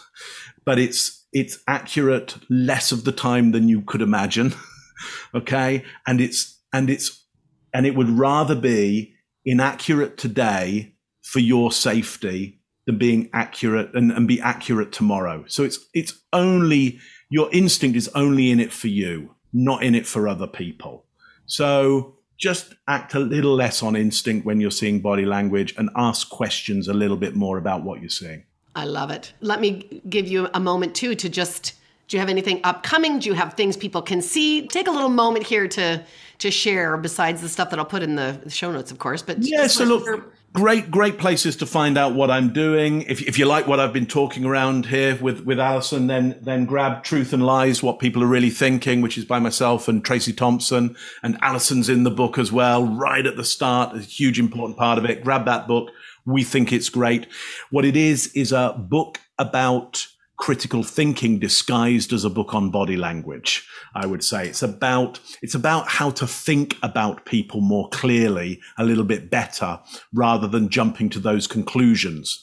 but 0.67 0.79
it's 0.79 1.25
it's 1.33 1.59
accurate 1.67 2.37
less 2.51 2.93
of 2.93 3.05
the 3.05 3.13
time 3.13 3.53
than 3.53 3.69
you 3.69 3.81
could 3.81 4.03
imagine. 4.03 4.55
okay? 5.35 5.85
And 6.07 6.21
it's 6.21 6.61
and 6.71 6.91
it's 6.91 7.25
and 7.73 7.87
it 7.87 7.97
would 7.97 8.11
rather 8.11 8.55
be 8.55 9.15
inaccurate 9.47 10.19
today 10.19 10.95
for 11.23 11.41
your 11.41 11.73
safety 11.73 12.61
than 12.87 12.99
being 12.99 13.31
accurate 13.33 13.95
and, 13.95 14.13
and 14.13 14.29
be 14.29 14.41
accurate 14.41 14.93
tomorrow. 14.93 15.45
So 15.47 15.65
it's 15.65 15.79
it's 15.95 16.19
only 16.33 16.99
your 17.31 17.49
instinct 17.53 17.97
is 17.97 18.09
only 18.15 18.51
in 18.51 18.61
it 18.61 18.73
for 18.73 18.89
you, 18.89 19.35
not 19.53 19.83
in 19.83 19.95
it 19.95 20.07
for 20.07 20.29
other 20.29 20.47
people. 20.47 21.05
So 21.47 22.17
just 22.37 22.75
act 22.89 23.15
a 23.15 23.21
little 23.21 23.55
less 23.55 23.83
on 23.83 23.97
instinct 23.97 24.45
when 24.45 24.61
you're 24.61 24.71
seeing 24.71 25.01
body 25.01 25.25
language 25.25 25.75
and 25.79 25.89
ask 25.97 26.29
questions 26.29 26.89
a 26.89 26.95
little 26.95 27.17
bit 27.17 27.35
more 27.35 27.59
about 27.59 27.85
what 27.85 28.01
you're 28.01 28.11
seeing. 28.11 28.45
I 28.75 28.85
love 28.85 29.11
it. 29.11 29.33
Let 29.41 29.61
me 29.61 30.03
give 30.09 30.27
you 30.27 30.49
a 30.53 30.61
moment 30.61 30.95
too 30.95 31.15
to 31.15 31.29
just 31.29 31.75
do 32.07 32.17
you 32.17 32.21
have 32.21 32.29
anything 32.29 32.61
upcoming? 32.65 33.19
Do 33.19 33.31
you 33.31 33.35
have 33.35 33.55
things 33.55 33.77
people 33.77 34.03
can 34.03 34.21
see? 34.21 34.67
Take 34.69 34.89
a 34.89 34.91
little 34.91 35.09
moment 35.09 35.47
here 35.47 35.67
to 35.69 36.05
to 36.39 36.51
share 36.51 36.97
besides 36.97 37.41
the 37.41 37.49
stuff 37.49 37.71
that 37.71 37.79
I'll 37.79 37.85
put 37.85 38.03
in 38.03 38.17
the 38.17 38.43
show 38.49 38.71
notes, 38.71 38.91
of 38.91 38.99
course. 38.99 39.23
But 39.23 39.39
yeah, 39.41 39.69
so 39.69 39.85
look, 39.85 40.35
great, 40.55 40.89
great 40.89 41.19
places 41.19 41.57
to 41.57 41.67
find 41.67 41.99
out 41.99 42.15
what 42.15 42.31
I'm 42.31 42.53
doing. 42.53 43.03
If, 43.03 43.21
if 43.23 43.39
you 43.39 43.45
like 43.45 43.67
what 43.67 43.81
I've 43.81 43.93
been 43.93 44.07
talking 44.07 44.45
around 44.45 44.87
here 44.87 45.19
with, 45.21 45.41
with 45.41 45.59
Alyson, 45.59 46.07
then, 46.07 46.39
then 46.41 46.65
grab 46.65 47.03
Truth 47.03 47.33
and 47.33 47.45
Lies, 47.45 47.83
What 47.83 47.99
People 47.99 48.23
Are 48.23 48.29
Really 48.29 48.51
Thinking, 48.51 49.01
which 49.03 49.19
is 49.19 49.25
by 49.25 49.41
myself 49.41 49.89
and 49.89 50.05
Tracey 50.05 50.33
Thomson. 50.33 50.97
And 51.23 51.37
Alyson's 51.43 51.89
in 51.89 52.05
the 52.05 52.11
book 52.11 52.39
as 52.39 52.53
well, 52.53 52.87
right 52.87 53.27
at 53.27 53.37
the 53.37 53.45
start, 53.45 53.97
a 53.97 54.01
huge 54.01 54.39
important 54.39 54.79
part 54.79 54.97
of 54.97 55.05
it. 55.05 55.25
Grab 55.25 55.45
that 55.47 55.67
book. 55.67 55.91
We 56.25 56.45
think 56.45 56.73
it's 56.73 56.89
great. 56.89 57.27
What 57.71 57.85
it 57.85 57.97
is, 57.97 58.29
is 58.29 58.53
a 58.53 58.75
book 58.79 59.21
about 59.39 60.07
critical 60.37 60.83
thinking 60.83 61.39
disguised 61.39 62.13
as 62.13 62.25
a 62.25 62.31
book 62.31 62.55
on 62.55 62.71
body 62.71 62.97
language. 62.97 63.67
I 63.95 64.07
would 64.07 64.25
say 64.25 64.49
it's 64.49 64.63
about 64.63 65.21
it's 65.43 65.55
about 65.55 65.89
how 65.89 66.11
to 66.11 66.27
think 66.27 66.77
about 66.83 67.25
people 67.25 67.61
more 67.61 67.89
clearly, 67.91 68.61
a 68.77 68.85
little 68.85 69.05
bit 69.05 69.31
better, 69.31 69.81
rather 70.13 70.49
than 70.49 70.69
jumping 70.69 71.09
to 71.11 71.21
those 71.21 71.47
conclusions. 71.47 72.43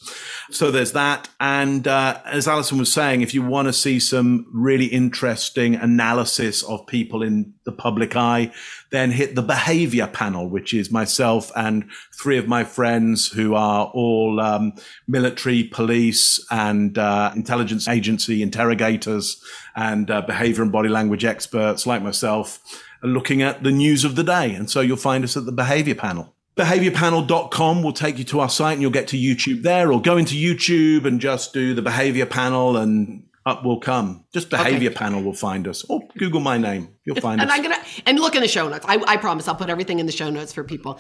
So 0.50 0.72
there's 0.72 0.94
that, 0.94 1.30
and 1.40 1.88
uh, 1.88 2.22
as 2.26 2.48
Alyson 2.48 2.80
was 2.80 2.92
saying, 2.92 3.22
if 3.22 3.34
you 3.34 3.42
want 3.42 3.68
to 3.68 3.74
see 3.74 4.00
some 4.00 4.48
really 4.54 4.86
interesting 4.86 5.76
analysis 5.76 6.64
of 6.64 6.88
people 6.88 7.22
in 7.22 7.54
the 7.64 7.72
public 7.72 8.16
eye, 8.16 8.52
then 8.90 9.12
hit 9.12 9.36
the 9.36 9.42
behavior 9.42 10.08
panel, 10.08 10.48
which 10.48 10.74
is 10.74 10.92
myself 10.92 11.52
and 11.56 11.86
three 12.14 12.38
of 12.38 12.48
my 12.48 12.64
friends 12.64 13.28
who 13.28 13.56
are 13.56 13.86
all 13.94 14.40
um, 14.40 14.74
military, 15.08 15.64
police, 15.64 16.46
and 16.50 16.98
uh, 16.98 17.32
intelligence 17.36 17.88
agency 17.88 18.42
interrogators 18.42 19.42
and 19.76 20.10
uh, 20.10 20.22
behavior 20.22 20.64
and 20.64 20.72
body 20.72 20.90
language 20.90 21.26
experts 21.26 21.86
like 21.86 22.02
myself 22.02 22.60
are 23.04 23.10
looking 23.10 23.42
at 23.42 23.64
the 23.64 23.72
news 23.72 24.04
of 24.04 24.16
the 24.16 24.24
day. 24.24 24.54
And 24.54 24.70
so 24.70 24.82
you'll 24.82 24.98
find 24.98 25.24
us 25.24 25.38
at 25.38 25.46
the 25.46 25.52
behavior 25.52 25.96
panel. 25.96 26.34
Behaviorpanel.com 26.58 27.82
will 27.82 27.94
take 27.94 28.18
you 28.18 28.26
to 28.26 28.42
our 28.42 28.50
site 28.50 28.74
and 28.74 28.82
you'll 28.82 28.92
get 28.92 29.08
to 29.10 29.18
YouTube 29.18 29.64
there 29.64 29.92
or 29.92 30.02
go 30.02 30.18
into 30.18 30.36
YouTube 30.36 31.06
and 31.06 31.22
just 31.22 31.54
do 31.54 31.74
the 31.74 31.82
behavior 31.82 32.26
panel 32.26 32.76
and 32.76 33.24
up 33.46 33.64
will 33.64 33.80
come. 33.80 34.26
Just 34.34 34.50
behavior 34.50 34.90
okay. 34.90 34.98
panel 34.98 35.24
will 35.24 35.34
find 35.34 35.68
us, 35.68 35.84
or 35.86 36.02
Google 36.18 36.40
my 36.40 36.58
name. 36.58 36.90
You'll 37.06 37.16
find 37.18 37.42
and 37.42 37.50
us. 37.50 37.58
I'm 37.58 37.64
gonna 37.64 37.84
and 38.06 38.20
look 38.20 38.36
in 38.36 38.42
the 38.42 38.48
show 38.48 38.68
notes. 38.68 38.86
I, 38.88 39.04
I, 39.08 39.18
promise 39.18 39.48
I'll 39.48 39.56
put 39.56 39.70
everything 39.70 40.00
in 40.00 40.06
the 40.06 40.12
show 40.12 40.30
notes 40.30 40.54
for 40.54 40.64
people. 40.64 41.00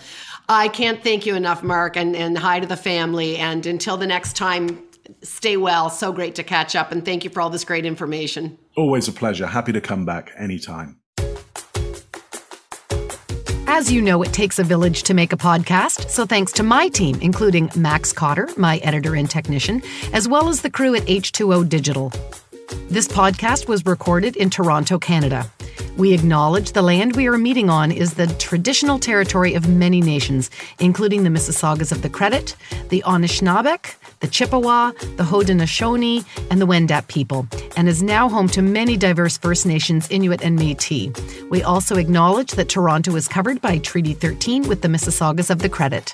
I 0.49 0.67
can't 0.67 1.03
thank 1.03 1.25
you 1.25 1.35
enough, 1.35 1.63
Mark, 1.63 1.97
and 1.97 2.15
and 2.15 2.37
hi 2.37 2.59
to 2.59 2.67
the 2.67 2.77
family. 2.77 3.37
And 3.37 3.65
until 3.65 3.97
the 3.97 4.07
next 4.07 4.35
time, 4.35 4.81
stay 5.21 5.57
well. 5.57 5.89
So 5.89 6.11
great 6.11 6.35
to 6.35 6.43
catch 6.43 6.75
up, 6.75 6.91
and 6.91 7.03
thank 7.03 7.23
you 7.23 7.29
for 7.29 7.41
all 7.41 7.49
this 7.49 7.63
great 7.63 7.85
information. 7.85 8.57
Always 8.75 9.07
a 9.07 9.11
pleasure. 9.11 9.47
Happy 9.47 9.71
to 9.73 9.81
come 9.81 10.05
back 10.05 10.31
anytime. 10.37 11.00
As 13.73 13.89
you 13.89 14.01
know, 14.01 14.21
it 14.21 14.33
takes 14.33 14.59
a 14.59 14.65
village 14.65 15.03
to 15.03 15.13
make 15.13 15.31
a 15.31 15.37
podcast, 15.37 16.09
so 16.09 16.25
thanks 16.25 16.51
to 16.51 16.61
my 16.61 16.89
team, 16.89 17.17
including 17.21 17.71
Max 17.73 18.11
Cotter, 18.11 18.49
my 18.57 18.79
editor 18.79 19.15
and 19.15 19.29
technician, 19.29 19.81
as 20.11 20.27
well 20.27 20.49
as 20.49 20.61
the 20.61 20.69
crew 20.69 20.93
at 20.93 21.03
H2O 21.03 21.69
Digital. 21.69 22.11
This 22.89 23.07
podcast 23.07 23.69
was 23.69 23.85
recorded 23.85 24.35
in 24.35 24.49
Toronto, 24.49 24.99
Canada. 24.99 25.49
We 25.95 26.13
acknowledge 26.13 26.73
the 26.73 26.81
land 26.81 27.15
we 27.15 27.27
are 27.27 27.37
meeting 27.37 27.69
on 27.69 27.93
is 27.93 28.15
the 28.15 28.27
traditional 28.27 28.99
territory 28.99 29.53
of 29.53 29.69
many 29.69 30.01
nations, 30.01 30.51
including 30.79 31.23
the 31.23 31.29
Mississaugas 31.29 31.93
of 31.93 32.01
the 32.01 32.09
Credit, 32.09 32.53
the 32.89 33.01
Anishinaabeg, 33.05 33.95
the 34.21 34.27
Chippewa, 34.27 34.91
the 35.17 35.23
Haudenosaunee, 35.23 36.23
and 36.49 36.61
the 36.61 36.67
Wendat 36.67 37.07
people, 37.07 37.45
and 37.75 37.89
is 37.89 38.01
now 38.01 38.29
home 38.29 38.47
to 38.49 38.61
many 38.61 38.95
diverse 38.95 39.37
First 39.37 39.65
Nations, 39.65 40.07
Inuit, 40.09 40.41
and 40.41 40.55
Metis. 40.55 41.11
We 41.49 41.63
also 41.63 41.97
acknowledge 41.97 42.51
that 42.51 42.69
Toronto 42.69 43.15
is 43.15 43.27
covered 43.27 43.59
by 43.61 43.79
Treaty 43.79 44.13
13 44.13 44.67
with 44.67 44.81
the 44.81 44.87
Mississaugas 44.87 45.49
of 45.49 45.59
the 45.59 45.69
Credit. 45.69 46.13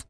details. 0.00 0.09